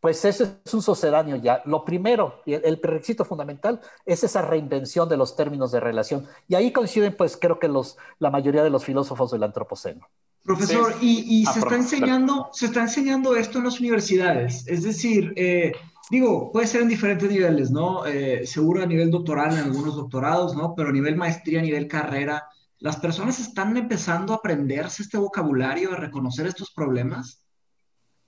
pues 0.00 0.24
ese 0.24 0.58
es 0.64 0.74
un 0.74 0.82
sucedáneo 0.82 1.36
ya. 1.36 1.62
Lo 1.66 1.84
primero, 1.84 2.40
y 2.46 2.54
el 2.54 2.80
requisito 2.82 3.24
fundamental, 3.24 3.80
es 4.06 4.24
esa 4.24 4.42
reinvención 4.42 5.08
de 5.08 5.16
los 5.16 5.36
términos 5.36 5.72
de 5.72 5.80
relación. 5.80 6.26
Y 6.48 6.54
ahí 6.54 6.72
coinciden, 6.72 7.16
pues 7.16 7.36
creo 7.36 7.58
que 7.58 7.68
los, 7.68 7.98
la 8.18 8.30
mayoría 8.30 8.62
de 8.62 8.70
los 8.70 8.84
filósofos 8.84 9.30
del 9.30 9.42
antropoceno. 9.42 10.08
Profesor, 10.42 10.94
y, 11.02 11.44
ah, 11.46 11.52
se, 11.52 11.58
está 11.58 11.76
enseñando, 11.76 12.48
se 12.52 12.66
está 12.66 12.80
enseñando 12.80 13.36
esto 13.36 13.58
en 13.58 13.64
las 13.64 13.78
universidades. 13.78 14.66
Es 14.66 14.82
decir, 14.82 15.34
eh, 15.36 15.72
Digo, 16.10 16.50
puede 16.50 16.66
ser 16.66 16.82
en 16.82 16.88
diferentes 16.88 17.30
niveles, 17.30 17.70
¿no? 17.70 18.04
Eh, 18.04 18.44
seguro 18.44 18.82
a 18.82 18.86
nivel 18.86 19.12
doctoral, 19.12 19.52
en 19.52 19.60
algunos 19.60 19.94
doctorados, 19.94 20.56
¿no? 20.56 20.74
Pero 20.74 20.88
a 20.88 20.92
nivel 20.92 21.14
maestría, 21.14 21.60
a 21.60 21.62
nivel 21.62 21.86
carrera, 21.86 22.48
¿las 22.80 22.96
personas 22.96 23.38
están 23.38 23.76
empezando 23.76 24.32
a 24.32 24.36
aprenderse 24.36 25.02
este 25.02 25.18
vocabulario, 25.18 25.92
a 25.92 25.96
reconocer 25.96 26.46
estos 26.46 26.72
problemas? 26.72 27.44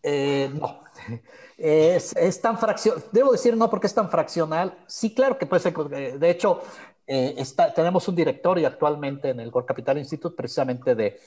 Eh, 0.03 0.51
no. 0.55 0.83
Es, 1.65 2.41
tan 2.41 2.59
fraccional, 2.59 3.05
debo 3.13 3.31
decir 3.31 3.57
no 3.57 3.71
porque 3.71 3.87
es 3.87 3.95
tan 3.95 4.11
fraccional. 4.11 4.77
Sí, 4.89 5.15
claro 5.15 5.39
que 5.39 5.47
puede 5.47 5.63
ser. 5.63 5.73
Eh, 5.93 6.17
de 6.19 6.31
hecho, 6.31 6.61
está, 7.07 7.73
tenemos 7.73 8.09
un 8.09 8.17
directorio 8.17 8.67
actualmente 8.67 9.29
en 9.29 9.39
el 9.39 9.51
World 9.51 9.69
Capital 9.69 9.99
Institute 9.99 10.35
precisamente 10.35 10.97
de 10.97 11.21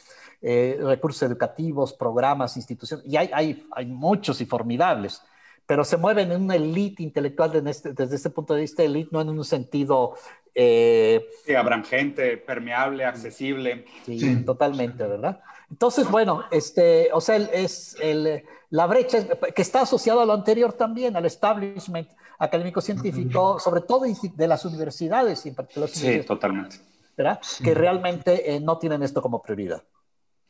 recursos 0.83 1.23
educativos, 1.23 1.93
programas, 1.93 2.57
instituciones, 2.57 3.05
y 3.05 3.15
hay, 3.15 3.29
hay, 3.33 3.65
hay 3.71 3.85
muchos 3.85 4.41
y 4.41 4.45
formidables 4.45 5.21
pero 5.65 5.83
se 5.83 5.97
mueven 5.97 6.31
en 6.31 6.43
una 6.43 6.55
elite 6.55 7.03
intelectual 7.03 7.67
este, 7.67 7.93
desde 7.93 8.15
este 8.15 8.29
punto 8.29 8.53
de 8.53 8.61
vista, 8.61 8.83
elite, 8.83 9.09
no 9.11 9.21
en 9.21 9.29
un 9.29 9.43
sentido... 9.43 10.15
Eh, 10.53 11.25
sí, 11.45 11.53
abrangente, 11.53 12.37
permeable, 12.37 13.03
accesible. 13.03 13.85
Sí, 14.05 14.43
totalmente, 14.45 15.05
¿verdad? 15.05 15.41
Entonces, 15.69 16.09
bueno, 16.09 16.43
este, 16.51 17.09
o 17.11 17.19
sea, 17.19 17.35
es 17.35 17.97
el, 17.99 18.43
la 18.69 18.85
brecha 18.85 19.27
que 19.53 19.61
está 19.61 19.81
asociada 19.81 20.23
a 20.23 20.25
lo 20.25 20.33
anterior 20.33 20.73
también, 20.73 21.15
al 21.17 21.25
establishment 21.25 22.09
académico-científico, 22.39 23.59
sobre 23.59 23.81
todo 23.81 24.05
de 24.05 24.47
las 24.47 24.63
universidades, 24.63 25.45
en 25.45 25.55
particular. 25.55 25.89
Sí, 25.89 26.21
totalmente. 26.21 26.77
¿verdad? 27.17 27.39
Que 27.63 27.73
realmente 27.73 28.55
eh, 28.55 28.59
no 28.59 28.77
tienen 28.77 29.03
esto 29.03 29.21
como 29.21 29.41
prioridad. 29.41 29.83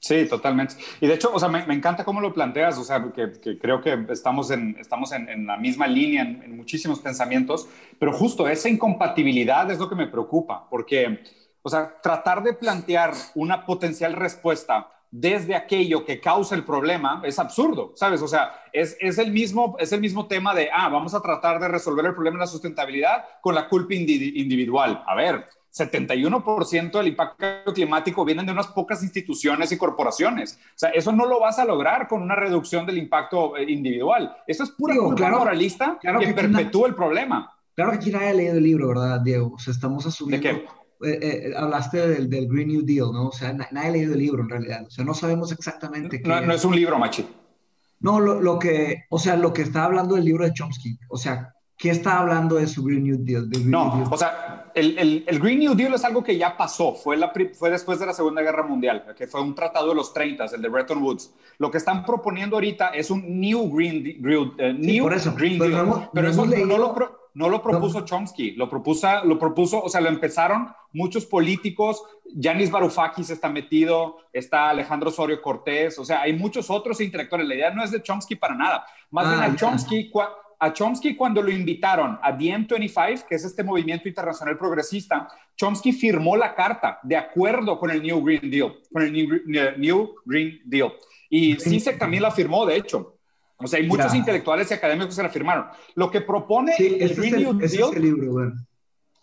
Sí, 0.06 0.28
totalmente. 0.28 0.76
Y 1.01 1.08
de 1.08 1.16
hecho, 1.16 1.32
o 1.34 1.39
sea, 1.39 1.49
me, 1.49 1.62
encanta 1.74 2.06
cómo 2.06 2.22
lo 2.22 2.32
planteas, 2.32 2.78
o 2.78 2.84
sea, 2.84 3.12
que, 3.12 3.58
creo 3.58 3.82
que 3.82 4.06
estamos 4.10 4.51
en, 4.51 4.78
estamos 4.80 5.12
en, 5.12 5.47
la 5.47 5.58
misma 5.58 5.88
línea 5.88 6.22
en, 6.22 6.56
muchísimos 6.56 6.99
pensamientos, 6.99 7.68
pero 7.97 8.14
justo 8.14 8.47
esa 8.47 8.70
incompatibilidad 8.70 9.72
es 9.72 9.80
lo 9.80 9.89
que 9.89 9.95
me 9.95 10.06
preocupa, 10.06 10.70
porque, 10.70 11.24
o 11.64 11.70
sea, 11.72 11.99
tratar 12.03 12.43
de 12.43 12.53
plantear 12.53 13.14
una 13.34 13.66
potencial 13.66 14.14
respuesta 14.14 14.91
desde 15.10 15.56
aquello 15.56 16.06
que 16.06 16.20
causa 16.20 16.53
el 16.53 16.66
problema 16.66 17.24
es 17.26 17.39
absurdo, 17.39 17.93
¿sabes? 17.95 18.22
O 18.22 18.28
sea, 18.28 18.64
es, 18.72 18.95
es, 18.99 19.18
el 19.18 19.32
mismo, 19.32 19.76
es 19.80 19.91
el 19.91 20.01
mismo 20.01 20.28
tema 20.28 20.53
de, 20.53 20.70
ah, 20.72 20.88
vamos 20.89 21.16
a 21.16 21.22
tratar 21.24 21.60
de 21.60 21.68
resolver 21.68 22.06
el 22.06 22.14
problema 22.14 22.38
de 22.38 22.41
la 22.41 22.47
sustentabilidad 22.51 23.26
con 23.41 23.56
la 23.56 23.68
culpa 23.68 23.95
individual. 23.95 25.03
A 25.08 25.16
ver, 25.16 25.47
71% 25.76 26.92
del 26.98 27.08
impacto 27.08 27.74
climático 27.74 28.24
vienen 28.24 28.46
de 28.46 28.54
unas 28.54 28.68
pocas 28.68 29.04
instituciones 29.04 29.72
y 29.74 29.78
corporaciones. 29.78 30.58
O 30.70 30.78
sea, 30.78 30.90
eso 30.92 31.12
no 31.12 31.26
lo 31.26 31.42
vas 31.42 31.60
a 31.60 31.66
lograr 31.66 32.08
con 32.08 32.22
una 32.22 32.36
reducción 32.36 32.86
del 32.86 32.98
impacto 32.98 33.58
eh, 33.58 33.70
individual. 33.70 34.34
Eso 34.48 34.64
es 34.64 34.72
pura 34.72 34.96
culpa 34.96 35.30
moralista 35.30 36.00
que, 36.02 36.34
perpetúa 36.34 36.88
el 36.88 36.96
problema. 36.96 37.52
Claro 37.74 37.92
que 37.92 37.98
aquí 37.98 38.12
nadie 38.12 38.30
ha 38.30 38.34
leído 38.34 38.58
el 38.58 38.64
libro, 38.64 38.88
¿verdad, 38.88 39.20
Diego? 39.20 39.54
O 39.54 39.60
sea, 39.60 39.74
estamos 39.74 40.06
asumiendo... 40.06 40.48
¿De 40.48 40.54
qué? 40.54 40.66
Eh, 41.04 41.20
eh, 41.22 41.54
hablaste 41.58 42.08
del, 42.08 42.30
del, 42.30 42.48
Green 42.48 42.70
New 42.70 42.84
Deal, 42.86 43.12
¿no? 43.12 43.28
O 43.28 43.32
sea, 43.34 43.52
nadie 43.52 43.90
ha 43.90 43.92
leído 43.92 44.14
el 44.14 44.20
libro 44.20 44.44
en 44.44 44.50
realidad. 44.50 44.86
O 44.88 44.90
sea, 44.90 45.04
no 45.04 45.14
sabemos 45.14 45.52
exactamente 45.52 46.22
qué... 46.22 46.30
No, 46.30 46.40
no 46.40 46.54
es 46.54 46.64
un 46.64 46.74
libro, 46.74 46.98
Machi. 46.98 47.28
No, 48.00 48.22
lo, 48.22 48.40
lo, 48.40 48.60
que, 48.60 49.04
o 49.10 49.20
sea, 49.20 49.36
lo 49.36 49.52
que 49.52 49.64
está 49.64 49.84
hablando 49.84 50.16
del 50.16 50.24
libro 50.24 50.46
de 50.46 50.54
Chomsky. 50.54 50.98
O 51.10 51.18
sea, 51.18 51.55
¿qué 51.78 51.90
está 51.90 52.20
hablando 52.20 52.56
de 52.56 52.68
su 52.68 52.84
Green 52.84 53.04
New 53.04 53.18
Deal? 53.20 53.50
no, 53.70 54.08
o 54.10 54.18
sea, 54.18 54.72
el, 54.74 55.24
el, 55.28 55.40
Green 55.40 55.60
New 55.60 55.76
Deal 55.76 55.94
es 55.94 56.04
algo 56.04 56.24
que 56.24 56.38
ya 56.38 56.56
pasó, 56.56 56.94
fue, 56.94 57.18
la, 57.18 57.32
fue 57.54 57.70
después 57.70 58.00
de 58.00 58.06
la 58.06 58.14
Segunda 58.14 58.42
Guerra 58.42 58.64
Mundial, 58.64 59.14
que 59.18 59.28
fue 59.28 59.42
un 59.42 59.56
tratado 59.56 59.90
de 59.90 59.96
los 59.96 60.14
30, 60.14 60.46
el 60.46 60.62
de 60.62 60.70
Bretton 60.70 61.02
Woods. 61.02 61.34
Lo 61.58 61.72
que 61.72 61.78
están 61.78 62.06
proponiendo 62.06 62.56
ahorita 62.56 62.90
es 62.90 63.10
un 63.10 63.40
New 63.40 63.70
Green, 63.76 64.18
uh, 64.20 64.74
new 64.74 65.10
Green 65.36 65.60
Deal, 65.60 66.10
pero 66.14 66.30
eso 66.30 66.46
no, 66.46 66.78
lo, 66.78 67.30
no 67.34 67.50
lo 67.50 67.62
propuso 67.62 68.02
Chomsky, 68.02 68.52
lo 68.52 68.70
propuso, 68.70 69.24
lo 69.26 69.38
propuso, 69.38 69.84
o 69.84 69.90
sea, 69.90 70.02
lo 70.02 70.10
empezaron 70.10 70.70
muchos 70.94 71.26
políticos, 71.26 72.02
Yanis 72.34 72.72
Varoufakis 72.72 73.30
está 73.30 73.50
metido, 73.50 74.18
está 74.32 74.70
Alejandro 74.70 75.10
Osorio 75.10 75.42
Cortés, 75.42 76.00
o 76.00 76.06
sea, 76.06 76.22
hay 76.22 76.34
muchos 76.34 76.70
otros 76.70 77.00
intelectuales. 77.02 77.48
La 77.48 77.56
idea 77.56 77.72
no 77.72 77.84
es 77.84 77.92
de 77.92 78.02
Chomsky 78.02 78.36
para 78.36 78.56
nada. 78.56 78.86
Más 79.12 79.28
bien 79.28 79.42
a 79.42 79.46
ah, 79.46 79.56
Chomsky, 79.56 80.10
a 80.60 80.74
Chomsky 80.74 81.16
cuando 81.16 81.41
lo 81.41 81.51
invitaron 81.51 82.20
a 82.22 82.32
DiEM25, 82.32 83.26
que 83.28 83.36
es 83.36 83.45
este 83.45 83.64
movimiento 83.64 84.08
internacional 84.08 84.58
progresista, 84.58 85.28
Chomsky 85.56 85.91
firmó 85.91 86.36
la 86.36 86.53
carta 86.56 86.99
de 87.03 87.18
acuerdo 87.18 87.80
con 87.80 87.91
el 87.91 88.01
New 88.01 88.24
Green 88.24 88.49
Deal, 88.49 88.76
con 88.91 89.03
el 89.03 89.12
New, 89.80 90.16
Green 90.26 90.62
Deal. 90.66 90.93
Y 91.30 91.56
CISEC 91.56 91.97
también 91.97 92.24
la 92.24 92.32
firmó, 92.32 92.66
de 92.66 92.78
hecho. 92.78 93.18
O 93.58 93.68
sea, 93.68 93.80
hay 93.80 93.88
muchos 93.88 94.14
intelectuales 94.14 94.70
y 94.70 94.74
académicos 94.74 95.16
que 95.16 95.24
la 95.24 95.30
firmaron. 95.30 95.68
Lo 95.95 96.12
que 96.12 96.22
propone 96.22 96.74
el 96.78 97.16
Green 97.16 97.36
New 97.38 97.53
Deal... 97.53 98.01
libro, 98.01 98.53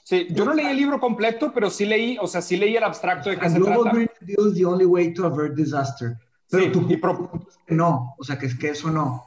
Sí, 0.05 0.27
yo 0.31 0.45
no 0.45 0.53
leí 0.53 0.67
el 0.67 0.77
libro 0.77 0.99
completo, 0.99 1.53
pero 1.55 1.71
sí 1.71 1.87
leí, 1.87 2.19
o 2.21 2.27
sea, 2.27 2.43
sí 2.43 2.57
leí 2.57 2.77
el 2.77 2.83
abstracto 2.83 3.31
de 3.31 3.39
qué 3.39 3.49
se 3.49 3.61
trata. 3.61 3.91
Green 3.93 4.11
Deal 4.21 4.49
is 4.49 4.55
the 4.55 4.65
only 4.65 4.85
way 4.85 5.15
to 5.15 5.25
avert 5.25 5.55
disaster. 5.55 6.19
Pero 6.51 6.65
sí, 6.65 6.71
tú, 6.73 6.89
y 6.91 7.75
no, 7.75 8.15
o 8.19 8.25
sea, 8.25 8.39
que 8.39 8.47
es 8.47 8.59
que 8.59 8.71
eso 8.71 8.91
no. 8.91 9.25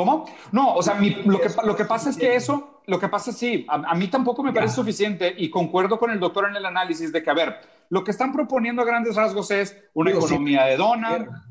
¿Cómo? 0.00 0.24
No, 0.50 0.76
o 0.76 0.82
sea, 0.82 0.98
lo, 1.26 1.38
que, 1.38 1.50
lo 1.62 1.76
que 1.76 1.84
pasa 1.84 2.08
es 2.08 2.16
que 2.16 2.34
eso, 2.34 2.80
lo 2.86 2.98
que 2.98 3.08
pasa 3.08 3.32
es 3.32 3.36
sí, 3.36 3.66
a, 3.68 3.94
mí 3.94 4.08
tampoco 4.08 4.42
me 4.42 4.50
parece 4.50 4.76
suficiente 4.76 5.34
y 5.36 5.50
concuerdo 5.50 5.98
con 5.98 6.10
el 6.10 6.18
doctor 6.18 6.48
en 6.48 6.56
el 6.56 6.64
análisis 6.64 7.12
de 7.12 7.22
que, 7.22 7.28
a 7.28 7.34
ver, 7.34 7.60
lo 7.90 8.02
que 8.02 8.10
están 8.10 8.32
proponiendo 8.32 8.80
a 8.80 8.86
grandes 8.86 9.14
rasgos 9.14 9.50
es 9.50 9.76
una 9.92 10.12
economía 10.12 10.64
de 10.64 10.78
dona. 10.78 11.44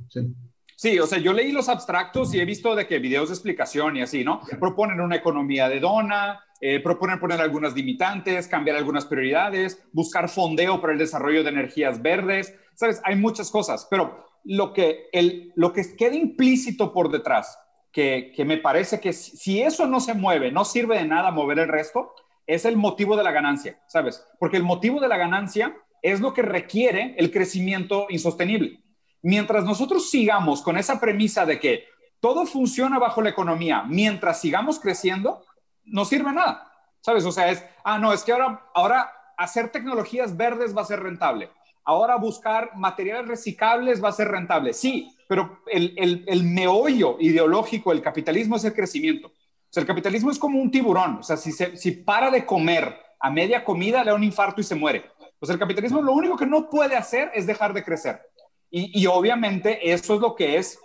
Sí. 0.75 0.97
o 0.97 1.05
sea, 1.05 1.19
yo 1.19 1.31
leí 1.31 1.51
los 1.51 1.69
abstractos 1.69 2.33
y 2.33 2.39
he 2.39 2.45
visto 2.45 2.73
de 2.73 2.87
que 2.87 2.97
videos 2.97 3.29
de 3.29 3.35
explicación 3.35 3.97
y 3.97 4.01
así, 4.01 4.23
¿no? 4.23 4.41
Proponen 4.59 4.99
una 4.99 5.17
economía 5.17 5.69
de 5.69 5.79
dona, 5.79 6.43
eh, 6.59 6.79
proponen 6.79 7.19
poner 7.19 7.39
algunas 7.41 7.75
limitantes, 7.75 8.47
cambiar 8.47 8.77
algunas 8.77 9.05
prioridades, 9.05 9.79
buscar 9.93 10.27
fondeo 10.27 10.81
para 10.81 10.93
el 10.93 10.97
desarrollo 10.97 11.43
de 11.43 11.49
energías 11.49 12.01
verdes, 12.01 12.55
¿sabes? 12.73 12.99
Hay 13.03 13.15
muchas 13.15 13.51
cosas, 13.51 13.87
pero 13.91 14.25
lo 14.43 14.73
que, 14.73 15.07
el, 15.11 15.51
lo 15.55 15.71
que 15.71 15.83
queda 15.95 16.15
implícito 16.15 16.91
por 16.91 17.11
detrás 17.11 17.55
que, 17.91 18.33
me 18.45 18.57
parece 18.57 18.99
que 18.99 19.13
si 19.13 19.61
eso 19.61 19.87
no 19.87 19.99
se 19.99 20.13
mueve, 20.13 20.51
no 20.51 20.65
sirve 20.65 20.97
de 20.97 21.05
nada 21.05 21.31
mover 21.31 21.59
el 21.59 21.67
resto, 21.67 22.13
es 22.45 22.65
el 22.65 22.77
motivo 22.77 23.15
de 23.15 23.23
la 23.23 23.31
ganancia, 23.31 23.79
¿sabes? 23.87 24.25
Porque 24.39 24.57
el 24.57 24.63
motivo 24.63 24.99
de 24.99 25.07
la 25.07 25.17
ganancia 25.17 25.75
es 26.01 26.19
lo 26.19 26.33
que 26.33 26.41
requiere 26.41 27.15
el 27.17 27.31
crecimiento 27.31 28.07
insostenible. 28.09 28.81
Mientras 29.21 29.65
nosotros 29.65 30.09
sigamos 30.09 30.61
con 30.61 30.77
esa 30.77 30.99
premisa 30.99 31.45
de 31.45 31.59
que 31.59 31.85
todo 32.19 32.45
funciona 32.45 32.99
bajo 32.99 33.21
la 33.21 33.29
economía, 33.29 33.83
mientras 33.83 34.39
sigamos 34.39 34.79
creciendo, 34.79 35.43
no 35.83 36.05
sirve 36.05 36.31
nada, 36.31 36.71
¿sabes? 37.01 37.25
O 37.25 37.31
sea, 37.31 37.49
es, 37.49 37.63
ah, 37.83 37.97
no, 37.97 38.13
es 38.13 38.23
que 38.23 38.31
ahora, 38.31 38.65
ahora 38.73 39.11
hacer 39.37 39.69
tecnologías 39.69 40.35
verdes 40.35 40.75
va 40.75 40.81
a 40.81 40.85
ser 40.85 41.01
rentable. 41.01 41.49
Ahora 41.83 42.17
buscar 42.17 42.75
materiales 42.75 43.27
reciclables 43.27 44.03
va 44.03 44.09
a 44.09 44.13
ser 44.13 44.27
rentable. 44.27 44.73
Sí, 44.73 45.15
pero 45.29 45.61
el, 45.67 46.23
el, 46.25 46.43
meollo 46.43 47.17
ideológico 47.19 47.91
del 47.91 48.01
capitalismo 48.01 48.55
es 48.55 48.63
el 48.63 48.73
crecimiento. 48.73 49.27
O 49.27 49.69
sea, 49.69 49.81
el 49.81 49.85
capitalismo 49.85 50.31
es 50.31 50.39
como 50.39 50.59
un 50.59 50.71
tiburón. 50.71 51.17
O 51.17 51.23
sea, 51.23 51.37
si, 51.37 51.51
si 51.51 51.91
para 51.91 52.31
de 52.31 52.47
comer 52.47 52.99
a 53.19 53.29
media 53.29 53.63
comida 53.63 54.03
le 54.03 54.09
da 54.09 54.15
un 54.15 54.23
infarto 54.23 54.59
y 54.59 54.63
se 54.63 54.73
muere. 54.73 55.05
Pues 55.37 55.51
el 55.51 55.59
capitalismo 55.59 56.01
lo 56.01 56.13
único 56.13 56.35
que 56.35 56.47
no 56.47 56.67
puede 56.67 56.95
hacer 56.95 57.29
es 57.35 57.45
dejar 57.45 57.73
de 57.73 57.83
crecer. 57.83 58.19
Y, 58.71 58.99
y 58.99 59.05
obviamente 59.05 59.91
eso 59.91 60.15
es 60.15 60.19
lo 60.19 60.35
que 60.35 60.57
es 60.57 60.79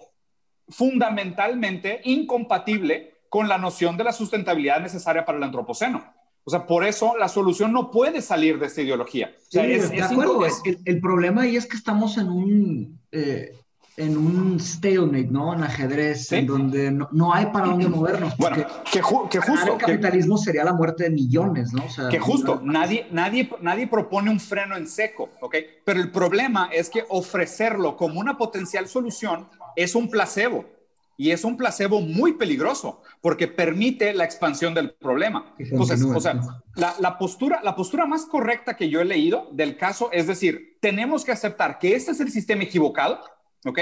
fundamentalmente 0.69 2.03
incompatible 2.05 3.15
con 3.31 3.49
la 3.49 3.57
noción 3.57 3.97
de 3.97 4.05
la 4.05 4.13
sustentabilidad 4.13 4.79
necesaria 4.79 5.25
para 5.25 5.39
el 5.39 5.45
antropoceno. 5.45 6.05
O 6.45 6.51
sea, 6.51 6.67
por 6.67 6.85
eso 6.85 7.17
la 7.17 7.29
solución 7.29 7.73
no 7.73 7.91
puede 7.91 8.21
salir 8.21 8.59
de 8.59 8.67
esta 8.67 8.83
ideología. 8.83 9.35
O 9.35 9.51
sea, 9.51 9.65
es, 9.65 9.91
de 9.91 10.03
acuerdo. 10.03 10.43
el, 10.85 11.01
problema 11.01 11.43
ahí 11.43 11.57
es 11.57 11.65
que 11.65 11.79
estamos 11.79 12.19
en 12.19 12.29
un, 12.29 13.01
eh, 13.11 13.53
en 13.97 14.17
un 14.17 14.59
stalemate, 14.59 15.29
¿no? 15.31 15.55
En 15.55 15.63
ajedrez, 15.63 16.33
en 16.33 16.47
donde 16.47 16.91
no, 16.91 17.33
hay 17.33 17.47
para 17.47 17.67
dónde 17.67 17.89
movernos. 17.89 18.37
Bueno, 18.37 18.57
que, 18.91 19.01
que 19.31 19.41
justo. 19.41 19.73
El 19.73 19.79
capitalismo 19.79 20.37
sería 20.37 20.65
la 20.65 20.73
muerte 20.73 21.05
de 21.05 21.11
millones, 21.11 21.73
¿no? 21.73 21.85
O 21.85 21.89
sea, 21.89 22.09
que 22.09 22.19
justo, 22.19 22.61
nadie, 22.63 23.07
nadie, 23.13 23.49
nadie 23.61 23.87
propone 23.87 24.31
un 24.31 24.41
freno 24.41 24.77
en 24.77 24.89
seco, 24.89 25.31
¿ok? 25.41 25.57
Pero 25.85 26.01
el 26.01 26.11
problema 26.11 26.69
es 26.73 26.91
que 26.91 27.05
ofrecerlo 27.09 27.97
como 27.97 28.21
una 28.21 28.37
potencial 28.37 28.89
solución 28.89 29.49
es 29.77 29.95
un 29.95 30.11
placebo. 30.11 30.65
Y 31.17 31.31
es 31.31 31.45
un 31.45 31.57
placebo 31.57 32.01
muy 32.01 32.33
peligroso 32.33 33.01
porque 33.21 33.47
permite 33.47 34.13
la 34.15 34.25
expansión 34.25 34.75
del 34.75 34.95
problema. 34.95 35.55
Entonces, 35.59 36.03
o 36.03 36.21
sea, 36.21 36.41
la, 36.75 37.19
postura, 37.19 37.61
la 37.63 37.77
postura 37.77 38.05
más 38.05 38.25
correcta 38.27 38.77
que 38.77 38.89
yo 38.89 39.01
he 39.01 39.05
leído 39.05 39.49
del 39.53 39.77
caso 39.77 40.11
es 40.11 40.27
decir, 40.27 40.77
tenemos 40.81 41.25
que 41.25 41.31
aceptar 41.31 41.79
que 41.79 41.95
este 41.95 42.11
es 42.11 42.21
el 42.21 42.33
sistema 42.33 42.65
equivocado, 42.65 43.21
¿ok? 43.65 43.79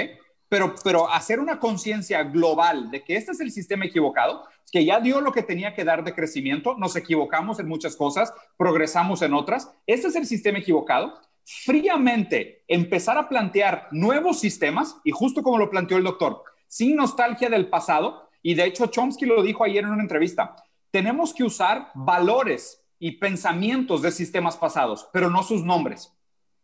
Pero, 0.49 0.75
pero 0.83 1.11
hacer 1.11 1.39
una 1.39 1.59
conciencia 1.59 2.23
global 2.23 2.91
de 2.91 3.03
que 3.03 3.15
este 3.15 3.31
es 3.31 3.39
el 3.39 3.51
sistema 3.51 3.85
equivocado, 3.85 4.43
que 4.71 4.85
ya 4.85 4.99
dio 4.99 5.21
lo 5.21 5.31
que 5.31 5.43
tenía 5.43 5.73
que 5.73 5.83
dar 5.83 6.03
de 6.03 6.13
crecimiento, 6.13 6.75
nos 6.77 6.95
equivocamos 6.95 7.59
en 7.59 7.67
muchas 7.67 7.95
cosas, 7.95 8.33
progresamos 8.57 9.21
en 9.21 9.33
otras, 9.33 9.71
este 9.87 10.07
es 10.07 10.15
el 10.15 10.25
sistema 10.25 10.59
equivocado, 10.59 11.19
fríamente 11.45 12.63
empezar 12.67 13.17
a 13.17 13.29
plantear 13.29 13.87
nuevos 13.91 14.39
sistemas, 14.39 14.97
y 15.03 15.11
justo 15.11 15.43
como 15.43 15.57
lo 15.57 15.69
planteó 15.69 15.97
el 15.97 16.03
doctor, 16.03 16.43
sin 16.67 16.95
nostalgia 16.95 17.49
del 17.49 17.69
pasado. 17.69 18.29
Y 18.41 18.55
de 18.55 18.65
hecho, 18.65 18.87
Chomsky 18.87 19.25
lo 19.25 19.43
dijo 19.43 19.63
ayer 19.63 19.83
en 19.83 19.91
una 19.91 20.01
entrevista. 20.01 20.55
Tenemos 20.91 21.33
que 21.33 21.43
usar 21.43 21.91
valores 21.93 22.83
y 22.99 23.11
pensamientos 23.11 24.01
de 24.01 24.11
sistemas 24.11 24.57
pasados, 24.57 25.07
pero 25.13 25.29
no 25.29 25.43
sus 25.43 25.63
nombres. 25.63 26.11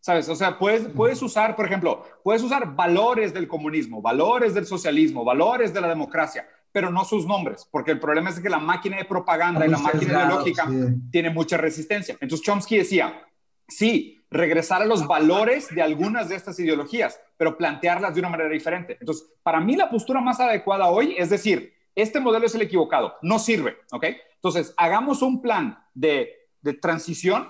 ¿Sabes? 0.01 0.29
O 0.29 0.35
sea, 0.35 0.57
puedes, 0.57 0.87
puedes 0.89 1.21
usar, 1.21 1.55
por 1.55 1.65
ejemplo, 1.65 2.03
puedes 2.23 2.41
usar 2.41 2.75
valores 2.75 3.33
del 3.33 3.47
comunismo, 3.47 4.01
valores 4.01 4.53
del 4.53 4.65
socialismo, 4.65 5.25
valores 5.25 5.73
de 5.73 5.81
la 5.81 5.89
democracia, 5.89 6.47
pero 6.71 6.89
no 6.89 7.03
sus 7.03 7.25
nombres, 7.25 7.67
porque 7.69 7.91
el 7.91 7.99
problema 7.99 8.29
es 8.29 8.39
que 8.39 8.49
la 8.49 8.59
máquina 8.59 8.97
de 8.97 9.05
propaganda 9.05 9.65
y 9.65 9.69
la 9.69 9.77
máquina 9.77 10.23
ideológica 10.23 10.69
tiene 11.11 11.29
mucha 11.29 11.57
resistencia. 11.57 12.15
Entonces 12.21 12.45
Chomsky 12.45 12.77
decía, 12.77 13.25
sí, 13.67 14.19
regresar 14.31 14.81
a 14.81 14.85
los 14.85 15.07
valores 15.07 15.73
de 15.73 15.81
algunas 15.81 16.29
de 16.29 16.35
estas 16.35 16.59
ideologías, 16.59 17.19
pero 17.37 17.57
plantearlas 17.57 18.13
de 18.13 18.19
una 18.19 18.29
manera 18.29 18.49
diferente. 18.49 18.97
Entonces, 18.99 19.27
para 19.43 19.59
mí 19.59 19.75
la 19.75 19.89
postura 19.89 20.21
más 20.21 20.39
adecuada 20.39 20.87
hoy 20.87 21.15
es 21.17 21.29
decir, 21.29 21.73
este 21.95 22.19
modelo 22.19 22.45
es 22.45 22.55
el 22.55 22.61
equivocado, 22.61 23.15
no 23.21 23.39
sirve, 23.39 23.77
¿ok? 23.91 24.05
Entonces, 24.35 24.73
hagamos 24.77 25.21
un 25.21 25.41
plan 25.41 25.83
de, 25.93 26.35
transición 26.81 27.47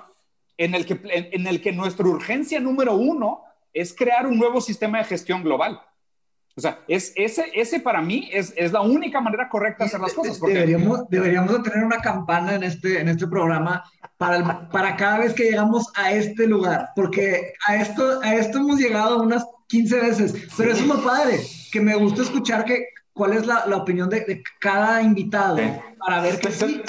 en 0.59 0.75
el, 0.75 0.85
que, 0.85 0.99
en 1.03 1.47
el 1.47 1.61
que 1.61 1.71
nuestra 1.71 2.05
urgencia 2.05 2.59
número 2.59 2.93
uno 2.93 3.43
es 3.73 3.95
crear 3.95 4.27
un 4.27 4.37
nuevo 4.37 4.59
sistema 4.59 4.97
de 4.97 5.05
gestión 5.05 5.41
global. 5.41 5.79
O 6.57 6.61
sea, 6.61 6.79
es, 6.89 7.13
ese, 7.15 7.45
ese 7.53 7.79
para 7.79 8.01
mí 8.01 8.29
es, 8.33 8.53
es 8.57 8.73
la 8.73 8.81
única 8.81 9.21
manera 9.21 9.47
correcta 9.47 9.85
de 9.85 9.87
hacer 9.87 10.01
las 10.01 10.13
cosas. 10.13 10.41
Deberíamos, 10.41 11.09
deberíamos 11.09 11.53
de 11.53 11.69
tener 11.69 11.85
una 11.85 11.99
campana 11.99 12.55
en 12.55 12.63
este, 12.63 12.99
en 12.99 13.07
este 13.07 13.25
programa 13.27 13.85
para, 14.17 14.67
para 14.69 14.97
cada 14.97 15.19
vez 15.19 15.33
que 15.33 15.45
llegamos 15.45 15.87
a 15.95 16.11
este 16.11 16.45
lugar, 16.45 16.89
porque 16.93 17.53
a 17.65 17.77
esto, 17.77 18.19
a 18.21 18.35
esto 18.35 18.57
hemos 18.57 18.79
llegado 18.79 19.21
unas 19.21 19.45
15 19.67 20.01
veces, 20.01 20.47
pero 20.57 20.73
es 20.73 20.85
muy 20.85 20.97
padre, 20.97 21.39
que 21.71 21.79
me 21.79 21.95
gusta 21.95 22.23
escuchar 22.23 22.65
que 22.65 22.85
cuál 23.19 23.33
es 23.33 23.45
la, 23.45 23.65
la 23.65 23.75
opinión 23.75 24.09
de, 24.09 24.21
de, 24.21 24.41
cada 24.59 25.01
invitado 25.01 25.57
para 25.99 26.21
ver 26.21 26.39
que 26.39 26.51
sí. 26.51 26.81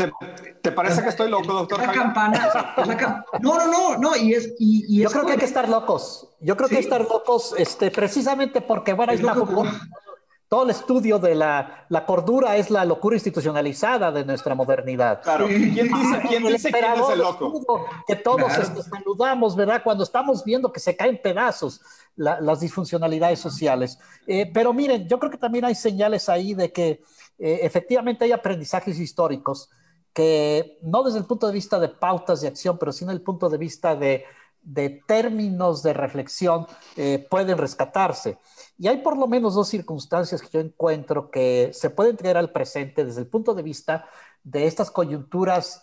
¿Te, 0.62 0.70
parece 0.70 1.02
que 1.02 1.08
estoy 1.08 1.28
loco, 1.28 1.52
doctor? 1.52 1.80
La 1.80 1.92
campana. 1.92 2.48
La 2.76 3.24
no, 3.40 3.58
no, 3.58 3.66
no, 3.66 3.98
no. 3.98 4.16
Y 4.16 4.34
es, 4.34 4.54
y, 4.60 4.84
y 4.88 5.02
Yo 5.02 5.10
creo 5.10 5.26
que 5.26 5.32
hay 5.32 5.38
que 5.38 5.44
estar 5.44 5.68
locos. 5.68 6.28
Yo 6.38 6.56
creo 6.56 6.68
que 6.68 6.76
hay 6.76 6.82
que 6.82 6.88
estar 6.88 7.00
locos 7.00 7.52
este, 7.58 7.90
precisamente 7.90 8.60
porque, 8.60 8.92
bueno, 8.92 9.12
es 9.12 9.20
todo 10.48 10.64
el 10.64 10.70
estudio 10.70 11.18
de 11.18 11.34
la, 11.34 11.86
la, 11.88 12.06
cordura 12.06 12.56
es 12.56 12.70
la 12.70 12.84
locura 12.84 13.16
institucionalizada 13.16 14.12
de 14.12 14.24
nuestra 14.24 14.54
modernidad. 14.54 15.22
Claro. 15.22 15.46
¿Quién 15.46 15.72
dice, 15.72 16.22
quién, 16.28 16.44
dice 16.44 16.70
quién 16.70 16.84
es 16.92 17.08
el 17.12 17.18
loco? 17.18 17.86
Que 18.06 18.16
todos 18.16 18.56
este, 18.56 18.82
saludamos, 18.82 19.56
¿verdad? 19.56 19.80
Cuando 19.82 20.04
estamos 20.04 20.44
viendo 20.44 20.72
que 20.72 20.80
se 20.80 20.96
caen 20.96 21.20
pedazos 21.22 21.80
las 22.20 22.60
disfuncionalidades 22.60 23.38
sociales. 23.38 23.98
Eh, 24.26 24.50
pero 24.52 24.72
miren, 24.74 25.08
yo 25.08 25.18
creo 25.18 25.30
que 25.30 25.38
también 25.38 25.64
hay 25.64 25.74
señales 25.74 26.28
ahí 26.28 26.52
de 26.54 26.70
que 26.70 27.02
eh, 27.38 27.60
efectivamente 27.62 28.24
hay 28.24 28.32
aprendizajes 28.32 28.98
históricos 28.98 29.70
que 30.12 30.78
no 30.82 31.02
desde 31.02 31.18
el 31.18 31.24
punto 31.24 31.46
de 31.46 31.54
vista 31.54 31.78
de 31.78 31.88
pautas 31.88 32.42
de 32.42 32.48
acción, 32.48 32.76
pero 32.78 32.92
sí 32.92 33.04
desde 33.04 33.16
el 33.16 33.22
punto 33.22 33.48
de 33.48 33.56
vista 33.56 33.96
de, 33.96 34.24
de 34.60 35.00
términos 35.06 35.82
de 35.82 35.94
reflexión 35.94 36.66
eh, 36.96 37.26
pueden 37.30 37.56
rescatarse. 37.56 38.38
Y 38.76 38.88
hay 38.88 38.98
por 38.98 39.16
lo 39.16 39.26
menos 39.26 39.54
dos 39.54 39.68
circunstancias 39.68 40.42
que 40.42 40.48
yo 40.50 40.60
encuentro 40.60 41.30
que 41.30 41.70
se 41.72 41.90
pueden 41.90 42.16
traer 42.16 42.36
al 42.36 42.52
presente 42.52 43.04
desde 43.04 43.22
el 43.22 43.28
punto 43.28 43.54
de 43.54 43.62
vista 43.62 44.06
de 44.42 44.66
estas 44.66 44.90
coyunturas 44.90 45.82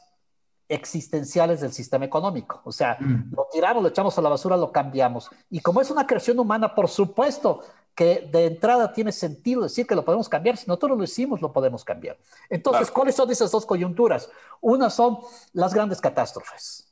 existenciales 0.69 1.61
del 1.61 1.71
sistema 1.71 2.05
económico. 2.05 2.61
O 2.65 2.71
sea, 2.71 2.97
mm. 2.99 3.33
lo 3.35 3.47
tiramos, 3.51 3.83
lo 3.83 3.89
echamos 3.89 4.17
a 4.17 4.21
la 4.21 4.29
basura, 4.29 4.57
lo 4.57 4.71
cambiamos. 4.71 5.29
Y 5.49 5.59
como 5.59 5.81
es 5.81 5.89
una 5.89 6.05
creación 6.05 6.39
humana, 6.39 6.73
por 6.75 6.89
supuesto 6.89 7.61
que 7.95 8.29
de 8.31 8.45
entrada 8.45 8.93
tiene 8.93 9.11
sentido 9.11 9.63
decir 9.63 9.87
que 9.87 9.95
lo 9.95 10.05
podemos 10.05 10.29
cambiar. 10.29 10.55
Si 10.55 10.67
nosotros 10.67 10.97
lo 10.97 11.03
hicimos, 11.03 11.41
lo 11.41 11.51
podemos 11.51 11.83
cambiar. 11.83 12.17
Entonces, 12.49 12.91
¿cuáles 12.91 13.15
son 13.15 13.31
esas 13.31 13.49
dos 13.49 13.65
coyunturas? 13.65 14.29
Una 14.61 14.89
son 14.89 15.17
las 15.53 15.73
grandes 15.73 15.99
catástrofes. 15.99 16.87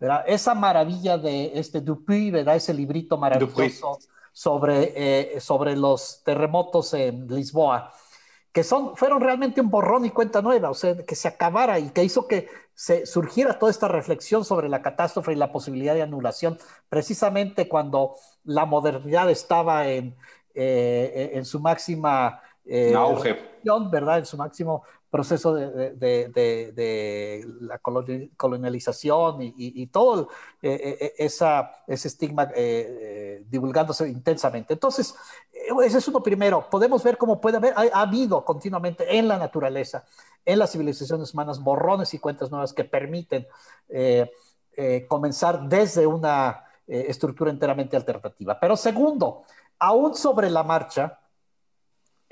¿verdad? 0.00 0.24
Esa 0.26 0.54
maravilla 0.54 1.18
de 1.18 1.52
este 1.54 1.80
Dupuy, 1.80 2.30
¿verdad? 2.30 2.56
Ese 2.56 2.72
librito 2.72 3.18
maravilloso 3.18 3.98
sobre, 4.32 4.92
eh, 4.96 5.40
sobre 5.40 5.76
los 5.76 6.22
terremotos 6.24 6.94
en 6.94 7.28
Lisboa, 7.28 7.92
que 8.52 8.64
son, 8.64 8.96
fueron 8.96 9.20
realmente 9.20 9.60
un 9.60 9.70
borrón 9.70 10.04
y 10.04 10.10
cuenta 10.10 10.42
nueva, 10.42 10.70
o 10.70 10.74
sea, 10.74 10.96
que 10.96 11.14
se 11.14 11.28
acabara 11.28 11.78
y 11.78 11.90
que 11.90 12.02
hizo 12.02 12.26
que 12.26 12.48
se 12.74 13.06
surgiera 13.06 13.58
toda 13.58 13.70
esta 13.70 13.88
reflexión 13.88 14.44
sobre 14.44 14.68
la 14.68 14.82
catástrofe 14.82 15.32
y 15.32 15.36
la 15.36 15.52
posibilidad 15.52 15.94
de 15.94 16.02
anulación, 16.02 16.58
precisamente 16.88 17.68
cuando 17.68 18.14
la 18.44 18.64
modernidad 18.64 19.30
estaba 19.30 19.86
en, 19.88 20.16
eh, 20.54 21.32
en 21.34 21.44
su 21.44 21.60
máxima 21.60 22.40
eh, 22.64 22.94
auge. 22.94 23.38
¿verdad? 23.90 24.18
En 24.18 24.26
su 24.26 24.36
máximo 24.36 24.84
proceso 25.10 25.54
de, 25.54 25.90
de, 25.96 26.28
de, 26.72 27.44
la 27.60 27.78
colonialización 27.78 29.42
y, 29.42 29.54
y, 29.56 29.86
todo 29.88 30.28
eh, 30.62 30.72
eh, 30.72 30.98
eh, 31.00 31.14
esa, 31.18 31.72
ese 31.86 32.08
estigma 32.08 32.48
divulgándose 33.48 34.08
intensamente. 34.08 34.74
Entonces, 34.74 35.14
ese 35.84 35.98
es 35.98 36.08
uno 36.08 36.22
primero. 36.22 36.68
Podemos 36.70 37.02
ver 37.02 37.18
cómo 37.18 37.40
puede 37.40 37.56
haber, 37.56 37.74
ha, 37.76 38.00
habido 38.00 38.44
continuamente 38.44 39.18
en 39.18 39.26
la 39.26 39.36
naturaleza, 39.36 40.04
en 40.44 40.58
las 40.60 40.70
civilizaciones 40.70 41.34
humanas, 41.34 41.60
borrones 41.60 42.14
y 42.14 42.18
cuentas 42.18 42.50
nuevas 42.50 42.72
que 42.72 42.84
permiten 42.84 43.46
comenzar 45.08 45.68
desde 45.68 46.06
una 46.06 46.64
estructura 46.86 47.50
enteramente 47.50 47.96
alternativa. 47.96 48.58
Pero 48.58 48.76
segundo, 48.76 49.42
aún 49.78 50.14
sobre 50.14 50.48
la 50.50 50.62
marcha, 50.62 51.20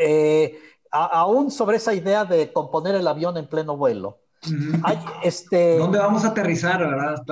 eh, 0.01 0.57
aún 0.91 1.51
sobre 1.51 1.76
esa 1.76 1.95
idea 1.95 2.24
de 2.24 2.53
componer 2.53 2.95
el 2.95 3.07
avión 3.07 3.36
en 3.36 3.47
pleno 3.47 3.76
vuelo. 3.76 4.18
hay, 4.84 4.99
este, 5.22 5.78
¿Dónde 5.78 5.99
vamos 5.99 6.24
a 6.24 6.28
aterrizar, 6.28 6.78
verdad? 6.78 7.24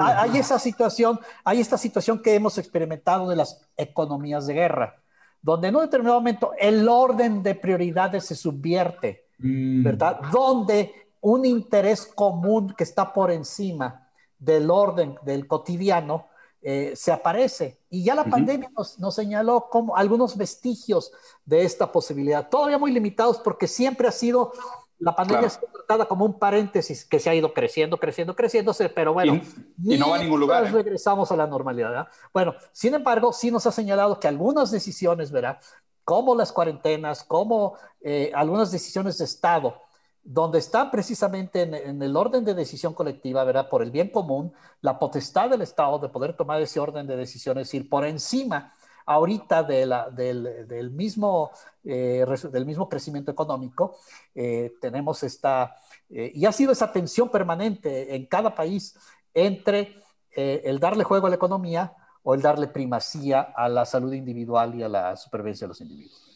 hay, 0.00 0.38
esa 0.38 0.58
situación, 0.58 1.18
hay 1.44 1.60
esta 1.60 1.76
situación 1.76 2.20
que 2.20 2.34
hemos 2.34 2.56
experimentado 2.58 3.28
de 3.28 3.36
las 3.36 3.60
economías 3.76 4.46
de 4.46 4.54
guerra, 4.54 4.96
donde 5.40 5.68
en 5.68 5.76
un 5.76 5.82
determinado 5.82 6.18
momento 6.18 6.52
el 6.58 6.88
orden 6.88 7.42
de 7.42 7.54
prioridades 7.54 8.26
se 8.26 8.36
subvierte, 8.36 9.26
mm. 9.38 9.82
¿verdad? 9.82 10.20
Donde 10.30 10.92
un 11.20 11.44
interés 11.44 12.06
común 12.06 12.74
que 12.76 12.84
está 12.84 13.12
por 13.12 13.30
encima 13.30 14.08
del 14.38 14.70
orden 14.70 15.16
del 15.22 15.46
cotidiano 15.46 16.26
eh, 16.64 16.92
se 16.94 17.10
aparece. 17.10 17.80
Y 17.90 18.04
ya 18.04 18.14
la 18.14 18.24
pandemia 18.24 18.70
nos, 18.76 18.96
nos, 19.00 19.14
señaló 19.16 19.68
como 19.68 19.96
algunos 19.96 20.36
vestigios 20.36 21.10
de 21.44 21.64
esta 21.64 21.90
posibilidad, 21.90 22.48
todavía 22.48 22.78
muy 22.78 22.92
limitados 22.92 23.38
porque 23.38 23.66
siempre 23.66 24.06
ha 24.06 24.12
sido, 24.12 24.52
la 25.00 25.16
pandemia 25.16 25.48
ha 25.48 25.50
sido 25.50 25.66
tratada 25.72 26.06
como 26.06 26.24
un 26.24 26.38
paréntesis 26.38 27.04
que 27.04 27.18
se 27.18 27.28
ha 27.28 27.34
ido 27.34 27.52
creciendo, 27.52 27.98
creciendo, 27.98 28.36
creciéndose, 28.36 28.88
pero 28.88 29.12
bueno, 29.12 29.40
y, 29.82 29.98
no 29.98 30.10
va 30.10 30.16
a 30.16 30.18
ningún 30.20 30.38
lugar. 30.38 30.64
¿eh? 30.64 30.70
Regresamos 30.70 31.32
a 31.32 31.36
la 31.36 31.48
normalidad. 31.48 32.06
Bueno, 32.32 32.54
sin 32.70 32.94
embargo, 32.94 33.32
sí 33.32 33.50
nos 33.50 33.66
ha 33.66 33.72
señalado 33.72 34.20
que 34.20 34.28
algunas 34.28 34.70
decisiones, 34.70 35.32
¿verdad? 35.32 35.58
Como 36.04 36.36
las 36.36 36.52
cuarentenas, 36.52 37.24
como 37.24 37.74
eh, 38.00 38.30
algunas 38.36 38.70
decisiones 38.70 39.18
de 39.18 39.24
Estado, 39.24 39.82
donde 40.24 40.58
está 40.58 40.90
precisamente 40.90 41.62
en, 41.62 42.00
el 42.00 42.16
orden 42.16 42.44
de 42.44 42.54
decisión 42.54 42.94
colectiva, 42.94 43.42
¿verdad? 43.44 43.68
Por 43.68 43.82
el 43.82 43.90
bien 43.90 44.10
común, 44.10 44.52
la 44.80 44.98
potestad 44.98 45.50
del 45.50 45.62
Estado 45.62 45.98
de 45.98 46.08
poder 46.08 46.36
tomar 46.36 46.60
ese 46.60 46.78
orden 46.78 47.06
de 47.06 47.16
decisiones, 47.16 47.62
es 47.62 47.68
decir, 47.68 47.88
por 47.88 48.04
encima 48.04 48.72
ahorita 49.04 49.64
del, 49.64 50.90
mismo, 50.92 51.50
eh, 51.84 52.24
del 52.52 52.66
mismo 52.66 52.88
crecimiento 52.88 53.32
económico, 53.32 53.98
eh, 54.34 54.74
tenemos 54.80 55.22
esta, 55.24 55.74
eh, 56.08 56.30
y 56.32 56.46
ha 56.46 56.52
sido 56.52 56.72
esa 56.72 56.92
tensión 56.92 57.28
permanente 57.28 58.14
en 58.14 58.26
cada 58.26 58.54
país 58.54 58.96
entre 59.34 60.00
el 60.34 60.78
darle 60.78 61.04
juego 61.04 61.26
a 61.26 61.30
la 61.30 61.36
economía 61.36 61.94
o 62.22 62.34
el 62.34 62.40
darle 62.40 62.68
primacía 62.68 63.52
a 63.54 63.68
la 63.68 63.84
salud 63.84 64.14
individual 64.14 64.74
y 64.74 64.82
a 64.82 64.88
la 64.88 65.14
supervivencia 65.14 65.66
de 65.66 65.68
los 65.68 65.80
individuos. 65.82 66.32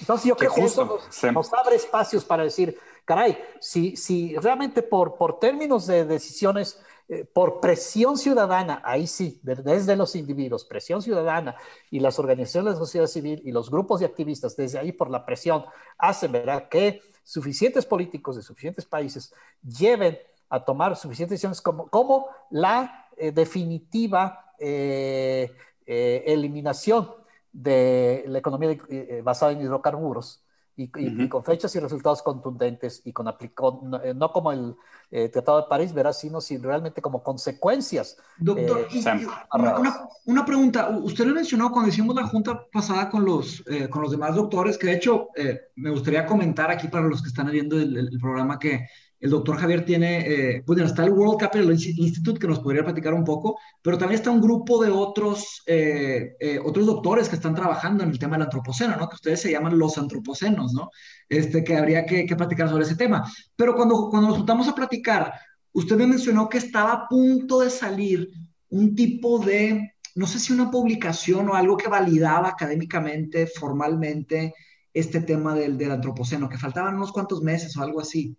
Entonces 0.00 0.26
yo 0.26 0.36
creo 0.36 0.54
que 0.54 0.64
eso 0.64 1.00
nos, 1.32 1.52
abre 1.52 1.76
espacios 1.76 2.24
para 2.24 2.44
decir, 2.44 2.78
caray, 3.04 3.38
si, 3.60 3.96
si 3.96 4.36
realmente 4.36 4.82
por, 4.82 5.16
por 5.16 5.38
términos 5.38 5.86
de 5.86 6.04
decisiones, 6.04 6.80
eh, 7.08 7.24
por 7.24 7.60
presión 7.60 8.16
ciudadana, 8.16 8.80
ahí 8.84 9.06
sí, 9.06 9.40
desde 9.42 9.96
los 9.96 10.16
individuos, 10.16 10.64
presión 10.64 11.02
ciudadana 11.02 11.56
y 11.90 12.00
las 12.00 12.18
organizaciones 12.18 12.74
de 12.74 12.80
la 12.80 12.86
sociedad 12.86 13.06
civil 13.06 13.42
y 13.44 13.52
los 13.52 13.70
grupos 13.70 14.00
de 14.00 14.06
activistas, 14.06 14.56
desde 14.56 14.78
ahí 14.78 14.92
por 14.92 15.10
la 15.10 15.26
presión, 15.26 15.64
hacen 15.98 16.32
¿verdad? 16.32 16.68
que 16.68 17.02
suficientes 17.22 17.86
políticos 17.86 18.36
de 18.36 18.42
suficientes 18.42 18.84
países 18.84 19.32
lleven 19.62 20.18
a 20.48 20.64
tomar 20.64 20.96
suficientes 20.96 21.36
decisiones 21.36 21.60
como, 21.60 21.88
como 21.88 22.28
la 22.50 23.08
eh, 23.16 23.32
definitiva 23.32 24.52
eh, 24.58 25.52
eliminación 25.86 27.10
de 27.52 28.24
la 28.26 28.38
economía 28.38 28.76
eh, 28.88 29.20
basada 29.22 29.52
en 29.52 29.60
hidrocarburos 29.60 30.43
y, 30.76 31.28
con 31.28 31.44
fechas 31.44 31.74
y 31.76 31.80
resultados 31.80 32.22
contundentes 32.22 33.02
y 33.04 33.12
con 33.12 33.28
eh, 33.28 34.14
no, 34.14 34.32
como 34.32 34.52
el 34.52 34.74
eh, 35.10 35.28
Tratado 35.28 35.62
de 35.62 35.68
París, 35.68 35.92
verás, 35.92 36.18
sino 36.18 36.40
si 36.40 36.56
realmente 36.58 37.00
como 37.00 37.22
consecuencias. 37.22 38.16
Doctor, 38.38 38.88
una, 40.24 40.44
pregunta. 40.44 40.88
Usted 40.90 41.26
lo 41.26 41.34
mencionó 41.34 41.70
cuando 41.70 41.90
hicimos 41.90 42.16
la 42.16 42.26
junta 42.26 42.66
pasada 42.72 43.08
con 43.08 43.24
los, 43.24 43.62
con 43.90 44.02
los 44.02 44.10
demás 44.10 44.34
doctores, 44.34 44.76
que 44.76 44.88
de 44.88 44.94
hecho 44.94 45.28
me 45.76 45.90
gustaría 45.90 46.26
comentar 46.26 46.70
aquí 46.70 46.88
para 46.88 47.06
los 47.06 47.22
que 47.22 47.28
están 47.28 47.50
viendo 47.50 47.78
el 47.78 48.18
programa 48.20 48.58
que 48.58 48.86
el 49.24 49.30
doctor 49.30 49.56
Javier 49.56 49.86
tiene, 49.86 50.18
eh, 50.18 50.62
bueno, 50.66 50.84
está 50.84 51.02
el 51.02 51.12
World 51.12 51.40
Capital 51.40 51.72
Institute 51.72 52.38
que 52.38 52.46
nos 52.46 52.60
podría 52.60 52.84
platicar 52.84 53.14
un 53.14 53.24
poco, 53.24 53.58
pero 53.80 53.96
también 53.96 54.18
está 54.18 54.30
un 54.30 54.42
grupo 54.42 54.84
de 54.84 54.90
otros, 54.90 55.62
eh, 55.64 56.36
eh, 56.38 56.60
otros 56.62 56.84
doctores 56.84 57.30
que 57.30 57.36
están 57.36 57.54
trabajando 57.54 58.04
en 58.04 58.10
el 58.10 58.18
tema 58.18 58.36
del 58.36 58.42
antropoceno, 58.42 58.96
¿no? 58.96 59.08
Que 59.08 59.14
ustedes 59.14 59.40
se 59.40 59.50
llaman 59.50 59.78
los 59.78 59.96
antropocenos, 59.96 60.74
¿no? 60.74 60.90
Este, 61.26 61.64
que 61.64 61.74
habría 61.74 62.04
que, 62.04 62.26
que 62.26 62.36
platicar 62.36 62.68
sobre 62.68 62.84
ese 62.84 62.96
tema. 62.96 63.26
Pero 63.56 63.74
cuando, 63.74 64.10
cuando 64.10 64.28
nos 64.28 64.36
juntamos 64.36 64.68
a 64.68 64.74
platicar, 64.74 65.32
usted 65.72 65.96
me 65.96 66.06
mencionó 66.06 66.46
que 66.50 66.58
estaba 66.58 66.92
a 66.92 67.08
punto 67.08 67.60
de 67.60 67.70
salir 67.70 68.28
un 68.68 68.94
tipo 68.94 69.38
de, 69.38 69.94
no 70.16 70.26
sé 70.26 70.38
si 70.38 70.52
una 70.52 70.70
publicación 70.70 71.48
o 71.48 71.54
algo 71.54 71.78
que 71.78 71.88
validaba 71.88 72.50
académicamente, 72.50 73.46
formalmente, 73.46 74.52
este 74.92 75.22
tema 75.22 75.54
del, 75.54 75.78
del 75.78 75.92
antropoceno, 75.92 76.46
que 76.50 76.58
faltaban 76.58 76.96
unos 76.96 77.10
cuantos 77.10 77.40
meses 77.40 77.74
o 77.78 77.82
algo 77.82 78.02
así. 78.02 78.36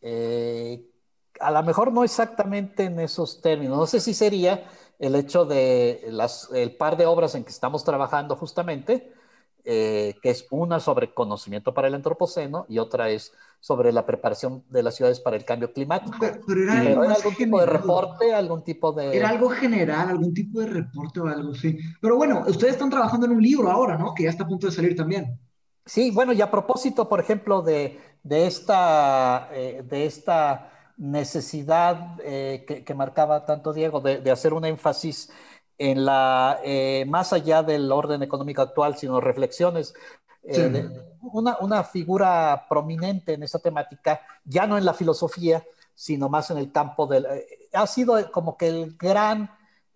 Eh, 0.00 0.84
a 1.40 1.50
lo 1.50 1.62
mejor 1.62 1.92
no 1.92 2.04
exactamente 2.04 2.84
en 2.84 3.00
esos 3.00 3.40
términos. 3.40 3.78
No 3.78 3.86
sé 3.86 4.00
si 4.00 4.14
sería 4.14 4.64
el 4.98 5.14
hecho 5.14 5.44
de 5.44 6.06
las, 6.10 6.50
el 6.52 6.76
par 6.76 6.96
de 6.96 7.06
obras 7.06 7.34
en 7.34 7.44
que 7.44 7.50
estamos 7.50 7.84
trabajando 7.84 8.36
justamente, 8.36 9.12
eh, 9.64 10.14
que 10.22 10.30
es 10.30 10.46
una 10.50 10.80
sobre 10.80 11.12
conocimiento 11.12 11.74
para 11.74 11.88
el 11.88 11.94
antropoceno 11.94 12.66
y 12.68 12.78
otra 12.78 13.10
es 13.10 13.32
sobre 13.60 13.92
la 13.92 14.06
preparación 14.06 14.64
de 14.70 14.82
las 14.82 14.94
ciudades 14.94 15.20
para 15.20 15.36
el 15.36 15.44
cambio 15.44 15.72
climático. 15.72 16.16
Pero, 16.46 16.62
era, 16.62 17.12
algún 17.12 17.34
tipo 17.34 17.60
de 17.60 17.66
reporte, 17.66 18.34
algún 18.34 18.62
tipo 18.62 18.92
de... 18.92 19.16
Era 19.16 19.30
algo 19.30 19.50
general, 19.50 20.08
algún 20.08 20.32
tipo 20.32 20.60
de 20.60 20.66
reporte 20.66 21.20
o 21.20 21.26
algo 21.26 21.52
así. 21.52 21.78
Pero 22.00 22.16
bueno, 22.16 22.44
ustedes 22.46 22.74
están 22.74 22.90
trabajando 22.90 23.26
en 23.26 23.32
un 23.32 23.42
libro 23.42 23.70
ahora, 23.70 23.98
¿no? 23.98 24.14
Que 24.14 24.24
ya 24.24 24.30
está 24.30 24.44
a 24.44 24.48
punto 24.48 24.68
de 24.68 24.72
salir 24.72 24.96
también. 24.96 25.38
Sí, 25.84 26.10
bueno, 26.10 26.32
y 26.32 26.42
a 26.42 26.50
propósito, 26.50 27.08
por 27.08 27.18
ejemplo, 27.18 27.62
de, 27.62 27.98
de, 28.22 28.46
esta, 28.46 29.48
eh, 29.52 29.82
de 29.84 30.06
esta 30.06 30.70
necesidad 30.96 32.16
eh, 32.24 32.64
que, 32.84 32.94
marcaba 32.94 33.44
tanto 33.46 33.72
Diego 33.72 34.00
de, 34.00 34.30
hacer 34.30 34.52
un 34.52 34.64
énfasis 34.64 35.30
en 35.78 36.04
la, 36.04 36.60
eh, 36.64 37.04
más 37.06 37.32
allá 37.32 37.62
del 37.62 37.90
orden 37.92 38.22
económico 38.22 38.62
actual, 38.62 38.96
sino 38.96 39.20
reflexiones. 39.20 39.94
una, 41.20 41.56
una, 41.60 41.84
figura 41.84 42.66
prominente 42.68 43.34
en 43.34 43.42
esa 43.42 43.58
temática, 43.58 44.20
ya 44.44 44.66
no 44.66 44.76
en 44.76 44.84
la 44.84 44.94
filosofía, 44.94 45.64
sino 45.94 46.28
más 46.28 46.50
en 46.50 46.58
el 46.58 46.72
campo 46.72 47.06
del... 47.06 47.26
ha 47.72 47.86
sido 47.86 48.30
como 48.32 48.56
que 48.56 48.68
el 48.68 48.96
gran, 48.96 49.50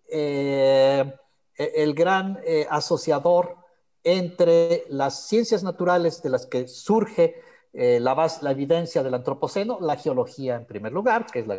el 0.07 1.93
gran 1.93 2.39
asociador 2.69 3.57
entre 4.03 4.83
las 4.89 5.27
ciencias 5.27 5.63
naturales 5.63 6.21
de 6.21 6.29
las 6.29 6.45
que 6.45 6.67
surge 6.67 7.41
eh, 7.73 7.99
la, 7.99 8.13
base, 8.13 8.43
la 8.43 8.51
evidencia 8.51 9.01
del 9.01 9.15
antropoceno, 9.15 9.79
la 9.81 9.95
geología 9.95 10.55
en 10.55 10.65
primer 10.65 10.91
lugar, 10.91 11.25
que 11.25 11.39
es 11.39 11.47
la 11.47 11.57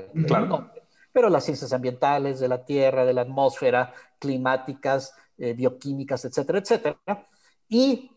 pero 1.12 1.28
las 1.28 1.44
ciencias 1.44 1.72
ambientales 1.72 2.40
de 2.40 2.48
la 2.48 2.64
Tierra, 2.64 3.04
de 3.04 3.12
la 3.12 3.20
atmósfera, 3.20 3.92
climáticas, 4.18 5.14
eh, 5.38 5.52
bioquímicas, 5.52 6.24
etcétera, 6.24 6.58
etcétera, 6.58 7.28
y 7.68 8.10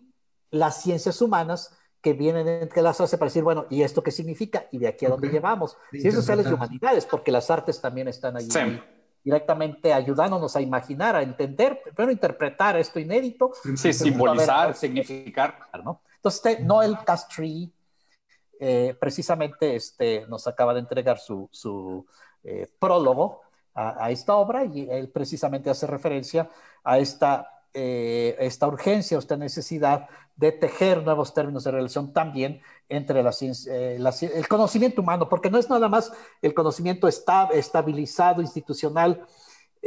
las 0.49 0.81
ciencias 0.81 1.21
humanas 1.21 1.77
que 2.01 2.13
vienen 2.13 2.47
entre 2.47 2.81
las 2.81 2.99
hace 2.99 3.17
para 3.17 3.27
decir, 3.27 3.43
bueno, 3.43 3.67
¿y 3.69 3.83
esto 3.83 4.01
qué 4.01 4.11
significa? 4.11 4.65
¿Y 4.71 4.79
de 4.79 4.87
aquí 4.87 5.05
a 5.05 5.09
dónde 5.09 5.29
llevamos? 5.29 5.77
Ciencias 5.91 6.15
sociales 6.15 6.47
y 6.49 6.53
humanidades, 6.53 7.05
porque 7.05 7.31
las 7.31 7.51
artes 7.51 7.79
también 7.79 8.07
están 8.07 8.35
allí 8.37 8.49
directamente 9.23 9.91
ayudándonos 9.91 10.55
a 10.55 10.61
imaginar, 10.61 11.17
a 11.17 11.21
entender, 11.21 11.81
pero 11.95 12.09
interpretar 12.09 12.77
esto 12.77 12.97
inédito. 12.97 13.51
Sí, 13.75 13.91
simbolizar, 13.91 14.73
significar. 14.73 15.67
¿no? 15.83 16.01
Entonces, 16.15 16.45
este, 16.45 16.63
Noel 16.63 16.97
Castri 17.05 17.73
eh, 18.59 18.95
precisamente 18.99 19.75
este, 19.75 20.25
nos 20.27 20.47
acaba 20.47 20.73
de 20.73 20.79
entregar 20.79 21.19
su, 21.19 21.47
su 21.51 22.05
eh, 22.43 22.67
prólogo 22.79 23.41
a, 23.77 24.09
esta 24.09 24.35
obra 24.35 24.65
y 24.65 24.89
él 24.89 25.09
precisamente 25.09 25.69
hace 25.69 25.85
referencia 25.85 26.49
a 26.83 26.97
esta, 26.97 27.61
eh, 27.73 28.35
esta 28.39 28.67
urgencia, 28.67 29.19
esta 29.19 29.37
necesidad 29.37 30.07
de 30.35 30.51
tejer 30.51 31.03
nuevos 31.03 31.33
términos 31.33 31.63
de 31.63 31.71
relación 31.71 32.11
también 32.11 32.61
entre 32.89 33.21
la 33.21 33.31
eh, 33.41 33.99
el 34.33 34.47
conocimiento 34.47 35.01
humano, 35.01 35.29
porque 35.29 35.51
no 35.51 35.59
es 35.59 35.69
nada 35.69 35.89
más 35.89 36.11
el 36.41 36.53
conocimiento 36.53 37.07
estabilizado, 37.07 38.41
institucional 38.41 39.25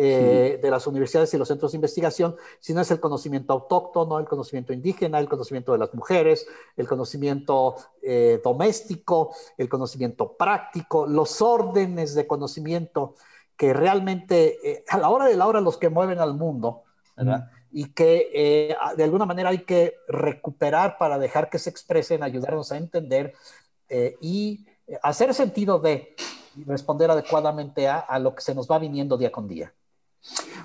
eh, 0.03 0.59
de 0.63 0.71
las 0.71 0.87
universidades 0.87 1.35
y 1.35 1.39
los 1.39 1.49
centros 1.49 1.73
de 1.73 1.77
investigación, 1.77 2.37
sino 2.61 2.81
es 2.81 2.91
el 2.91 3.01
conocimiento 3.01 3.53
autóctono, 3.53 4.19
el 4.19 4.27
conocimiento 4.27 4.73
indígena, 4.73 5.19
el 5.19 5.29
conocimiento 5.29 5.73
de 5.73 5.79
las 5.79 5.93
mujeres, 5.95 6.47
el 6.77 6.89
conocimiento 6.89 7.77
eh, 8.03 8.41
doméstico, 8.43 9.35
el 9.59 9.69
conocimiento 9.69 10.37
práctico, 10.37 11.07
los 11.07 11.43
órdenes 11.43 12.15
de 12.15 12.27
conocimiento 12.27 13.15
que 13.57 13.75
realmente 13.75 14.85
a 14.89 14.97
la 14.97 15.11
hora 15.11 15.27
de 15.27 15.37
la 15.37 15.47
hora 15.47 15.61
los 15.61 15.77
que 15.77 15.91
mueven 15.91 16.19
al 16.19 16.35
mundo, 16.35 16.85
¿verdad? 17.15 17.51
y 17.73 17.93
que 17.93 18.31
eh, 18.35 18.77
de 18.97 19.05
alguna 19.05 19.27
manera 19.27 19.51
hay 19.51 19.65
que 19.65 19.97
recuperar 20.09 20.99
para 20.99 21.19
dejar 21.19 21.51
que 21.51 21.59
se 21.59 21.71
expresen, 21.71 22.23
ayudarnos 22.23 22.73
a 22.73 22.77
entender 22.77 23.35
eh, 23.89 24.17
y 24.21 24.67
hacer 25.03 25.33
sentido 25.35 25.79
de 25.79 26.15
responder 26.67 27.11
adecuadamente 27.11 27.87
a, 27.89 27.99
a, 27.99 28.19
lo 28.19 28.35
que 28.35 28.43
se 28.43 28.55
nos 28.55 28.69
va 28.69 28.79
viniendo 28.79 29.17
día 29.17 29.31
con 29.31 29.47
día. 29.47 29.73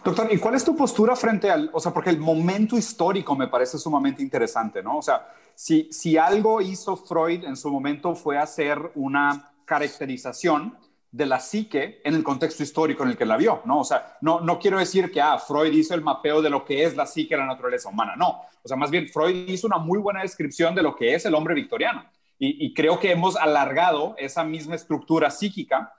Doctor, 0.04 0.28
¿y 0.32 0.38
cuál 0.38 0.56
es 0.56 0.64
tu 0.64 0.76
postura 0.76 1.16
frente 1.16 1.50
al, 1.50 1.70
o 1.74 1.80
sea, 1.80 1.94
porque 1.94 2.10
el 2.10 2.20
momento 2.20 2.78
histórico 2.78 3.36
me 3.36 3.48
parece 3.48 3.78
sumamente 3.78 4.22
interesante, 4.22 4.84
¿no? 4.84 4.98
O 4.98 5.02
sea, 5.02 5.28
si, 5.56 5.92
si 5.92 6.18
algo 6.18 6.62
hizo 6.62 6.96
Freud 6.96 7.44
en 7.46 7.56
su 7.56 7.70
momento 7.72 8.14
fue 8.16 8.38
hacer 8.38 8.92
una 8.96 9.52
caracterización 9.66 10.78
de 11.16 11.26
la 11.26 11.40
psique 11.40 12.02
en 12.04 12.14
el 12.14 12.24
contexto 12.24 12.62
histórico 12.62 13.04
en 13.04 13.10
el 13.10 13.18
que 13.18 13.26
la 13.26 13.38
vio, 13.38 13.62
¿no? 13.64 13.80
O 13.80 13.84
sea, 13.86 14.18
no, 14.20 14.42
no 14.42 14.60
quiero 14.60 14.78
decir 14.78 15.10
que, 15.10 15.22
ah, 15.22 15.40
Freud 15.40 15.72
hizo 15.72 15.96
el 15.96 16.02
mapeo 16.02 16.42
de 16.42 16.50
lo 16.50 16.66
que 16.66 16.84
es 16.84 16.96
la 16.98 17.06
psique, 17.06 17.38
la 17.38 17.46
naturaleza 17.46 17.88
humana, 17.88 18.16
no. 18.18 18.42
O 18.62 18.68
sea, 18.68 18.76
más 18.76 18.92
bien, 18.92 19.08
Freud 19.08 19.48
hizo 19.48 19.66
una 19.66 19.78
muy 19.78 19.98
buena 19.98 20.24
descripción 20.24 20.76
de 20.76 20.84
lo 20.84 20.94
que 20.94 21.16
es 21.16 21.26
el 21.26 21.34
hombre 21.34 21.54
victoriano. 21.54 22.04
Y, 22.38 22.74
creo 22.74 23.00
que 23.00 23.12
hemos 23.12 23.38
alargado 23.38 24.14
esa 24.18 24.44
misma 24.44 24.76
estructura 24.76 25.32
psíquica 25.32 25.94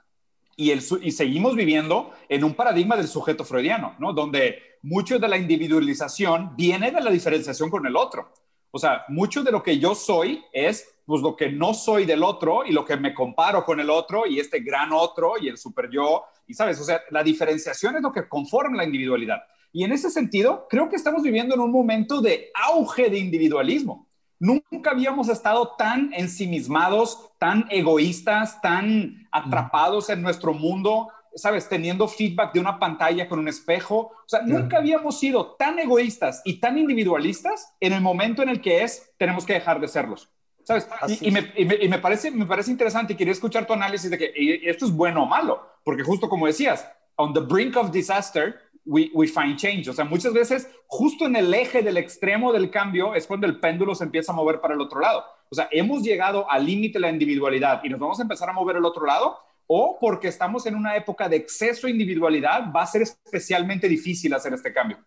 y, 0.59 0.71
el, 0.71 0.83
y 1.01 1.11
seguimos 1.11 1.55
viviendo 1.55 2.11
en 2.27 2.43
un 2.43 2.55
paradigma 2.55 2.97
del 2.97 3.07
sujeto 3.07 3.45
freudiano, 3.45 3.95
¿no? 3.99 4.11
Donde 4.11 4.59
mucho 4.81 5.19
de 5.19 5.27
la 5.27 5.37
individualización 5.37 6.55
viene 6.57 6.91
de 6.91 6.99
la 6.99 7.11
diferenciación 7.11 7.69
con 7.69 7.85
el 7.85 7.95
otro. 7.95 8.33
O 8.71 8.79
sea, 8.79 9.05
mucho 9.07 9.43
de 9.43 9.51
lo 9.51 9.61
que 9.61 9.77
yo 9.79 9.95
soy 9.95 10.43
es 10.51 10.95
pues 11.05 11.21
lo 11.21 11.35
que 11.37 11.49
no 11.49 11.73
soy 11.73 12.05
del 12.05 12.23
otro 12.23 12.65
y 12.65 12.73
lo 12.73 12.83
que 12.83 12.97
me 12.97 13.13
comparo 13.13 13.63
con 13.63 13.79
el 13.79 13.89
otro 13.89 14.25
y 14.25 14.39
este 14.39 14.59
gran 14.59 14.91
otro 14.91 15.35
y 15.39 15.47
el 15.47 15.57
super 15.57 15.89
yo. 15.89 16.25
Y 16.47 16.53
sabes, 16.53 16.81
o 16.81 16.83
sea, 16.83 17.01
la 17.11 17.23
diferenciación 17.23 17.95
es 17.95 18.01
lo 18.01 18.11
que 18.11 18.27
conforma 18.27 18.77
la 18.77 18.83
individualidad. 18.83 19.37
Y 19.71 19.83
en 19.83 19.91
ese 19.91 20.09
sentido, 20.09 20.67
creo 20.69 20.89
que 20.89 20.95
estamos 20.95 21.21
viviendo 21.21 21.55
en 21.55 21.61
un 21.61 21.71
momento 21.71 22.19
de 22.19 22.51
auge 22.53 23.09
de 23.09 23.19
individualismo. 23.19 24.07
Nunca 24.39 24.91
habíamos 24.91 25.29
estado 25.29 25.75
tan 25.77 26.13
ensimismados, 26.13 27.31
tan 27.39 27.65
egoístas, 27.69 28.61
tan 28.61 29.27
atrapados 29.31 30.09
en 30.09 30.21
nuestro 30.21 30.53
mundo, 30.53 31.09
sabes, 31.35 31.67
teniendo 31.69 32.07
feedback 32.07 32.53
de 32.53 32.59
una 32.59 32.79
pantalla 32.79 33.27
con 33.27 33.39
un 33.39 33.47
espejo. 33.47 33.97
O 33.97 34.27
sea, 34.27 34.41
nunca 34.41 34.77
habíamos 34.77 35.19
sido 35.19 35.55
tan 35.55 35.79
egoístas 35.79 36.41
y 36.45 36.59
tan 36.59 36.77
individualistas 36.77 37.73
en 37.79 37.93
el 37.93 38.01
momento 38.01 38.43
en 38.43 38.49
el 38.49 38.61
que 38.61 38.83
es, 38.83 39.11
tenemos 39.17 39.45
que 39.45 39.53
dejar 39.53 39.79
de 39.79 39.87
serlos. 39.87 40.29
¿Sabes? 40.63 40.87
Y, 41.21 41.31
me, 41.31 41.53
y, 41.55 41.87
me, 41.87 41.97
parece, 41.97 42.29
me 42.29 42.45
parece 42.45 42.71
interesante 42.71 43.13
y 43.13 43.15
quería 43.15 43.31
escuchar 43.31 43.65
tu 43.65 43.71
análisis 43.71 44.11
de 44.11 44.17
que 44.17 44.33
esto 44.65 44.85
es 44.85 44.91
bueno 44.91 45.23
o 45.23 45.25
malo, 45.25 45.65
porque 45.85 46.03
justo 46.03 46.27
como 46.27 46.45
decías, 46.45 46.85
on 47.15 47.33
the 47.33 47.39
brink 47.39 47.77
of 47.77 47.89
disaster, 47.89 48.66
we, 48.87 49.11
we, 49.13 49.27
find 49.27 49.57
change. 49.57 49.87
O 49.89 49.93
sea, 49.93 50.05
muchas 50.05 50.33
veces 50.33 50.69
justo 50.87 51.25
en 51.25 51.35
el 51.35 51.53
eje 51.53 51.81
del 51.81 51.97
extremo 51.97 52.51
del 52.51 52.71
cambio 52.71 53.13
es 53.13 53.27
cuando 53.27 53.45
el 53.45 53.59
péndulo 53.59 53.93
se 53.93 54.05
empieza 54.05 54.31
a 54.31 54.35
mover 54.35 54.59
para 54.59 54.73
el 54.73 54.81
otro 54.81 54.99
lado. 54.99 55.23
O 55.49 55.55
sea, 55.55 55.67
hemos 55.71 56.01
llegado 56.01 56.49
al 56.49 56.65
límite 56.65 56.93
de 56.93 57.01
la 57.01 57.09
individualidad 57.09 57.81
y 57.83 57.89
nos 57.89 57.99
vamos 57.99 58.19
a 58.19 58.23
empezar 58.23 58.49
a 58.49 58.53
mover 58.53 58.77
al 58.77 58.85
otro 58.85 59.05
lado 59.05 59.37
o 59.67 59.97
porque 59.99 60.29
estamos 60.29 60.65
en 60.65 60.75
una 60.75 60.95
época 60.95 61.27
de 61.27 61.35
exceso 61.35 61.87
de 61.87 61.91
individualidad, 61.91 62.71
va 62.73 62.83
a 62.83 62.87
ser 62.87 63.01
especialmente 63.01 63.87
difícil 63.87 64.33
hacer 64.33 64.53
este 64.53 64.73
cambio. 64.73 64.97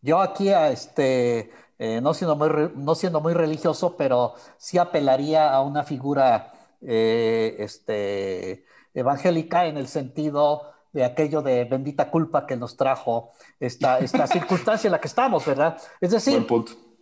Yo 0.00 0.20
aquí, 0.20 0.48
este, 0.48 1.50
eh, 1.78 2.00
no, 2.00 2.14
siendo 2.14 2.36
muy, 2.36 2.48
no 2.74 2.94
siendo 2.94 3.20
muy 3.20 3.34
religioso, 3.34 3.96
pero 3.96 4.34
sí 4.56 4.78
apelaría 4.78 5.52
a 5.52 5.62
una 5.62 5.82
figura 5.82 6.52
eh, 6.80 7.56
este, 7.58 8.64
evangélica 8.94 9.66
en 9.66 9.76
el 9.76 9.88
sentido 9.88 10.72
de 10.96 11.04
aquello 11.04 11.42
de 11.42 11.64
bendita 11.66 12.10
culpa 12.10 12.46
que 12.46 12.56
nos 12.56 12.74
trajo 12.74 13.32
esta, 13.60 13.98
esta 13.98 14.26
circunstancia 14.38 14.88
en 14.88 14.92
la 14.92 15.00
que 15.00 15.08
estamos, 15.08 15.44
¿verdad? 15.44 15.76
Es 16.00 16.10
decir, 16.10 16.46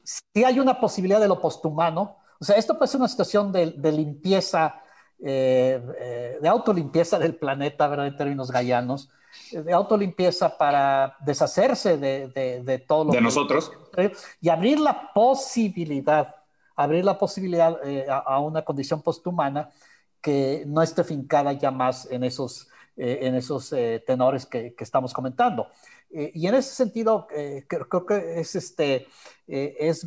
si 0.02 0.42
hay 0.42 0.58
una 0.58 0.80
posibilidad 0.80 1.20
de 1.20 1.28
lo 1.28 1.40
posthumano, 1.40 2.16
o 2.40 2.44
sea, 2.44 2.56
esto 2.56 2.76
puede 2.76 2.90
ser 2.90 3.00
una 3.00 3.08
situación 3.08 3.52
de, 3.52 3.70
de 3.70 3.92
limpieza, 3.92 4.82
eh, 5.22 5.80
eh, 6.00 6.38
de 6.42 6.48
autolimpieza 6.48 7.20
del 7.20 7.36
planeta, 7.36 7.86
¿verdad? 7.86 8.08
En 8.08 8.16
términos 8.16 8.50
gallanos, 8.50 9.10
de 9.52 9.72
autolimpieza 9.72 10.58
para 10.58 11.16
deshacerse 11.20 11.96
de, 11.96 12.28
de, 12.64 12.78
todo 12.80 13.04
lo 13.04 13.12
de 13.12 13.20
nosotros 13.20 13.70
y 14.40 14.48
abrir 14.48 14.80
la 14.80 15.12
posibilidad, 15.12 16.34
abrir 16.74 17.04
la 17.04 17.16
posibilidad 17.16 17.78
eh, 17.84 18.06
a, 18.08 18.40
una 18.40 18.62
condición 18.62 19.02
posthumana 19.02 19.70
que 20.20 20.64
no 20.66 20.82
esté 20.82 21.04
fincada 21.04 21.52
ya 21.52 21.70
más 21.70 22.08
en 22.10 22.24
esos 22.24 22.68
eh, 22.96 23.18
en 23.22 23.34
esos 23.34 23.72
eh, 23.72 24.04
tenores 24.06 24.46
que, 24.46 24.74
estamos 24.78 25.12
comentando. 25.12 25.66
Eh, 26.12 26.30
y 26.34 26.46
en 26.46 26.54
ese 26.54 26.74
sentido, 26.74 27.26
creo, 27.26 28.06
que 28.06 28.40
es, 28.40 28.54
este, 28.54 29.08
es 29.46 30.06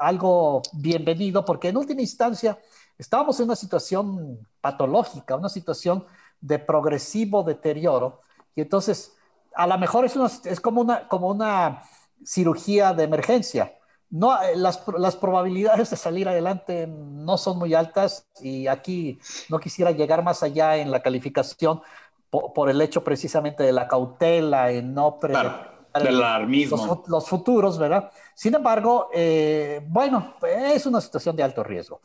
algo 0.00 0.60
bienvenido 0.72 1.44
porque 1.44 1.68
en 1.68 1.76
última 1.76 2.00
instancia 2.00 2.58
estábamos 2.98 3.38
en 3.38 3.44
una 3.44 3.54
situación 3.54 4.44
patológica, 4.60 5.36
una 5.36 5.48
situación 5.48 6.04
de 6.40 6.58
progresivo 6.58 7.44
deterioro. 7.44 8.22
Y 8.56 8.62
entonces, 8.62 9.14
a 9.54 9.68
lo 9.68 9.78
mejor 9.78 10.04
es, 10.04 10.16
es 10.46 10.60
como, 10.60 10.80
una, 10.80 11.06
como 11.06 11.28
una 11.28 11.84
cirugía 12.24 12.92
de 12.92 13.04
emergencia 13.04 13.72
no, 14.10 14.42
eh, 14.42 14.56
las, 14.56 14.82
las, 14.98 15.16
probabilidades 15.16 15.90
de 15.90 15.96
salir 15.96 16.28
adelante 16.28 16.88
no 16.88 17.38
son 17.38 17.58
muy 17.58 17.74
altas 17.74 18.26
y 18.40 18.66
aquí 18.66 19.20
no 19.48 19.60
quisiera 19.60 19.92
llegar 19.92 20.24
más 20.24 20.42
allá 20.42 20.76
en 20.76 20.90
la 20.90 21.00
calificación 21.00 21.80
por, 22.28 22.70
el 22.70 22.80
hecho 22.80 23.02
precisamente 23.02 23.62
de 23.62 23.72
la 23.72 23.88
cautela 23.88 24.70
en 24.70 24.94
no 24.94 25.18
claro, 25.18 25.54
alarmismo. 25.92 27.04
Los, 27.06 27.28
futuros, 27.28 27.78
¿verdad? 27.78 28.10
Sin 28.34 28.54
embargo, 28.54 29.10
eh, 29.12 29.80
bueno, 29.88 30.34
es 30.42 30.86
una 30.86 31.00
situación 31.00 31.36
de 31.36 31.42
alto 31.42 31.62
riesgo. 31.62 32.00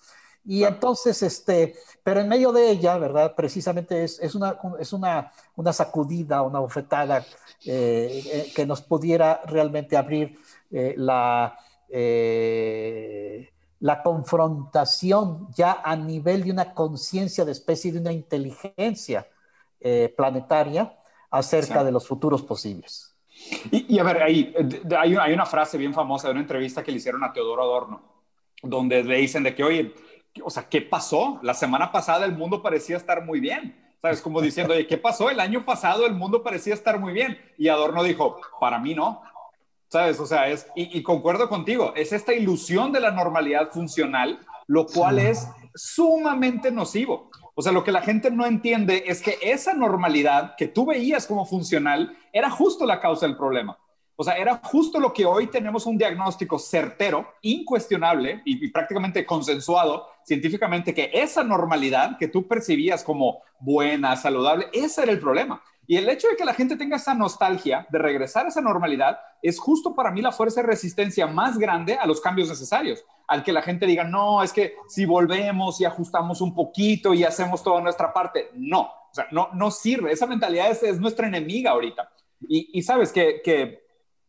Y 0.47 0.63
entonces, 0.63 1.23
este, 1.23 1.75
pero 2.03 2.21
en 2.21 2.27
medio 2.27 2.51
de 2.51 2.69
ella, 2.69 2.99
¿verdad? 2.99 3.33
Precisamente 3.35 4.03
es, 4.03 4.19
es, 4.19 4.35
una, 4.35 4.59
es 4.79 4.93
una, 4.93 5.31
una 5.55 5.73
sacudida, 5.73 6.43
una 6.43 6.59
bofetada 6.59 7.25
eh, 7.65 8.51
que 8.55 8.65
nos 8.65 8.81
pudiera 8.83 9.41
realmente 9.47 9.97
abrir 9.97 10.37
la, 10.69 11.57
eh, 11.97 13.53
la 13.79 14.03
confrontación 14.03 15.47
ya 15.55 15.79
a 15.81 15.95
nivel 15.95 16.43
de 16.43 16.51
una 16.51 16.73
conciencia 16.73 17.45
de 17.45 17.53
especie, 17.53 17.93
de 17.93 17.99
una 17.99 18.11
inteligencia 18.11 19.29
eh, 19.79 20.13
planetaria 20.17 20.93
acerca 21.31 21.85
de 21.85 21.93
los 21.93 22.05
futuros 22.05 22.41
posibles. 22.41 23.15
Y, 23.71 23.97
a 23.97 24.03
ver, 24.03 24.23
hay, 24.23 24.53
hay, 24.97 25.15
hay, 25.15 25.33
una 25.33 25.45
frase 25.45 25.77
bien 25.77 25.93
famosa 25.93 26.27
de 26.27 26.31
una 26.33 26.41
entrevista 26.41 26.83
que 26.83 26.91
le 26.91 26.97
hicieron 26.97 27.23
a 27.23 27.31
Teodoro 27.31 27.63
Adorno, 27.63 28.01
donde 28.61 29.01
le 29.01 29.15
dicen 29.15 29.43
de 29.43 29.55
que, 29.55 29.63
oye, 29.63 29.95
o 30.43 30.49
sea, 30.49 30.67
¿qué 30.67 30.81
pasó? 30.81 31.39
La 31.43 31.53
semana 31.53 31.93
pasada 31.93 32.25
el 32.25 32.33
mundo 32.33 32.61
parecía 32.61 32.97
estar 32.97 33.23
muy 33.23 33.39
bien. 33.39 33.95
¿Sabes? 34.01 34.21
Como 34.21 34.41
diciendo, 34.41 34.73
oye, 34.73 34.85
¿qué 34.85 34.97
pasó? 34.97 35.29
El 35.29 35.39
año 35.39 35.63
pasado 35.63 36.05
el 36.05 36.13
mundo 36.13 36.43
parecía 36.43 36.73
estar 36.73 36.99
muy 36.99 37.13
bien. 37.13 37.39
Y 37.57 37.69
Adorno 37.69 38.03
dijo, 38.03 38.41
para 38.59 38.79
mí 38.79 38.93
no. 38.93 39.21
¿Sabes? 39.95 40.19
O 40.19 40.25
sea, 40.25 40.49
es, 40.49 40.67
y, 40.75 41.01
concuerdo 41.03 41.47
contigo, 41.47 41.93
es 41.95 42.11
esta 42.11 42.33
ilusión 42.33 42.91
de 42.91 42.99
la 42.99 43.11
normalidad 43.11 43.71
funcional, 43.71 44.39
lo 44.67 44.85
cual 44.87 45.19
es 45.19 45.47
sumamente 45.73 46.69
nocivo. 46.69 47.31
O 47.53 47.61
sea, 47.61 47.71
lo 47.71 47.81
que 47.81 47.93
la 47.93 48.01
gente 48.01 48.29
no 48.29 48.45
entiende 48.45 49.05
es 49.07 49.21
que 49.21 49.37
esa 49.41 49.73
normalidad 49.73 50.55
que 50.57 50.67
tú 50.67 50.85
veías 50.85 51.25
como 51.25 51.45
funcional 51.45 52.13
era 52.33 52.49
justo 52.49 52.85
la 52.85 52.99
causa 52.99 53.25
del 53.25 53.37
problema. 53.37 53.77
O 54.17 54.23
sea, 54.25 54.35
era 54.35 54.59
justo 54.61 54.99
lo 54.99 55.13
que 55.13 55.25
hoy 55.25 55.47
tenemos 55.47 55.85
un 55.85 55.97
diagnóstico 55.97 56.59
certero, 56.59 57.29
incuestionable 57.41 58.41
y, 58.43 58.65
y, 58.65 58.71
prácticamente 58.71 59.25
consensuado 59.25 60.07
científicamente 60.25 60.93
que 60.93 61.09
esa 61.13 61.41
normalidad 61.45 62.17
que 62.17 62.27
tú 62.27 62.45
percibías 62.49 63.01
como 63.01 63.43
buena, 63.61 64.17
saludable, 64.17 64.67
ese 64.73 65.03
era 65.03 65.13
el 65.13 65.21
problema. 65.21 65.63
Y 65.87 65.97
el 65.97 66.09
hecho 66.09 66.27
de 66.27 66.35
que 66.35 66.45
la 66.45 66.53
gente 66.53 66.75
tenga 66.75 66.95
esa 66.95 67.13
nostalgia 67.13 67.85
de 67.89 67.99
regresar 67.99 68.45
a 68.45 68.49
esa 68.49 68.61
normalidad 68.61 69.19
es 69.41 69.59
justo 69.59 69.93
para 69.93 70.11
mí 70.11 70.21
la 70.21 70.31
fuerza 70.31 70.61
de 70.61 70.67
resistencia 70.67 71.27
más 71.27 71.57
grande 71.57 71.95
a 71.95 72.07
los 72.07 72.19
cambios 72.19 72.49
necesarios. 72.49 73.03
Al 73.27 73.43
que 73.43 73.53
la 73.53 73.61
gente 73.61 73.85
diga, 73.85 74.03
no, 74.03 74.41
es 74.41 74.51
que 74.51 74.75
si 74.87 75.05
volvemos 75.05 75.79
y 75.79 75.85
ajustamos 75.85 76.41
un 76.41 76.55
poquito 76.55 77.13
y 77.13 77.23
hacemos 77.23 77.63
toda 77.63 77.81
nuestra 77.81 78.11
parte, 78.13 78.49
no, 78.53 78.81
o 78.81 79.13
sea, 79.13 79.27
no, 79.31 79.49
no 79.53 79.69
sirve. 79.71 80.11
Esa 80.11 80.25
mentalidad 80.25 80.69
es, 80.71 80.99
nuestra 80.99 81.27
enemiga 81.27 81.71
ahorita. 81.71 82.09
Y, 82.47 82.81
sabes 82.81 83.11
que, 83.11 83.41
que, 83.43 83.83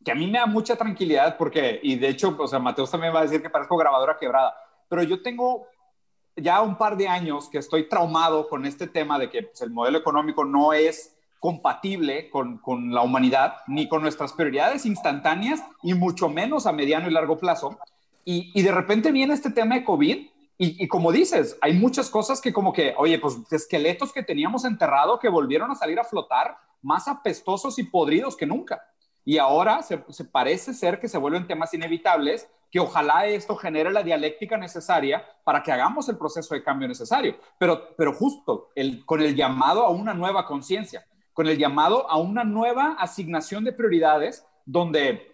que, 0.04 0.12
a 0.12 0.14
mí 0.14 0.26
me 0.26 0.38
da 0.38 0.46
mucha 0.46 0.76
tranquilidad 0.76 1.36
porque, 1.36 1.80
y 1.82 1.96
de 1.96 2.08
hecho, 2.08 2.36
o 2.38 2.46
sea, 2.46 2.58
Mateos 2.58 2.90
también 2.90 3.14
va 3.14 3.20
a 3.20 3.24
decir 3.24 3.42
que 3.42 3.50
parezco 3.50 3.76
grabadora 3.76 4.16
quebrada, 4.18 4.54
pero 4.88 5.02
yo 5.02 5.20
tengo 5.22 5.66
ya 6.36 6.60
un 6.62 6.76
par 6.76 6.96
de 6.96 7.08
años 7.08 7.48
que 7.48 7.58
estoy 7.58 7.88
traumado 7.88 8.48
con 8.48 8.64
este 8.64 8.86
tema 8.86 9.18
de 9.18 9.30
que 9.30 9.42
pues, 9.44 9.60
el 9.62 9.70
modelo 9.70 9.98
económico 9.98 10.44
no 10.44 10.72
es 10.72 11.15
compatible 11.46 12.28
con, 12.28 12.58
con, 12.58 12.92
la 12.92 13.02
humanidad, 13.02 13.58
ni 13.68 13.88
con 13.88 14.02
nuestras 14.02 14.32
prioridades 14.32 14.84
instantáneas, 14.84 15.62
y 15.80 15.94
mucho 15.94 16.28
menos 16.28 16.66
a 16.66 16.72
mediano 16.72 17.08
y 17.08 17.12
largo 17.12 17.38
plazo. 17.38 17.78
Y, 18.24 18.50
y 18.52 18.64
de 18.64 18.72
repente 18.72 19.12
viene 19.12 19.32
este 19.32 19.52
tema 19.52 19.76
de 19.76 19.84
COVID, 19.84 20.16
y, 20.58 20.84
y, 20.84 20.88
como 20.88 21.12
dices, 21.12 21.56
hay 21.60 21.74
muchas 21.74 22.10
cosas 22.10 22.40
que 22.40 22.52
como 22.52 22.72
que, 22.72 22.94
oye, 22.98 23.20
pues 23.20 23.36
esqueletos 23.52 24.12
que 24.12 24.24
teníamos 24.24 24.64
enterrado 24.64 25.20
que 25.20 25.28
volvieron 25.28 25.70
a 25.70 25.76
salir 25.76 26.00
a 26.00 26.04
flotar 26.04 26.58
más 26.82 27.06
apestosos 27.06 27.78
y 27.78 27.84
podridos 27.84 28.36
que 28.36 28.46
nunca. 28.46 28.82
Y 29.24 29.38
ahora 29.38 29.82
se, 29.82 30.02
se 30.08 30.24
parece 30.24 30.74
ser 30.74 30.98
que 30.98 31.06
se 31.06 31.18
vuelven 31.18 31.46
temas 31.46 31.72
inevitables 31.74 32.48
que 32.72 32.80
ojalá 32.80 33.26
esto 33.26 33.54
genere 33.54 33.92
la 33.92 34.02
dialéctica 34.02 34.58
necesaria 34.58 35.24
para 35.44 35.62
que 35.62 35.70
hagamos 35.70 36.08
el 36.08 36.18
proceso 36.18 36.56
de 36.56 36.64
cambio 36.64 36.88
necesario, 36.88 37.36
pero, 37.56 37.94
pero 37.96 38.12
justo 38.12 38.70
el, 38.74 39.04
con 39.06 39.22
el 39.22 39.36
llamado 39.36 39.84
a 39.86 39.90
una 39.90 40.12
nueva 40.12 40.44
conciencia 40.44 41.06
con 41.36 41.46
el 41.48 41.58
llamado 41.58 42.10
a 42.10 42.16
una 42.16 42.44
nueva 42.44 42.96
asignación 42.98 43.62
de 43.62 43.74
prioridades 43.74 44.46
donde 44.64 45.30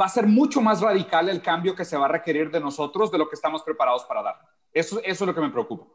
va 0.00 0.04
a 0.04 0.08
ser 0.08 0.28
mucho 0.28 0.60
más 0.60 0.80
radical 0.80 1.28
el 1.28 1.42
cambio 1.42 1.74
que 1.74 1.84
se 1.84 1.96
va 1.96 2.04
a 2.04 2.08
requerir 2.08 2.52
de 2.52 2.60
nosotros 2.60 3.10
de 3.10 3.18
lo 3.18 3.28
que 3.28 3.34
estamos 3.34 3.64
preparados 3.64 4.04
para 4.04 4.22
dar. 4.22 4.36
Eso, 4.72 5.00
eso 5.00 5.24
es 5.24 5.26
lo 5.26 5.34
que 5.34 5.40
me 5.40 5.50
preocupa. 5.50 5.86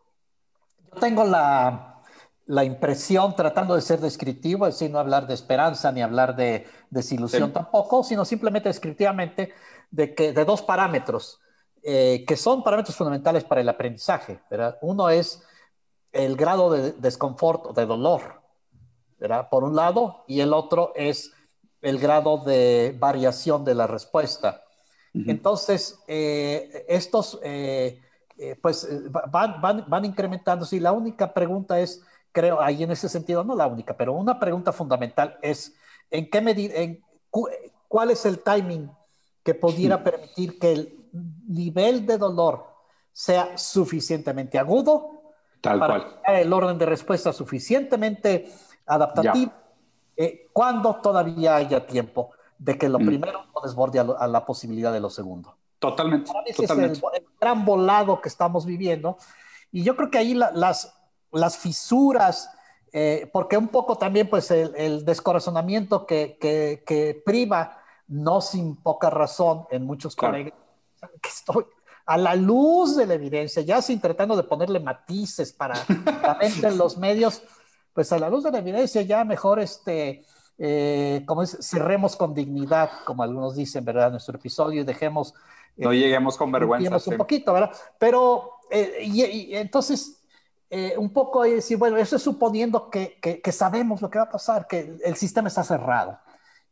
Yo 0.91 0.99
tengo 0.99 1.23
la, 1.23 2.01
la 2.47 2.65
impresión, 2.65 3.33
tratando 3.33 3.75
de 3.75 3.81
ser 3.81 4.01
descriptivo, 4.01 4.67
es 4.67 4.73
decir, 4.73 4.91
no 4.91 4.99
hablar 4.99 5.25
de 5.25 5.35
esperanza 5.35 5.89
ni 5.93 6.01
hablar 6.01 6.35
de 6.35 6.67
desilusión 6.89 7.53
tampoco, 7.53 8.03
sino 8.03 8.25
simplemente 8.25 8.67
descriptivamente 8.67 9.53
de, 9.89 10.13
que, 10.13 10.33
de 10.33 10.43
dos 10.43 10.61
parámetros 10.61 11.39
eh, 11.81 12.25
que 12.27 12.35
son 12.35 12.61
parámetros 12.61 12.97
fundamentales 12.97 13.45
para 13.45 13.61
el 13.61 13.69
aprendizaje. 13.69 14.41
¿verdad? 14.49 14.77
Uno 14.81 15.09
es 15.09 15.41
el 16.11 16.35
grado 16.35 16.69
de 16.71 16.91
desconfort 16.91 17.67
o 17.67 17.71
de 17.71 17.85
dolor 17.85 18.43
por 19.49 19.63
un 19.63 19.75
lado, 19.75 20.23
y 20.27 20.41
el 20.41 20.53
otro 20.53 20.91
es 20.95 21.33
el 21.81 21.99
grado 21.99 22.37
de 22.37 22.95
variación 22.97 23.63
de 23.63 23.75
la 23.75 23.87
respuesta. 23.87 24.63
Entonces, 25.13 25.99
eh, 26.07 26.85
estos 26.89 27.39
eh, 27.41 28.01
eh, 28.37 28.57
pues 28.61 28.85
van, 29.31 29.61
van, 29.61 29.85
van 29.87 30.03
incrementándose 30.03 30.75
y 30.75 30.81
la 30.81 30.91
única 30.91 31.33
pregunta 31.33 31.79
es, 31.79 32.03
creo, 32.33 32.59
ahí 32.59 32.83
en 32.83 32.91
ese 32.91 33.07
sentido, 33.07 33.43
no 33.45 33.55
la 33.55 33.67
única, 33.67 33.95
pero 33.95 34.11
una 34.11 34.37
pregunta 34.37 34.73
fundamental 34.73 35.37
es, 35.41 35.73
¿en 36.11 36.29
qué 36.29 36.41
medida, 36.41 36.75
en, 36.75 37.01
cuál 37.87 38.11
es 38.11 38.25
el 38.25 38.39
timing 38.39 38.91
que 39.41 39.53
pudiera 39.53 40.03
permitir 40.03 40.59
que 40.59 40.97
nivel 41.47 42.05
de 42.05 42.17
dolor 42.17 42.65
sea 43.13 43.57
suficientemente 43.57 44.59
agudo 44.59 45.33
Tal 45.61 45.79
para 45.79 45.99
cual. 45.99 46.19
el 46.27 46.51
orden 46.51 46.77
de 46.77 46.85
respuesta 46.85 47.31
suficientemente 47.31 48.51
adaptativo, 48.85 49.51
eh, 50.15 50.47
cuando 50.53 50.95
todavía 50.95 51.55
haya 51.55 51.85
tiempo 51.85 52.31
de 52.57 52.77
que 52.77 52.89
lo 52.89 52.99
mm. 52.99 53.05
primero 53.05 53.45
no 53.53 53.61
desborde 53.61 53.99
a, 53.99 54.27
la 54.27 54.45
posibilidad 54.45 54.93
de 54.93 54.99
lo 54.99 55.09
segundo. 55.09 55.57
Totalmente. 55.79 56.31
totalmente. 56.55 56.93
es 56.93 57.03
el, 57.13 57.27
gran 57.39 57.65
volado 57.65 58.21
que 58.21 58.29
estamos 58.29 58.65
viviendo. 58.65 59.17
Y 59.71 59.83
yo 59.83 59.95
creo 59.95 60.09
que 60.09 60.17
ahí 60.17 60.33
las, 60.33 60.95
las 61.31 61.57
fisuras, 61.57 62.49
eh, 62.93 63.29
porque 63.33 63.57
un 63.57 63.67
poco 63.67 63.97
también 63.97 64.29
pues 64.29 64.49
el, 64.51 65.03
descorazonamiento 65.03 66.05
que, 66.05 66.37
que, 66.39 66.83
que, 66.85 67.21
priva, 67.25 67.81
no 68.07 68.39
sin 68.39 68.77
poca 68.77 69.09
razón 69.09 69.65
en 69.69 69.85
muchos 69.85 70.15
colegas, 70.15 70.53
que 71.21 71.29
estoy 71.29 71.65
a 72.05 72.17
la 72.17 72.35
luz 72.35 72.95
de 72.95 73.07
la 73.07 73.15
evidencia, 73.15 73.61
ya 73.63 73.81
sin 73.81 73.99
tratando 73.99 74.35
de 74.35 74.43
ponerle 74.43 74.79
matices 74.79 75.51
para 75.51 75.75
la 76.21 76.37
mente 76.39 76.67
en 76.67 76.77
los 76.77 76.97
medios, 76.97 77.41
pues 77.95 78.11
a 78.11 78.19
la 78.19 78.29
luz 78.29 78.43
de 78.43 78.51
la 78.51 78.59
evidencia 78.59 79.01
ya 79.03 79.23
mejor 79.23 79.59
este, 79.59 80.25
eh, 80.57 81.23
como 81.25 81.43
es, 81.43 81.57
cerremos 81.61 82.17
con 82.17 82.33
dignidad, 82.33 82.89
como 83.05 83.23
algunos 83.23 83.55
dicen, 83.55 83.85
¿verdad? 83.85 84.11
Nuestro 84.11 84.37
episodio 84.37 84.81
y 84.81 84.83
dejemos... 84.83 85.33
no 85.77 85.93
lleguemos 85.93 86.37
con 86.37 86.51
vergüenza. 86.51 86.97
un 87.09 87.17
poquito, 87.17 87.53
¿verdad? 87.53 87.71
Pero, 87.97 88.51
eh, 88.69 88.99
y, 89.01 89.55
entonces, 89.55 90.21
eh, 90.69 90.95
un 90.97 91.11
poco 91.13 91.43
decir, 91.43 91.77
bueno, 91.77 91.95
eso 91.95 92.17
es 92.17 92.21
suponiendo 92.21 92.89
que, 92.89 93.17
que, 93.21 93.51
sabemos 93.53 94.01
lo 94.01 94.09
que 94.09 94.17
va 94.17 94.25
a 94.25 94.29
pasar, 94.29 94.67
que 94.67 94.97
el 95.01 95.15
sistema 95.15 95.47
está 95.47 95.63
cerrado. 95.63 96.19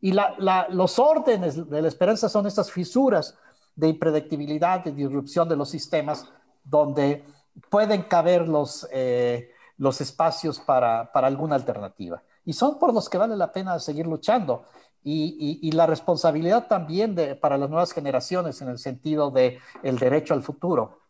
Y 0.02 0.12
la, 0.12 0.36
la, 0.40 0.68
los 0.70 1.00
órdenes 1.00 1.70
de 1.70 1.82
la 1.82 1.88
esperanza 1.88 2.28
son 2.28 2.48
estas 2.48 2.70
fisuras 2.70 3.38
de 3.78 3.88
impredictibilidad, 3.88 4.84
de 4.84 4.92
disrupción 4.92 5.48
de 5.48 5.56
los 5.56 5.70
sistemas, 5.70 6.28
donde 6.66 7.24
pueden 7.70 8.04
caber 8.04 8.46
los, 8.46 8.86
eh, 8.92 9.53
los 9.78 10.02
espacios 10.02 10.60
para, 10.60 11.12
para, 11.12 11.28
alguna 11.28 11.56
alternativa. 11.56 12.22
Y 12.46 12.54
son 12.54 12.80
por 12.80 12.94
los 12.94 13.10
que 13.10 13.18
vale 13.18 13.36
la 13.36 13.52
pena 13.52 13.80
seguir 13.80 14.08
luchando. 14.08 14.66
Y, 15.06 15.60
y, 15.62 15.72
la 15.74 15.86
responsabilidad 15.86 16.68
también 16.68 17.14
de, 17.14 17.36
para 17.36 17.58
las 17.58 17.70
nuevas 17.70 17.92
generaciones 17.92 18.62
en 18.62 18.70
el 18.70 18.78
sentido 18.78 19.32
de 19.32 19.60
el 19.84 20.00
derecho 20.00 20.34
al 20.34 20.44
futuro. 20.44 21.02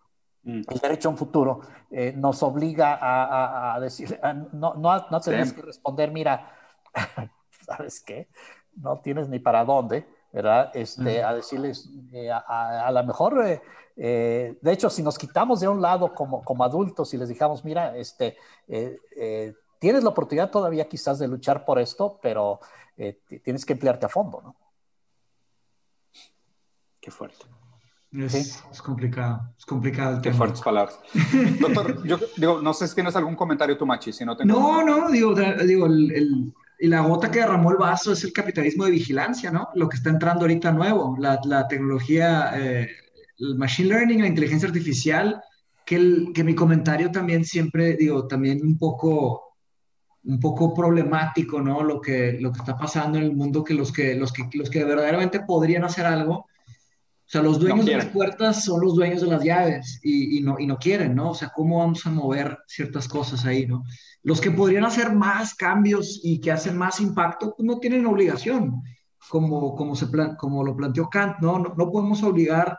Mm. 0.41 0.61
El 0.67 0.79
derecho 0.79 1.09
a 1.09 1.11
un 1.11 1.17
futuro 1.17 1.61
eh, 1.91 2.11
nos 2.15 2.41
obliga 2.41 2.95
a, 2.95 3.75
a, 3.75 3.79
decir, 3.79 4.19
no, 4.51 4.73
no, 4.73 5.07
no 5.11 5.21
tenemos 5.21 5.53
que 5.53 5.61
responder, 5.61 6.11
mira, 6.11 6.51
¿sabes 7.61 8.01
qué? 8.01 8.29
No 8.75 8.97
tienes 8.97 9.29
ni 9.29 9.37
para 9.37 9.63
dónde 9.63 10.07
¿verdad? 10.33 10.71
Este, 10.73 11.23
A 11.23 11.33
decirles, 11.35 11.89
eh, 12.11 12.31
a, 12.31 12.87
a, 12.87 12.91
lo 12.91 13.03
mejor, 13.03 13.45
eh, 13.45 13.61
eh, 13.95 14.57
de 14.59 14.71
hecho, 14.71 14.89
si 14.89 15.03
nos 15.03 15.17
quitamos 15.17 15.59
de 15.59 15.67
un 15.67 15.79
lado 15.79 16.13
como, 16.13 16.43
como 16.43 16.63
adultos 16.63 17.13
y 17.13 17.17
les 17.17 17.29
dijamos, 17.29 17.63
mira, 17.63 17.95
este, 17.95 18.35
tienes 19.79 20.03
la 20.03 20.09
oportunidad 20.09 20.49
todavía 20.49 20.89
quizás 20.89 21.19
de 21.19 21.27
luchar 21.27 21.63
por 21.63 21.77
esto, 21.77 22.19
pero 22.19 22.59
tienes 23.43 23.63
que 23.63 23.73
emplearte 23.73 24.07
a 24.07 24.09
fondo, 24.09 24.41
¿no? 24.41 24.55
Qué 26.99 27.11
fuerte. 27.11 27.45
Es, 28.11 28.33
es, 28.71 28.81
complicado, 28.81 29.53
es 29.57 29.65
complicado 29.65 30.15
el 30.15 30.21
Qué 30.21 30.31
fuertes 30.31 30.61
palabras. 30.61 30.99
Doctor, 31.59 32.03
yo 32.05 32.17
digo, 32.37 32.61
no 32.61 32.73
sé 32.73 32.87
si 32.87 32.95
tienes 32.95 33.15
algún 33.15 33.35
comentario 33.35 33.77
tú, 33.77 33.85
Machi, 33.85 34.13
si 34.13 34.23
no 34.23 34.37
tengo... 34.37 34.53
No, 34.53 34.83
no, 34.83 35.09
digo, 35.09 35.33
digo 35.35 35.87
el 35.87 36.53
y 36.83 36.87
la 36.87 36.99
gota 36.99 37.31
que 37.31 37.39
derramó 37.39 37.71
el 37.71 37.77
vaso 37.77 38.11
es 38.11 38.25
el 38.25 38.33
capitalismo 38.33 38.83
de 38.83 38.91
vigilancia, 38.91 39.49
¿no? 39.49 39.69
Lo 39.73 39.87
que 39.87 39.95
está 39.95 40.09
entrando 40.09 40.41
ahorita 40.41 40.73
nuevo, 40.73 41.15
la, 41.17 41.39
la 41.45 41.65
tecnología, 41.65 42.51
eh, 42.57 42.89
el 43.39 43.55
machine 43.55 43.87
learning, 43.87 44.19
la 44.19 44.27
inteligencia 44.27 44.67
artificial, 44.67 45.41
que, 45.85 45.95
el, 45.95 46.31
que 46.35 46.43
mi 46.43 46.53
comentario 46.53 47.09
también 47.09 47.45
siempre, 47.45 47.95
digo, 47.95 48.27
también 48.27 48.59
un 48.61 48.77
poco, 48.77 49.55
un 50.25 50.41
poco 50.41 50.73
problemático, 50.73 51.61
¿no? 51.61 51.83
Lo 51.83 52.01
que, 52.01 52.37
lo 52.41 52.51
que 52.51 52.59
está 52.59 52.75
pasando 52.75 53.17
en 53.17 53.23
el 53.23 53.33
mundo, 53.33 53.63
que 53.63 53.75
los 53.75 53.93
que, 53.93 54.15
los 54.15 54.33
que, 54.33 54.49
los 54.53 54.69
que 54.69 54.83
verdaderamente 54.83 55.39
podrían 55.39 55.85
hacer 55.85 56.05
algo, 56.05 56.47
o 57.25 57.29
sea, 57.33 57.41
los 57.41 57.59
dueños 57.59 57.85
de 57.85 57.97
las 57.97 58.07
puertas 58.07 58.63
son 58.63 58.81
los 58.81 58.95
dueños 58.95 59.21
de 59.21 59.27
las 59.27 59.43
llaves 59.43 59.99
y, 60.03 60.37
y, 60.37 60.41
no, 60.41 60.59
y 60.59 60.67
no 60.67 60.77
quieren, 60.77 61.15
¿no? 61.15 61.31
O 61.31 61.33
sea, 61.35 61.51
¿cómo 61.55 61.79
vamos 61.79 62.05
a 62.05 62.11
mover 62.11 62.59
ciertas 62.67 63.07
cosas 63.07 63.45
ahí, 63.45 63.65
¿no? 63.65 63.83
Los 64.21 64.39
que 64.39 64.51
podrían 64.51 64.85
hacer 64.85 65.13
más 65.13 65.55
cambios 65.55 66.19
y 66.23 66.39
que 66.39 66.51
hacen 66.51 66.77
más 66.77 66.99
impacto, 66.99 67.55
pues 67.55 67.65
no 67.65 67.79
tienen 67.79 68.05
obligación, 68.05 68.83
como, 69.29 69.75
como, 69.75 69.95
se 69.95 70.07
como 70.37 70.63
lo 70.63 70.75
planteó 70.75 71.09
Kant, 71.09 71.37
¿no? 71.41 71.59
No, 71.59 71.91
podemos 71.91 72.21
obligar 72.23 72.77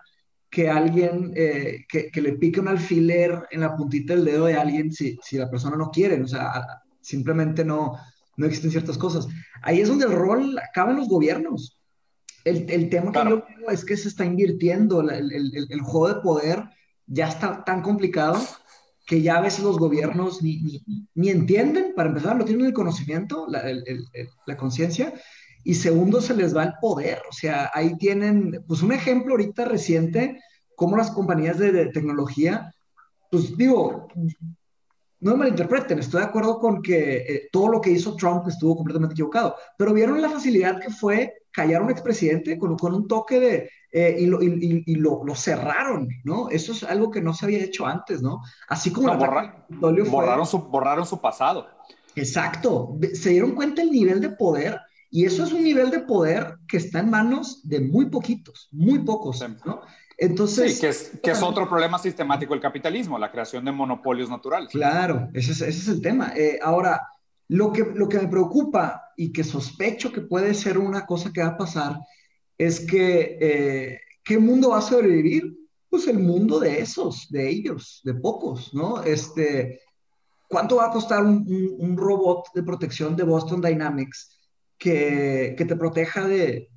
que 0.50 0.70
alguien, 0.70 1.32
eh, 1.34 1.84
que, 1.88 2.10
que, 2.10 2.22
le 2.22 2.34
pique 2.34 2.60
un 2.60 2.68
alfiler 2.68 3.46
en 3.50 3.60
la 3.60 3.74
puntita 3.74 4.14
del 4.14 4.24
dedo 4.24 4.46
de 4.46 4.54
alguien 4.54 4.92
si, 4.92 5.18
si 5.22 5.36
la 5.36 5.50
persona 5.50 5.76
no 5.76 5.90
quiere, 5.90 6.22
o 6.22 6.28
sea, 6.28 6.64
simplemente 7.00 7.64
no, 7.64 7.96
no 8.36 8.46
existen 8.46 8.70
ciertas 8.70 8.98
cosas. 8.98 9.26
Ahí 9.62 9.80
es 9.80 9.88
donde 9.88 10.06
el 10.06 10.12
rol 10.12 10.58
acaba 10.58 10.92
en 10.92 10.98
los 10.98 11.08
gobiernos. 11.08 11.78
El, 12.44 12.70
el 12.70 12.90
tema 12.90 13.10
que 13.12 13.30
yo 13.30 13.44
veo 13.58 13.70
es 13.70 13.84
que 13.84 13.96
se 13.96 14.08
está 14.08 14.24
invirtiendo, 14.24 15.00
el, 15.00 15.32
el, 15.32 15.66
el, 15.70 15.80
juego 15.80 16.08
de 16.14 16.20
poder 16.20 16.64
ya 17.06 17.28
está 17.28 17.64
tan 17.64 17.82
complicado 17.82 18.38
que 19.06 19.22
ya 19.22 19.36
a 19.36 19.40
veces 19.40 19.64
los 19.64 19.78
gobiernos 19.78 20.42
ni, 20.42 20.82
ni, 21.14 21.28
entienden, 21.30 21.92
para 21.94 22.08
empezar, 22.08 22.36
no 22.36 22.44
tienen 22.44 22.66
el 22.66 22.72
conocimiento, 22.72 23.46
la, 23.48 23.62
la 24.46 24.56
conciencia, 24.56 25.14
y 25.64 25.74
segundo, 25.74 26.20
se 26.20 26.36
les 26.36 26.54
va 26.54 26.64
el 26.64 26.72
poder. 26.80 27.18
O 27.28 27.32
sea, 27.32 27.70
ahí 27.74 27.96
tienen, 27.96 28.62
pues 28.68 28.82
un 28.82 28.92
ejemplo 28.92 29.32
ahorita 29.32 29.64
reciente, 29.64 30.38
cómo 30.76 30.96
las 30.96 31.10
compañías 31.10 31.58
de, 31.58 31.86
tecnología, 31.86 32.72
pues 33.30 33.56
digo, 33.56 34.08
no 35.24 35.30
me 35.32 35.38
malinterpreten, 35.38 35.98
estoy 35.98 36.20
de 36.20 36.26
acuerdo 36.26 36.58
con 36.58 36.82
que 36.82 37.16
eh, 37.16 37.48
todo 37.50 37.68
lo 37.68 37.80
que 37.80 37.90
hizo 37.90 38.14
Trump 38.14 38.46
estuvo 38.46 38.76
completamente 38.76 39.14
equivocado, 39.14 39.56
pero 39.78 39.94
vieron 39.94 40.20
la 40.20 40.28
facilidad 40.28 40.78
que 40.78 40.90
fue 40.90 41.32
callar 41.50 41.80
a 41.80 41.84
un 41.84 41.90
expresidente 41.90 42.58
con, 42.58 42.76
con 42.76 42.94
un 42.94 43.08
toque 43.08 43.40
de, 43.40 43.70
eh, 43.90 44.16
y, 44.18 44.26
lo, 44.26 44.42
y, 44.42 44.84
y 44.84 44.94
lo, 44.96 45.24
lo, 45.24 45.34
cerraron, 45.34 46.08
¿no? 46.24 46.50
Eso 46.50 46.72
es 46.72 46.82
algo 46.82 47.10
que 47.10 47.22
no 47.22 47.32
se 47.32 47.46
había 47.46 47.64
hecho 47.64 47.86
antes, 47.86 48.20
¿no? 48.20 48.42
Así 48.68 48.92
como... 48.92 49.06
No, 49.06 49.16
borraron, 49.16 50.46
su, 50.46 50.58
borraron 50.58 51.06
su 51.06 51.18
pasado. 51.18 51.68
Exacto, 52.14 52.98
se 53.14 53.30
dieron 53.30 53.52
cuenta 53.52 53.80
el 53.80 53.90
nivel 53.90 54.20
de 54.20 54.28
poder 54.28 54.78
y 55.10 55.24
eso 55.24 55.42
es 55.44 55.52
un 55.52 55.64
nivel 55.64 55.90
de 55.90 56.00
poder 56.00 56.58
que 56.68 56.76
está 56.76 56.98
en 56.98 57.08
manos 57.08 57.66
de 57.66 57.80
muy 57.80 58.10
poquitos, 58.10 58.68
muy 58.72 58.98
pocos, 58.98 59.42
¿no? 59.64 59.80
Entonces, 60.16 60.74
sí, 60.74 60.80
que 60.80 60.88
es, 60.88 61.12
que 61.22 61.30
es 61.32 61.42
otro 61.42 61.68
problema 61.68 61.98
sistemático 61.98 62.54
del 62.54 62.62
capitalismo, 62.62 63.18
la 63.18 63.30
creación 63.30 63.64
de 63.64 63.72
monopolios 63.72 64.30
naturales. 64.30 64.70
Claro, 64.70 65.28
ese 65.34 65.52
es, 65.52 65.60
ese 65.60 65.78
es 65.78 65.88
el 65.88 66.00
tema. 66.00 66.32
Eh, 66.36 66.58
ahora, 66.62 67.00
lo 67.48 67.72
que, 67.72 67.84
lo 67.94 68.08
que 68.08 68.18
me 68.18 68.28
preocupa 68.28 69.12
y 69.16 69.32
que 69.32 69.44
sospecho 69.44 70.12
que 70.12 70.20
puede 70.20 70.54
ser 70.54 70.78
una 70.78 71.04
cosa 71.04 71.32
que 71.32 71.42
va 71.42 71.48
a 71.48 71.56
pasar 71.56 71.98
es 72.56 72.80
que, 72.80 73.38
eh, 73.40 74.00
¿qué 74.22 74.38
mundo 74.38 74.70
va 74.70 74.78
a 74.78 74.82
sobrevivir? 74.82 75.56
Pues 75.90 76.06
el 76.06 76.18
mundo 76.18 76.60
de 76.60 76.80
esos, 76.80 77.28
de 77.30 77.48
ellos, 77.48 78.00
de 78.04 78.14
pocos, 78.14 78.72
¿no? 78.72 79.02
Este, 79.02 79.80
¿Cuánto 80.48 80.76
va 80.76 80.86
a 80.86 80.92
costar 80.92 81.24
un, 81.24 81.44
un, 81.78 81.96
robot 81.96 82.46
de 82.54 82.62
protección 82.62 83.16
de 83.16 83.24
Boston 83.24 83.60
Dynamics 83.60 84.38
que, 84.78 85.54
que 85.56 85.64
te 85.64 85.76
proteja 85.76 86.26
de, 86.26 86.68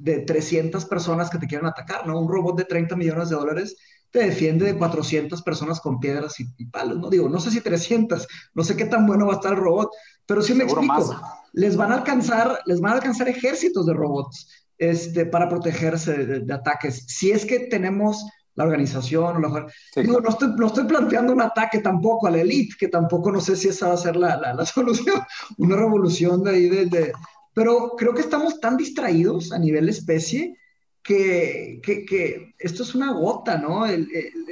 de 0.00 0.20
300 0.20 0.86
personas 0.86 1.28
que 1.28 1.38
te 1.38 1.46
quieran 1.46 1.66
atacar, 1.66 2.06
¿no? 2.06 2.18
Un 2.18 2.28
robot 2.28 2.56
de 2.56 2.64
30 2.64 2.96
millones 2.96 3.28
de 3.28 3.36
dólares 3.36 3.76
te 4.10 4.20
defiende 4.20 4.64
de 4.64 4.76
400 4.76 5.42
personas 5.42 5.80
con 5.80 6.00
piedras 6.00 6.40
y, 6.40 6.64
palos, 6.66 6.98
¿no? 6.98 7.10
Digo, 7.10 7.28
no 7.28 7.38
sé 7.38 7.50
si 7.50 7.60
300, 7.60 8.26
no 8.54 8.64
sé 8.64 8.76
qué 8.76 8.86
tan 8.86 9.06
bueno 9.06 9.26
va 9.26 9.34
a 9.34 9.36
estar 9.36 9.52
el 9.52 9.58
robot, 9.58 9.90
pero 10.26 10.42
sí 10.42 10.54
me 10.54 10.64
explico. 10.64 11.20
Les 11.52 11.76
van 11.76 11.92
a 11.92 11.96
alcanzar, 11.96 12.60
les 12.66 12.80
van 12.80 12.92
a 12.92 12.94
alcanzar 12.96 13.28
ejércitos 13.28 13.86
de 13.86 13.92
robots 13.92 14.48
este, 14.78 15.26
para 15.26 15.48
protegerse 15.48 16.26
de, 16.26 16.54
ataques. 16.54 17.04
Si 17.06 17.30
es 17.30 17.44
que 17.44 17.60
tenemos 17.60 18.24
la 18.54 18.64
organización, 18.64 19.44
o 19.44 19.66
digo, 19.96 20.20
no, 20.20 20.28
estoy, 20.30 20.48
no 20.56 20.66
estoy 20.66 20.84
planteando 20.84 21.32
un 21.32 21.42
ataque 21.42 21.78
tampoco 21.78 22.26
a 22.26 22.30
la 22.30 22.40
élite, 22.40 22.74
que 22.78 22.88
tampoco 22.88 23.30
no 23.30 23.40
sé 23.40 23.54
si 23.54 23.68
esa 23.68 23.88
va 23.88 23.94
a 23.94 23.98
ser 23.98 24.16
la, 24.16 24.36
la, 24.36 24.66
solución, 24.66 25.20
una 25.58 25.76
revolución 25.76 26.42
de 26.42 26.50
ahí, 26.50 26.68
de, 26.68 27.12
pero 27.60 27.94
creo 27.94 28.14
que 28.14 28.22
estamos 28.22 28.58
tan 28.58 28.78
distraídos 28.78 29.52
a 29.52 29.58
nivel 29.58 29.90
especie 29.90 30.56
que, 31.02 31.78
que, 31.82 32.06
que 32.06 32.54
esto 32.58 32.84
es 32.84 32.94
una 32.94 33.12
gota, 33.12 33.58
¿no? 33.58 33.84
El, 33.84 34.08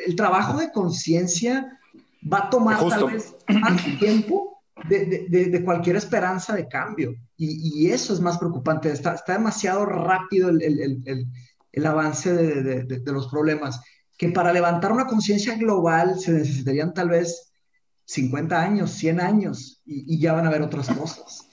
el, 0.07 0.15
trabajo 0.15 0.59
de 0.59 0.71
conciencia 0.71 1.81
va 2.31 2.41
a 2.41 2.51
tomar 2.51 2.87
tal 2.87 3.07
vez 3.07 3.35
más 3.49 3.83
tiempo 3.99 4.61
de, 4.91 5.27
de, 5.31 5.47
de, 5.47 5.65
cualquier 5.65 5.97
esperanza 5.97 6.55
de 6.55 6.69
cambio. 6.69 7.15
Y, 7.39 7.87
y 7.87 7.91
eso 7.93 8.13
es 8.13 8.21
más 8.21 8.37
preocupante. 8.37 8.93
Está, 8.93 9.15
está 9.15 9.33
demasiado 9.33 9.87
rápido 9.87 10.51
el, 10.51 10.61
el, 10.61 11.27
el 11.73 11.87
avance 11.87 12.31
de, 12.31 13.03
los 13.11 13.29
problemas, 13.29 13.81
que 14.19 14.29
para 14.29 14.53
levantar 14.53 14.93
una 14.93 15.07
conciencia 15.07 15.57
global 15.57 16.21
se 16.21 16.33
necesitarían 16.33 16.93
tal 16.93 17.09
vez 17.09 17.55
50 18.05 18.61
años, 18.61 18.91
100 18.91 19.21
años, 19.23 19.81
y, 19.87 20.15
y, 20.15 20.21
ya 20.21 20.35
van 20.35 20.45
a 20.45 20.49
haber 20.49 20.61
otras 20.61 20.89
cosas. 20.91 21.48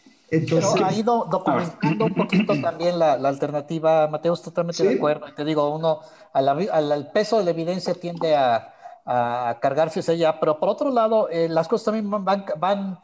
Pero 0.49 0.85
ha 0.85 0.93
ido 0.93 1.25
documentando 1.29 2.05
un 2.05 2.13
poquito 2.13 2.59
también 2.61 2.99
la, 2.99 3.13
alternativa, 3.13 4.07
Mateo, 4.07 4.35
totalmente 4.35 4.83
de 4.83 4.95
acuerdo. 4.95 5.27
Te 5.35 5.45
digo, 5.45 5.73
uno, 5.75 5.99
al, 6.33 7.11
peso 7.11 7.37
de 7.37 7.45
la 7.45 7.51
evidencia 7.51 7.93
tiende 7.93 8.35
a, 8.35 8.75
a 9.05 9.59
cargarse 9.61 9.99
hacia 9.99 10.15
allá, 10.15 10.39
pero 10.39 10.59
por 10.59 10.69
otro 10.69 10.89
lado, 10.91 11.29
eh, 11.29 11.47
las 11.47 11.67
cosas 11.67 11.85
también 11.85 12.09
van, 12.09 12.45
van 12.57 12.99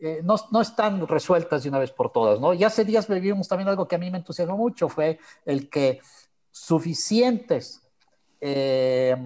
eh, 0.00 0.20
no, 0.24 0.34
no, 0.50 0.60
están 0.60 1.06
resueltas 1.06 1.62
de 1.62 1.68
una 1.68 1.78
vez 1.78 1.92
por 1.92 2.10
todas, 2.10 2.40
¿no? 2.40 2.52
Y 2.52 2.64
hace 2.64 2.84
días 2.84 3.08
vivimos 3.08 3.46
también 3.46 3.68
algo 3.68 3.86
que 3.86 3.94
a 3.94 3.98
mí 3.98 4.10
me 4.10 4.18
entusiasmó 4.18 4.56
mucho, 4.56 4.88
fue 4.88 5.18
el 5.44 5.70
que 5.70 6.00
suficientes 6.50 7.82
eh, 8.40 9.16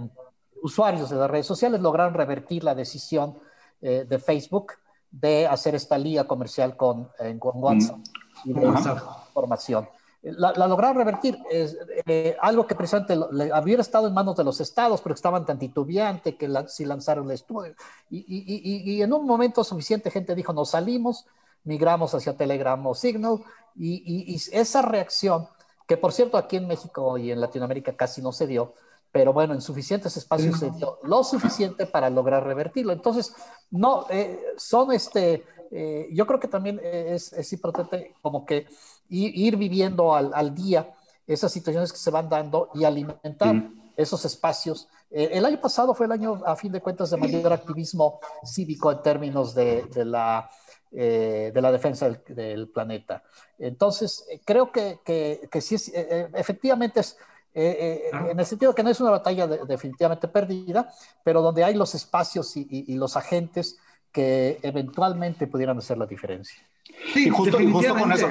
usuarios 0.63 1.09
de 1.09 1.17
las 1.17 1.31
redes 1.31 1.47
sociales 1.47 1.81
lograron 1.81 2.13
revertir 2.15 2.63
la 2.63 2.75
decisión 2.75 3.39
de 3.81 4.19
Facebook 4.19 4.73
de 5.11 5.47
hacer 5.47 5.75
esta 5.75 5.99
liga 5.99 6.25
comercial 6.25 6.77
con, 6.77 7.09
con 7.39 7.63
WhatsApp 7.63 7.99
y 8.45 8.53
de 8.53 8.67
información 8.67 9.89
la, 10.23 10.53
lograron 10.67 10.97
revertir. 10.97 11.39
Eh, 11.51 12.37
algo 12.41 12.67
que 12.67 12.75
precisamente 12.75 13.17
le, 13.33 13.53
había 13.53 13.81
estado 13.81 14.09
en 14.09 14.15
manos 14.15 14.37
de 14.37 14.45
los 14.45 14.61
estados, 14.61 15.01
pero 15.01 15.15
estaban 15.15 15.45
tan 15.47 15.59
titubeantes 15.59 16.35
que 16.37 16.49
si 16.67 16.85
lanzaron 16.85 17.27
el 17.27 17.33
estudio. 17.33 17.75
Y, 18.11 19.01
en 19.03 19.13
un 19.13 19.27
momento 19.27 19.63
suficiente 19.65 20.11
gente 20.11 20.35
dijo, 20.35 20.53
nos 20.53 20.71
salimos, 20.71 21.27
migramos 21.65 22.15
hacia 22.15 22.37
Telegram 22.37 22.85
o 22.87 22.95
Signal, 22.95 23.41
y, 23.77 24.35
esa 24.53 24.83
reacción, 24.83 25.49
que 25.87 25.97
por 25.97 26.13
cierto 26.13 26.37
aquí 26.37 26.57
en 26.57 26.67
México 26.67 27.17
y 27.17 27.31
en 27.31 27.41
Latinoamérica 27.41 27.97
casi 27.97 28.21
no 28.21 28.33
se 28.33 28.47
dio, 28.47 28.75
pero 29.11 29.33
bueno, 29.33 29.55
en 29.55 29.61
suficientes 29.61 30.17
espacios 30.17 30.59
se 30.59 30.71
dio 30.71 30.99
lo 31.03 31.25
suficiente 31.25 31.87
para 31.87 32.11
lograr 32.11 32.45
revertirlo. 32.45 32.93
Entonces, 32.93 33.35
no, 33.71 34.07
eh, 34.11 34.41
son 34.57 34.93
este, 34.93 35.45
eh, 35.71 36.09
yo 36.13 36.27
creo 36.27 36.41
que 36.41 36.49
también 36.49 36.81
es, 36.83 37.33
es 37.33 37.53
importante 37.53 38.15
como 38.21 38.45
que 38.45 38.67
ir 39.09 39.57
viviendo 39.57 40.15
al, 40.15 40.33
al, 40.35 40.55
día 40.55 40.95
esas 41.27 41.53
situaciones 41.53 41.93
que 41.93 41.99
se 41.99 42.11
van 42.11 42.29
dando 42.29 42.71
y 42.75 42.85
alimentar 42.85 43.71
esos 43.99 44.25
espacios. 44.25 44.89
Eh, 45.11 45.31
el 45.33 45.45
año 45.45 45.61
pasado 45.61 45.93
fue 45.95 46.07
el 46.07 46.13
año, 46.13 46.41
a 46.47 46.55
fin 46.55 46.71
de 46.73 46.81
cuentas, 46.81 47.11
de 47.11 47.17
mayor 47.17 47.53
activismo 47.53 48.21
cívico 48.45 48.93
en 48.93 49.03
términos 49.03 49.55
de, 49.55 49.83
de 49.85 50.05
la, 50.05 50.49
eh, 50.93 51.51
de 51.53 51.61
la 51.61 51.73
defensa 51.73 52.09
del, 52.29 52.69
planeta. 52.69 53.25
Entonces, 53.59 54.25
eh, 54.31 54.41
creo 54.45 54.71
que, 54.71 55.01
que, 55.05 55.49
que 55.51 55.61
sí, 55.61 55.75
es, 55.75 55.93
efectivamente 56.35 57.01
es... 57.01 57.17
en 57.61 58.39
el 58.39 58.47
sentido 58.47 58.75
que 58.75 58.83
no 58.83 58.91
es 58.91 59.01
una 59.01 59.11
batalla 59.11 59.47
definitivamente 59.47 60.29
perdida, 60.29 60.89
pero 61.25 61.43
donde 61.43 61.65
hay 61.65 61.75
los 61.75 61.95
espacios 61.95 62.57
y, 62.57 62.67
y, 62.71 62.95
los 62.97 63.17
agentes 63.17 63.79
que 64.13 64.59
eventualmente 64.63 65.47
pudieran 65.47 65.79
hacer 65.79 65.99
la 65.99 66.07
diferencia. 66.07 66.63
Sí, 67.13 67.29
justo, 67.29 67.59
justo 67.59 67.95
con 67.95 68.13
eso, 68.13 68.29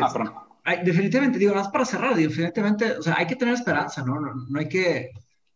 ah, 0.63 0.75
definitivamente, 0.83 1.39
digo, 1.39 1.55
más 1.55 1.67
para 1.69 1.85
cerrar, 1.85 2.15
definitivamente, 2.15 2.93
o 2.93 3.01
sea, 3.01 3.15
hay 3.17 3.27
que 3.27 3.35
tener 3.35 3.53
esperanza, 3.53 4.03
¿no? 4.03 4.19
No, 4.19 4.59
hay, 4.59 4.69
que, 4.69 5.11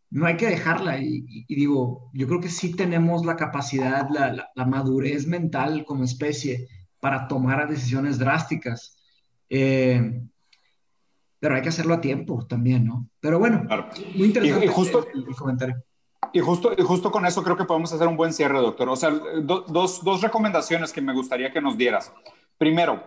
no 0.10 0.26
hay 0.26 0.38
que 0.38 0.48
dejarla. 0.48 0.98
Y, 1.00 1.46
digo, 1.48 2.10
yo 2.14 2.28
creo 2.28 2.42
que 2.42 2.50
sí 2.50 2.76
tenemos 2.76 3.26
la 3.26 3.36
capacidad, 3.36 4.10
la, 4.10 4.50
la, 4.54 4.66
madurez 4.66 5.28
mental 5.28 5.86
como 5.86 6.04
especie 6.04 6.68
para 7.00 7.28
tomar 7.28 7.70
decisiones 7.70 8.20
drásticas. 8.20 8.98
Eh, 9.50 10.22
pero 11.42 11.56
hay 11.56 11.62
que 11.62 11.70
hacerlo 11.70 11.96
a 11.96 12.02
tiempo 12.02 12.46
también, 12.46 12.86
¿no? 12.86 13.08
Pero 13.20 13.40
bueno, 13.40 13.68
muy 14.16 14.28
interesante 14.28 14.66
y, 14.66 14.70
justo, 14.70 15.06
el, 15.14 15.36
comentario. 15.36 15.84
Y 16.32 16.40
justo, 16.40 16.72
y 16.78 16.82
justo 16.84 17.12
con 17.12 17.26
eso 17.26 17.44
creo 17.44 17.58
que 17.58 17.66
podemos 17.66 17.92
hacer 17.92 18.08
un 18.08 18.16
buen 18.16 18.32
cierre, 18.32 18.60
doctor. 18.60 18.88
O 18.88 18.96
sea, 18.96 19.10
dos, 19.10 20.04
dos 20.04 20.22
recomendaciones 20.22 20.94
que 20.94 21.02
me 21.02 21.14
gustaría 21.14 21.52
que 21.52 21.60
nos 21.60 21.78
dieras. 21.78 22.14
Primero, 22.58 23.04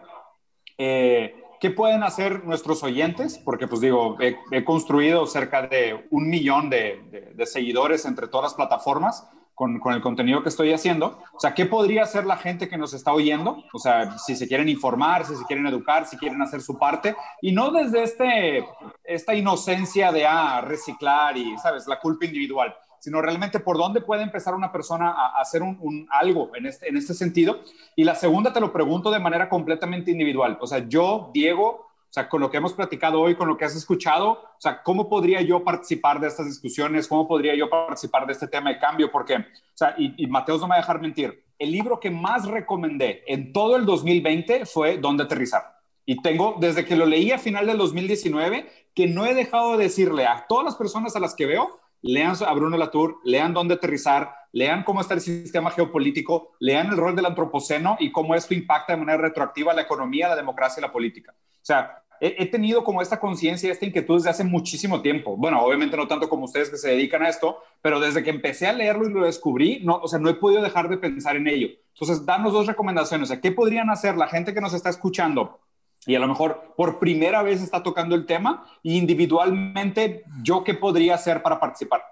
eh, 0.77 1.41
¿Qué 1.65 1.71
pueden 1.71 2.03
hacer 2.03 2.45
nuestros 2.45 2.83
oyentes? 2.83 3.39
Porque, 3.39 3.67
pues 3.67 3.81
digo, 3.81 4.19
he, 4.21 4.65
construido 4.65 5.27
cerca 5.27 5.67
de 5.67 6.07
un 6.11 6.29
millón 6.29 6.69
de, 6.69 7.33
seguidores 7.47 8.05
entre 8.05 8.29
todas 8.29 8.45
las 8.45 8.55
plataformas 8.55 9.27
con, 9.55 9.81
el 9.93 10.01
contenido 10.01 10.43
que 10.43 10.49
estoy 10.49 10.73
haciendo. 10.73 11.19
O 11.33 11.41
sea, 11.41 11.55
¿qué 11.55 11.67
podría 11.67 12.03
hacer 12.03 12.27
la 12.27 12.37
gente 12.37 12.69
que 12.69 12.77
nos 12.77 12.93
está 12.93 13.13
oyendo? 13.13 13.63
O 13.73 13.79
sea, 13.79 14.19
si 14.19 14.37
se 14.37 14.49
quieren 14.49 14.69
informar, 14.69 15.25
si 15.25 15.37
se 15.37 15.45
quieren 15.45 15.67
educar, 15.67 16.07
si 16.07 16.17
quieren 16.17 16.43
hacer 16.43 16.61
su 16.61 16.79
parte. 16.79 17.15
Y 17.41 17.53
no 17.53 17.71
desde 17.71 18.03
este, 18.03 18.67
esta 19.05 19.35
inocencia 19.35 20.11
de 20.13 20.27
ah, 20.27 20.61
reciclar 20.61 21.37
y, 21.37 21.57
¿sabes?, 21.59 21.87
la 21.87 22.01
culpa 22.01 22.27
individual 22.27 22.75
sino 23.05 23.21
realmente 23.21 23.61
por 23.61 23.77
dónde 23.77 24.01
puede 24.01 24.23
empezar 24.23 24.55
una 24.55 24.73
persona 24.73 25.11
a, 25.11 25.39
hacer 25.39 25.61
un, 25.61 26.09
algo 26.11 26.51
en 26.55 26.65
este, 26.65 26.89
en 26.89 26.97
este 26.97 27.13
sentido. 27.13 27.61
Y 27.95 28.03
la 28.03 28.15
segunda 28.15 28.51
te 28.51 28.61
lo 28.61 28.73
pregunto 28.73 29.11
de 29.11 29.19
manera 29.19 29.51
completamente 29.51 30.11
individual. 30.11 30.57
O 30.59 30.67
sea, 30.67 30.89
yo, 30.89 31.31
Diego, 31.35 31.84
o 32.15 32.21
sea, 32.21 32.29
con 32.29 32.41
lo 32.41 32.49
que 32.49 32.59
hemos 32.59 32.73
platicado 32.75 33.21
hoy, 33.21 33.35
con 33.35 33.49
lo 33.49 33.57
que 33.57 33.65
has 33.65 33.75
escuchado, 33.75 34.31
o 34.31 34.61
sea, 34.61 34.85
¿cómo 34.85 35.09
podría 35.09 35.41
yo 35.43 35.65
participar 35.65 36.21
de 36.21 36.29
estas 36.29 36.47
discusiones? 36.47 37.09
¿Cómo 37.09 37.27
podría 37.27 37.57
yo 37.57 37.69
participar 37.69 38.25
de 38.25 38.35
este 38.35 38.47
tema 38.47 38.71
de 38.71 38.79
cambio? 38.79 39.11
Porque, 39.11 39.35
o 39.35 39.43
sea, 39.75 39.97
y, 39.99 40.15
y 40.17 40.29
Mateos 40.29 40.61
no 40.61 40.69
me 40.69 40.75
va 40.75 40.77
a 40.77 40.83
dejar 40.83 41.01
mentir, 41.01 41.45
el 41.59 41.73
libro 41.73 41.99
que 41.99 42.13
más 42.13 42.47
recomendé 42.47 43.25
en 43.27 43.53
todo 43.53 43.75
el 43.75 43.85
2020 43.85 44.65
fue 44.65 44.99
Dónde 44.99 45.25
aterrizar. 45.25 45.81
Y 46.07 46.23
tengo, 46.23 46.55
desde 46.61 46.85
que 46.85 46.95
lo 46.95 47.05
leí 47.05 47.33
a 47.33 47.39
final 47.39 47.67
del 47.67 47.79
2019, 47.79 48.71
que 48.95 49.09
no 49.09 49.27
he 49.27 49.35
dejado 49.35 49.77
de 49.77 49.83
decirle 49.83 50.25
a 50.25 50.47
todas 50.49 50.65
las 50.65 50.77
personas 50.77 51.17
a 51.17 51.19
las 51.19 51.35
que 51.35 51.47
veo, 51.47 51.81
lean 52.01 52.37
a 52.47 52.53
Bruno 52.53 52.77
Latour, 52.77 53.19
lean 53.25 53.53
dónde 53.55 53.75
aterrizar, 53.75 54.37
lean 54.53 54.85
cómo 54.85 55.01
está 55.01 55.15
el 55.15 55.21
sistema 55.21 55.73
geopolítico, 55.73 56.53
lean 56.61 56.91
el 56.91 56.97
rol 56.97 57.17
del 57.17 57.27
antropoceno 57.27 57.97
y 57.99 58.13
cómo 58.13 58.37
esto 58.37 58.55
impacta 58.55 58.93
de 58.93 59.01
manera 59.01 59.19
retroactiva 59.19 59.75
la 59.75 59.83
economía, 59.83 60.29
la 60.29 60.37
democracia 60.37 60.81
y 60.81 60.83
la 60.83 60.93
política. 60.93 61.35
O 61.65 61.67
sea, 61.67 62.04
he, 62.27 62.47
tenido 62.47 62.85
como 62.85 63.03
esta 63.03 63.21
conciencia, 63.21 63.71
esta 63.71 63.85
inquietud 63.85 64.17
desde 64.17 64.31
hace 64.31 64.45
muchísimo 64.45 65.03
tiempo. 65.03 65.37
Bueno, 65.37 65.63
obviamente 65.63 65.97
no 65.97 66.09
tanto 66.09 66.29
como 66.29 66.45
ustedes 66.45 66.71
que 66.71 66.79
se 66.79 66.89
dedican 66.91 67.23
a 67.23 67.29
esto, 67.29 67.59
pero 67.83 68.01
desde 68.01 68.23
que 68.23 68.31
empecé 68.31 68.67
a 68.67 68.73
leerlo 68.73 69.09
y 69.09 69.13
lo 69.13 69.25
descubrí, 69.25 69.81
no, 69.85 69.97
o 69.97 70.09
sea, 70.09 70.19
no 70.19 70.31
he 70.31 70.35
podido 70.35 70.63
dejar 70.63 70.89
de 70.89 70.97
pensar 70.97 71.37
en 71.37 71.47
ello. 71.49 71.69
Entonces, 71.93 72.25
danos 72.25 72.53
dos 72.53 72.67
recomendaciones. 72.67 73.31
¿Qué 73.43 73.53
podrían 73.53 73.91
hacer 73.91 74.17
la 74.17 74.29
gente 74.29 74.55
que 74.55 74.61
nos 74.61 74.73
está 74.73 74.89
escuchando 74.89 75.61
y 76.07 76.15
a 76.15 76.19
lo 76.19 76.29
mejor 76.29 76.75
por 76.77 76.99
primera 76.99 77.43
vez 77.43 77.63
está 77.63 77.83
tocando 77.83 78.15
el 78.15 78.27
tema 78.27 78.67
y 78.83 78.99
individualmente 78.99 80.25
yo 80.43 80.65
qué 80.65 80.75
podría 80.75 81.15
hacer 81.15 81.43
para 81.43 81.59
participar. 81.59 82.03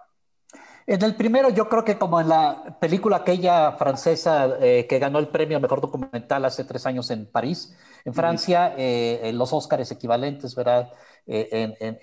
En 0.87 1.03
el 1.03 1.15
primero, 1.15 1.49
yo 1.51 1.69
creo 1.69 1.85
que 1.85 1.99
como 1.99 2.21
en 2.21 2.29
la 2.29 2.77
película 2.81 3.19
aquella 3.19 3.73
francesa 3.73 4.57
eh, 4.61 4.87
que 4.89 4.99
ganó 4.99 5.19
el 5.19 5.29
premio 5.29 5.61
mejor 5.61 5.81
documental 5.81 6.45
hace 6.45 6.65
tres 6.65 6.87
años 6.87 7.11
en 7.11 7.27
París, 7.27 7.77
en 8.05 8.15
Francia, 8.15 8.75
eh, 8.77 9.21
en 9.23 9.39
los 9.39 9.53
Óscares 9.53 9.91
equivalentes, 9.93 10.55
¿verdad? 10.57 10.91
Eh, 11.25 11.49
en, 11.53 11.77
en, 11.79 11.97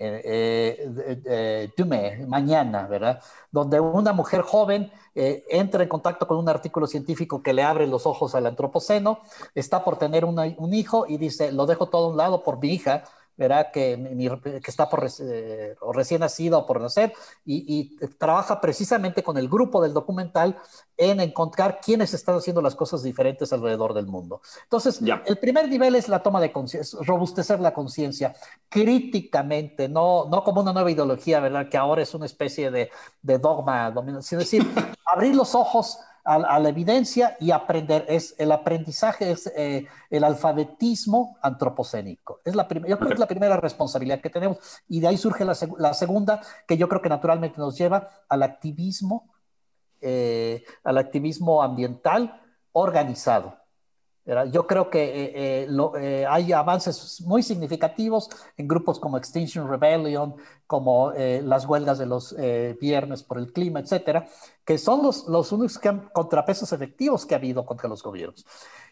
en 1.76 2.28
mañana, 2.28 2.86
¿verdad? 2.86 3.20
Donde 3.50 3.78
una 3.78 4.14
mujer 4.14 4.40
joven 4.40 4.90
entra 5.14 5.82
en 5.82 5.88
contacto 5.90 6.26
con 6.26 6.38
un 6.38 6.48
artículo 6.48 6.86
científico 6.86 7.42
que 7.42 7.52
le 7.52 7.62
abre 7.62 7.86
los 7.86 8.06
ojos 8.06 8.34
al 8.34 8.46
antropoceno, 8.46 9.20
está 9.54 9.84
por 9.84 9.98
tener 9.98 10.24
un 10.24 10.72
hijo 10.72 11.04
y 11.06 11.18
dice, 11.18 11.52
lo 11.52 11.66
dejo 11.66 11.88
todo 11.90 12.06
a 12.06 12.10
un 12.12 12.16
lado 12.16 12.42
por 12.42 12.58
mi 12.58 12.68
hija, 12.72 13.04
verá 13.40 13.70
que, 13.70 14.60
que 14.62 14.70
está 14.70 14.90
por 14.90 15.08
eh, 15.20 15.74
o 15.80 15.94
recién 15.94 16.20
nacido 16.20 16.58
o 16.58 16.66
por 16.66 16.78
nacer 16.78 17.14
y, 17.46 17.96
trabaja 18.18 18.60
precisamente 18.60 19.22
con 19.22 19.38
el 19.38 19.48
grupo 19.48 19.80
del 19.80 19.94
documental 19.94 20.58
en 20.98 21.20
encontrar 21.20 21.80
quiénes 21.82 22.12
están 22.12 22.36
haciendo 22.36 22.60
las 22.60 22.74
cosas 22.74 23.02
diferentes 23.02 23.50
alrededor 23.54 23.94
del 23.94 24.06
mundo. 24.06 24.42
Entonces, 24.64 25.00
el 25.24 25.38
primer 25.38 25.68
nivel 25.68 25.94
es 25.94 26.08
la 26.08 26.22
toma 26.22 26.40
de 26.40 26.52
conciencia, 26.52 26.98
robustecer 27.02 27.60
la 27.60 27.72
conciencia 27.72 28.34
críticamente, 28.68 29.88
no, 29.88 30.26
no 30.28 30.44
como 30.44 30.60
una 30.60 30.74
nueva 30.74 30.90
ideología, 30.90 31.40
¿verdad? 31.40 31.70
Que 31.70 31.78
ahora 31.78 32.02
es 32.02 32.14
una 32.14 32.26
especie 32.26 32.70
de, 32.70 32.90
de 33.22 33.38
dogma, 33.38 33.94
sino 34.20 34.40
decir, 34.40 34.62
abrir 35.06 35.34
los 35.34 35.54
ojos 35.54 35.98
a, 36.24 36.58
la 36.58 36.68
evidencia 36.68 37.36
y 37.40 37.50
aprender. 37.50 38.04
Es, 38.08 38.34
el 38.38 38.52
aprendizaje 38.52 39.30
es 39.30 39.52
eh, 39.56 39.86
el 40.10 40.24
alfabetismo 40.24 41.38
antropocénico. 41.42 42.40
Es 42.44 42.54
la 42.54 42.68
yo 42.68 42.98
creo 42.98 43.08
que 43.08 43.14
es 43.14 43.20
la 43.20 43.28
primera 43.28 43.56
responsabilidad 43.56 44.20
que 44.20 44.30
tenemos. 44.30 44.58
Y 44.88 45.00
de 45.00 45.08
ahí 45.08 45.16
surge 45.16 45.44
la, 45.44 45.56
la 45.78 45.94
segunda, 45.94 46.40
que 46.66 46.76
yo 46.76 46.88
creo 46.88 47.02
que 47.02 47.08
naturalmente 47.08 47.58
nos 47.58 47.76
lleva 47.76 48.10
al 48.28 48.42
activismo, 48.42 49.30
eh, 50.00 50.64
al 50.84 50.98
activismo 50.98 51.62
ambiental 51.62 52.40
organizado. 52.72 53.59
Yo 54.52 54.66
creo 54.66 54.90
que 54.90 55.02
eh, 55.02 55.32
eh, 55.64 55.68
eh, 56.00 56.26
hay 56.28 56.52
avances 56.52 57.20
muy 57.22 57.42
significativos 57.42 58.30
en 58.56 58.68
grupos 58.68 59.00
como 59.00 59.16
Extinction 59.16 59.68
Rebellion, 59.68 60.36
como 60.66 61.12
las 61.12 61.66
huelgas 61.66 61.98
de 61.98 62.06
los 62.06 62.36
viernes 62.80 63.24
por 63.24 63.38
el 63.38 63.52
clima, 63.52 63.80
etcétera, 63.80 64.26
que 64.64 64.78
son 64.78 65.02
los, 65.02 65.26
los 65.26 65.50
únicos 65.50 65.80
contrapesos 66.12 66.72
efectivos 66.72 67.26
que 67.26 67.34
ha 67.34 67.38
habido 67.38 67.66
contra 67.66 67.88
los 67.88 68.02
gobiernos. 68.02 68.46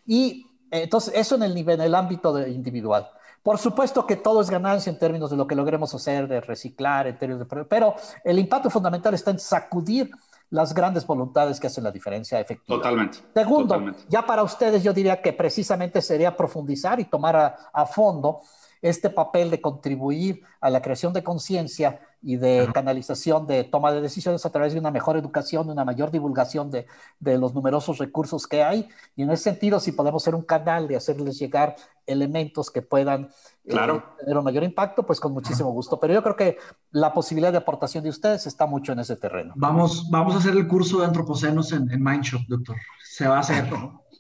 Y 0.05 0.47
entonces, 0.71 1.15
eso 1.15 1.37
en 1.37 1.45
el 1.45 1.55
nivel, 1.55 1.81
en 1.81 1.87
el 1.87 1.95
ámbito 1.95 2.33
de 2.33 2.51
individual. 2.51 3.09
Por 3.43 3.59
supuesto 3.59 4.07
que 4.07 4.17
todo 4.17 4.41
es 4.41 4.51
ganancia 4.51 4.91
en 4.91 4.99
términos 4.99 5.31
de 5.31 5.37
lo 5.37 5.47
que 5.47 5.55
logremos 5.55 5.95
hacer, 5.95 6.27
de 6.27 6.41
reciclar, 6.41 7.07
en 7.07 7.17
términos 7.17 7.49
de, 7.49 7.65
pero 7.65 7.95
el 8.25 8.39
impacto 8.39 8.69
fundamental 8.69 9.15
está 9.15 9.31
en 9.31 9.39
sacudir 9.39 10.11
las 10.51 10.75
grandes 10.75 11.07
voluntades 11.07 11.61
que 11.61 11.67
hacen 11.67 11.85
la 11.85 11.91
diferencia 11.91 12.41
efectiva. 12.41 12.79
Totalmente. 12.79 13.19
Segundo, 13.35 13.93
ya 14.09 14.25
para 14.25 14.43
ustedes 14.43 14.83
yo 14.83 14.93
diría 14.93 15.21
que 15.21 15.33
precisamente 15.33 16.01
sería 16.01 16.37
profundizar 16.37 17.01
y 17.01 17.05
tomar 17.05 17.57
a 17.73 17.87
fondo 17.87 18.41
este 18.81 19.11
papel 19.11 19.51
de 19.51 19.61
contribuir 19.61 20.43
a 20.61 20.71
la 20.71 20.81
creación 20.81 21.13
de 21.13 21.23
conciencia 21.23 22.01
y 22.23 22.37
de 22.37 22.69
canalización 22.75 23.47
de 23.47 23.65
toma 23.65 23.93
de 23.93 24.01
decisiones 24.01 24.45
a 24.45 24.51
través 24.51 24.73
de 24.73 24.81
una 24.81 24.91
mejor 24.91 25.17
educación, 25.17 25.71
una 25.71 25.85
mayor 25.85 26.11
divulgación 26.11 26.71
de, 26.71 26.87
de, 27.21 27.39
los 27.39 27.55
numerosos 27.55 27.99
recursos 27.99 28.47
que 28.47 28.63
hay. 28.63 28.89
Y 29.15 29.23
en 29.23 29.31
ese 29.31 29.45
sentido, 29.45 29.79
si 29.79 29.93
podemos 29.93 30.23
ser 30.23 30.35
un 30.35 30.43
canal 30.43 30.89
de 30.89 30.97
hacerles 30.97 31.39
llegar 31.39 31.77
elementos 32.07 32.71
que 32.71 32.83
puedan 32.83 33.29
eh, 33.65 33.77
tener 34.19 34.39
un 34.39 34.45
mayor 34.45 34.65
impacto, 34.65 35.05
pues 35.05 35.21
con 35.21 35.33
muchísimo 35.33 35.71
gusto. 35.71 36.01
Pero 36.01 36.15
yo 36.15 36.23
creo 36.23 36.37
que 36.37 36.59
la 36.91 37.13
posibilidad 37.13 37.53
de 37.53 37.59
aportación 37.59 38.03
de 38.03 38.11
ustedes 38.11 38.47
está 38.47 38.67
mucho 38.67 38.93
en 38.93 39.01
ese 39.01 39.17
terreno. 39.17 39.53
Vamos, 39.57 40.09
vamos 40.11 40.35
a 40.35 40.39
hacer 40.39 40.57
el 40.57 40.67
curso 40.67 41.01
de 41.01 41.07
antropocenos 41.07 41.73
en, 41.73 41.91
en 41.91 42.03
Mindshop, 42.03 42.43
doctor. 42.49 42.77
Se 43.05 43.29
va 43.29 43.37
a 43.37 43.41
hacer. 43.41 43.71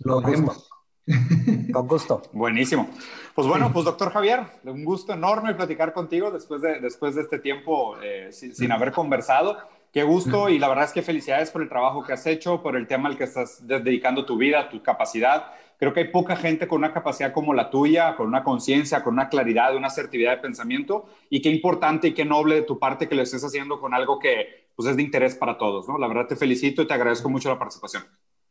Lo 0.00 0.20
vemos. 0.20 0.67
Con 1.72 1.86
gusto. 1.86 2.22
Buenísimo. 2.32 2.88
Pues 3.34 3.46
bueno, 3.46 3.70
pues 3.72 3.84
doctor 3.84 4.10
Javier, 4.12 4.40
un 4.64 4.84
gusto 4.84 5.12
enorme 5.12 5.54
platicar 5.54 5.92
contigo 5.92 6.30
después 6.30 6.60
de, 6.60 6.80
después 6.80 7.14
de 7.14 7.22
este 7.22 7.38
tiempo 7.38 7.96
eh, 8.02 8.30
sin, 8.32 8.72
haber 8.72 8.92
conversado. 8.92 9.58
Qué 9.92 10.02
gusto 10.02 10.48
y 10.50 10.58
la 10.58 10.68
verdad 10.68 10.84
es 10.84 10.92
que 10.92 11.02
felicidades 11.02 11.50
por 11.50 11.62
el 11.62 11.68
trabajo 11.68 12.04
que 12.04 12.12
has 12.12 12.26
hecho, 12.26 12.62
por 12.62 12.76
el 12.76 12.86
tema 12.86 13.08
al 13.08 13.16
que 13.16 13.24
estás 13.24 13.66
dedicando 13.66 14.26
tu 14.26 14.36
vida, 14.36 14.68
tu 14.68 14.82
capacidad. 14.82 15.52
Creo 15.78 15.92
que 15.92 16.00
hay 16.00 16.08
poca 16.08 16.36
gente 16.36 16.68
con 16.68 16.78
una 16.78 16.92
capacidad 16.92 17.32
como 17.32 17.54
la 17.54 17.70
tuya, 17.70 18.16
con 18.16 18.26
una 18.26 18.42
conciencia, 18.42 19.02
con 19.02 19.14
una 19.14 19.28
claridad, 19.28 19.76
una 19.76 19.86
asertividad 19.86 20.32
de 20.32 20.42
pensamiento 20.42 21.06
y 21.30 21.40
qué 21.40 21.48
importante 21.48 22.08
y 22.08 22.14
qué 22.14 22.24
noble 22.24 22.56
de 22.56 22.62
tu 22.62 22.78
parte 22.78 23.08
que 23.08 23.14
lo 23.14 23.22
estés 23.22 23.44
haciendo 23.44 23.80
con 23.80 23.94
algo 23.94 24.18
que 24.18 24.68
pues, 24.76 24.88
es 24.88 24.96
de 24.96 25.02
interés 25.02 25.36
para 25.36 25.56
todos. 25.56 25.88
¿no? 25.88 25.96
La 25.96 26.08
verdad 26.08 26.26
te 26.26 26.36
felicito 26.36 26.82
y 26.82 26.86
te 26.86 26.94
agradezco 26.94 27.30
mucho 27.30 27.48
la 27.48 27.58
participación. 27.58 28.02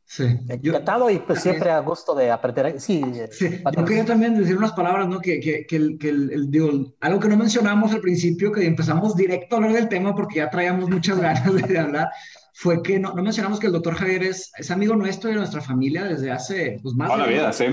Sí. 0.10 0.24
Encantado 0.48 1.10
y 1.10 1.20
pues 1.20 1.42
siempre 1.42 1.70
a 1.70 1.80
gusto 1.80 2.16
de 2.16 2.32
aprender. 2.32 2.80
Sí, 2.80 3.04
sí. 3.30 3.62
yo 3.76 3.84
quería 3.84 4.06
también 4.06 4.40
decir 4.40 4.58
unas 4.58 4.72
palabras, 4.72 5.06
¿no? 5.10 5.20
Que, 5.20 5.42
que, 5.42 5.66
que, 5.68 5.76
el, 5.76 5.98
que 6.00 6.10
el, 6.10 6.50
digo, 6.50 6.96
algo 7.02 7.20
que 7.20 7.28
no 7.28 7.36
mencionamos 7.36 7.92
al 7.94 8.00
principio, 8.00 8.54
que 8.54 8.66
empezamos 8.66 9.18
directo 9.18 9.56
a 9.56 9.58
hablar 9.58 9.74
del 9.74 9.90
tema 9.90 10.16
porque 10.16 10.38
ya 10.38 10.50
traíamos 10.50 10.90
muchas 10.90 11.20
ganas 11.22 11.54
de 11.54 11.78
hablar, 11.78 12.08
fue 12.54 12.82
que 12.82 12.98
no, 13.00 13.14
no 13.14 13.22
mencionamos 13.22 13.60
que 13.60 13.68
el 13.68 13.74
doctor 13.74 13.96
Javier 13.96 14.24
es, 14.24 14.50
es 14.58 14.72
amigo 14.72 14.96
nuestro 14.96 15.30
y 15.30 15.34
de 15.34 15.40
nuestra 15.40 15.60
familia 15.60 16.06
desde 16.06 16.32
hace 16.32 16.80
pues, 16.82 16.96
más 16.96 17.10
Toda 17.10 17.26
la 17.26 17.28
vida, 17.28 17.52
sí. 17.52 17.66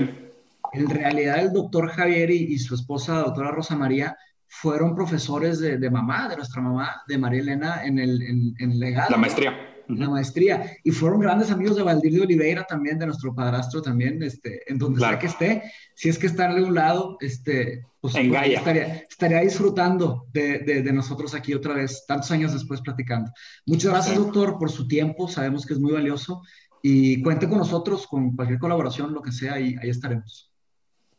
En 0.73 0.89
realidad, 0.89 1.39
el 1.39 1.53
doctor 1.53 1.87
Javier 1.87 2.31
y, 2.31 2.53
y, 2.53 2.59
su 2.59 2.75
esposa, 2.75 3.13
la 3.13 3.23
doctora 3.23 3.51
Rosa 3.51 3.77
María, 3.77 4.17
fueron 4.45 4.93
profesores 4.93 5.59
de, 5.61 5.77
de 5.77 5.89
mamá, 5.89 6.27
de 6.27 6.35
nuestra 6.35 6.61
mamá, 6.61 7.01
de 7.07 7.17
María 7.17 7.39
Elena, 7.39 7.85
en 7.85 7.97
el 7.97 8.21
en, 8.21 8.55
en 8.59 8.77
legado. 8.77 9.09
La 9.09 9.17
maestría 9.17 9.74
la 9.87 10.09
maestría. 10.09 10.77
Y 10.83 10.91
fueron 10.91 11.19
grandes 11.19 11.51
amigos 11.51 11.75
de 11.75 11.83
Valdir 11.83 12.13
de 12.13 12.21
Oliveira 12.21 12.63
también, 12.63 12.97
de 12.99 13.05
nuestro 13.05 13.33
padrastro 13.33 13.81
también, 13.81 14.21
este, 14.23 14.61
en 14.71 14.77
donde 14.77 14.99
sea 14.99 15.19
que 15.19 15.27
esté. 15.27 15.63
Si 15.93 16.09
es 16.09 16.17
que 16.17 16.27
está 16.27 16.53
de 16.53 16.63
un 16.63 16.75
lado, 16.75 17.17
este, 17.19 17.85
pues, 18.01 18.15
en 18.15 18.29
pues, 18.29 18.49
estaría, 18.49 19.05
estaría, 19.09 19.39
disfrutando 19.41 20.27
de, 20.31 20.59
de, 20.59 20.93
nosotros 20.93 21.33
aquí 21.33 21.53
otra 21.53 21.73
vez, 21.73 22.05
tantos 22.07 22.31
años 22.31 22.53
después 22.53 22.81
platicando. 22.81 23.31
Muchas 23.65 23.91
gracias, 23.91 24.17
doctor, 24.17 24.57
por 24.57 24.71
su 24.71 24.87
tiempo. 24.87 25.27
Sabemos 25.27 25.65
que 25.65 25.73
es 25.73 25.79
muy 25.79 25.91
valioso. 25.91 26.41
Y 26.81 27.23
cuente 27.23 27.49
con 27.49 27.57
nosotros, 27.57 28.05
con 28.05 28.35
cualquier 28.35 28.59
colaboración, 28.59 29.13
lo 29.13 29.21
que 29.21 29.31
sea, 29.31 29.59
y 29.59 29.75
ahí 29.81 29.89
estaremos. 29.89 30.51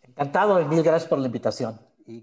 Encantado 0.02 0.60
y 0.60 0.64
mil 0.64 0.82
gracias 0.82 1.08
por 1.08 1.18
la 1.18 1.26
invitación. 1.26 1.80
Y... 2.06 2.22